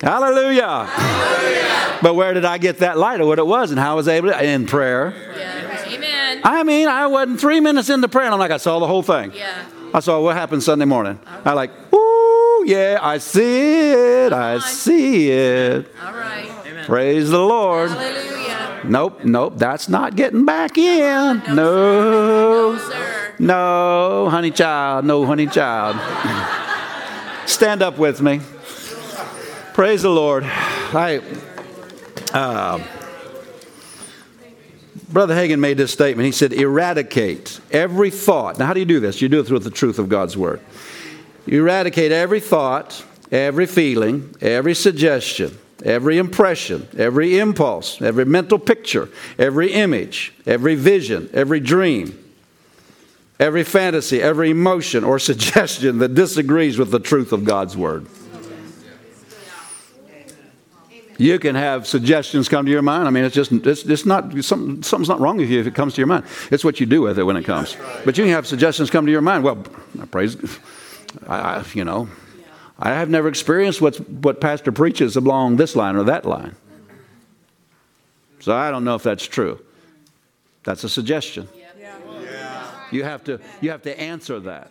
Hallelujah. 0.00 0.84
Hallelujah. 0.86 1.98
But 2.02 2.14
where 2.14 2.34
did 2.34 2.44
I 2.44 2.58
get 2.58 2.78
that 2.78 2.98
light 2.98 3.20
or 3.20 3.26
what 3.26 3.38
it 3.38 3.46
was 3.46 3.70
and 3.70 3.80
how 3.80 3.92
I 3.92 3.94
was 3.94 4.08
able 4.08 4.30
to? 4.30 4.44
In 4.44 4.66
prayer. 4.66 5.14
Yeah. 5.36 5.84
Amen. 5.86 6.40
I 6.44 6.62
mean, 6.62 6.88
I 6.88 7.06
wasn't 7.06 7.40
three 7.40 7.60
minutes 7.60 7.88
into 7.88 8.08
prayer 8.08 8.26
and 8.26 8.34
I'm 8.34 8.40
like, 8.40 8.50
I 8.50 8.58
saw 8.58 8.78
the 8.78 8.86
whole 8.86 9.02
thing. 9.02 9.32
Yeah. 9.32 9.64
I 9.94 10.00
saw 10.00 10.20
what 10.20 10.36
happened 10.36 10.62
Sunday 10.62 10.84
morning. 10.84 11.18
I 11.44 11.52
like, 11.52 11.70
ooh, 11.94 12.64
yeah, 12.66 12.98
I 13.00 13.18
see 13.18 13.92
it. 13.92 14.32
I 14.32 14.58
see 14.58 15.30
it. 15.30 15.86
All 16.02 16.12
right. 16.12 16.50
Amen. 16.66 16.84
Praise 16.84 17.30
the 17.30 17.38
Lord. 17.38 17.90
Hallelujah. 17.90 18.33
Nope, 18.86 19.24
nope, 19.24 19.54
that's 19.56 19.88
not 19.88 20.14
getting 20.16 20.44
back 20.44 20.76
in. 20.76 21.42
No, 21.48 22.72
No, 22.72 22.78
sir. 22.78 23.34
no, 23.38 24.28
honey 24.30 24.50
child, 24.50 25.04
no, 25.04 25.24
honey 25.24 25.46
child. 25.46 25.96
Stand 27.46 27.82
up 27.82 27.98
with 27.98 28.20
me. 28.20 28.40
Praise 29.72 30.02
the 30.02 30.10
Lord. 30.10 30.44
I, 30.44 31.20
uh, 32.32 32.78
Brother 35.08 35.34
Hagin 35.34 35.58
made 35.60 35.76
this 35.76 35.92
statement. 35.92 36.26
He 36.26 36.32
said, 36.32 36.52
eradicate 36.52 37.60
every 37.70 38.10
thought. 38.10 38.58
Now, 38.58 38.66
how 38.66 38.74
do 38.74 38.80
you 38.80 38.86
do 38.86 39.00
this? 39.00 39.20
You 39.22 39.28
do 39.28 39.40
it 39.40 39.46
through 39.46 39.60
the 39.60 39.70
truth 39.70 39.98
of 39.98 40.08
God's 40.08 40.36
Word. 40.36 40.60
You 41.46 41.60
eradicate 41.62 42.12
every 42.12 42.40
thought, 42.40 43.04
every 43.30 43.66
feeling, 43.66 44.34
every 44.40 44.74
suggestion, 44.74 45.56
every 45.84 46.18
impression, 46.18 46.88
every 46.96 47.38
impulse, 47.38 48.00
every 48.00 48.24
mental 48.24 48.58
picture, 48.58 49.08
every 49.38 49.72
image, 49.72 50.32
every 50.46 50.74
vision, 50.74 51.28
every 51.32 51.60
dream, 51.60 52.18
every 53.38 53.64
fantasy, 53.64 54.20
every 54.20 54.50
emotion 54.50 55.04
or 55.04 55.18
suggestion 55.30 55.98
that 55.98 56.14
disagrees 56.14 56.78
with 56.78 56.90
the 56.90 57.00
truth 57.00 57.32
of 57.32 57.44
God's 57.44 57.76
Word. 57.76 58.06
You 61.16 61.38
can 61.38 61.54
have 61.54 61.86
suggestions 61.86 62.48
come 62.48 62.66
to 62.66 62.72
your 62.72 62.82
mind. 62.82 63.06
I 63.06 63.10
mean, 63.12 63.24
it's 63.24 63.36
just 63.36 63.52
it's, 63.52 63.84
it's 63.84 64.04
not 64.04 64.32
something, 64.42 64.82
something's 64.82 65.08
not 65.08 65.20
wrong 65.20 65.36
with 65.36 65.48
you 65.48 65.60
if 65.60 65.66
it 65.68 65.74
comes 65.74 65.94
to 65.94 66.00
your 66.00 66.08
mind. 66.08 66.24
It's 66.50 66.64
what 66.64 66.80
you 66.80 66.86
do 66.86 67.02
with 67.02 67.20
it 67.20 67.22
when 67.22 67.36
it 67.36 67.44
comes. 67.44 67.76
But 68.04 68.18
you 68.18 68.24
can 68.24 68.32
have 68.32 68.48
suggestions 68.48 68.90
come 68.90 69.06
to 69.06 69.12
your 69.12 69.20
mind. 69.20 69.44
Well, 69.44 69.56
praise, 70.10 70.36
I, 71.28 71.36
I, 71.36 71.64
you 71.72 71.84
know, 71.84 72.08
I 72.78 72.90
have 72.90 73.08
never 73.08 73.28
experienced 73.28 73.80
what's, 73.80 73.98
what 73.98 74.40
pastor 74.40 74.72
preaches 74.72 75.16
along 75.16 75.56
this 75.56 75.76
line 75.76 75.96
or 75.96 76.04
that 76.04 76.24
line. 76.24 76.56
So 78.40 78.54
I 78.54 78.70
don't 78.70 78.84
know 78.84 78.94
if 78.94 79.02
that's 79.02 79.26
true. 79.26 79.60
That's 80.64 80.84
a 80.84 80.88
suggestion. 80.88 81.48
You 82.90 83.02
have 83.02 83.24
to 83.24 83.40
you 83.60 83.70
have 83.70 83.82
to 83.82 84.00
answer 84.00 84.38
that. 84.40 84.70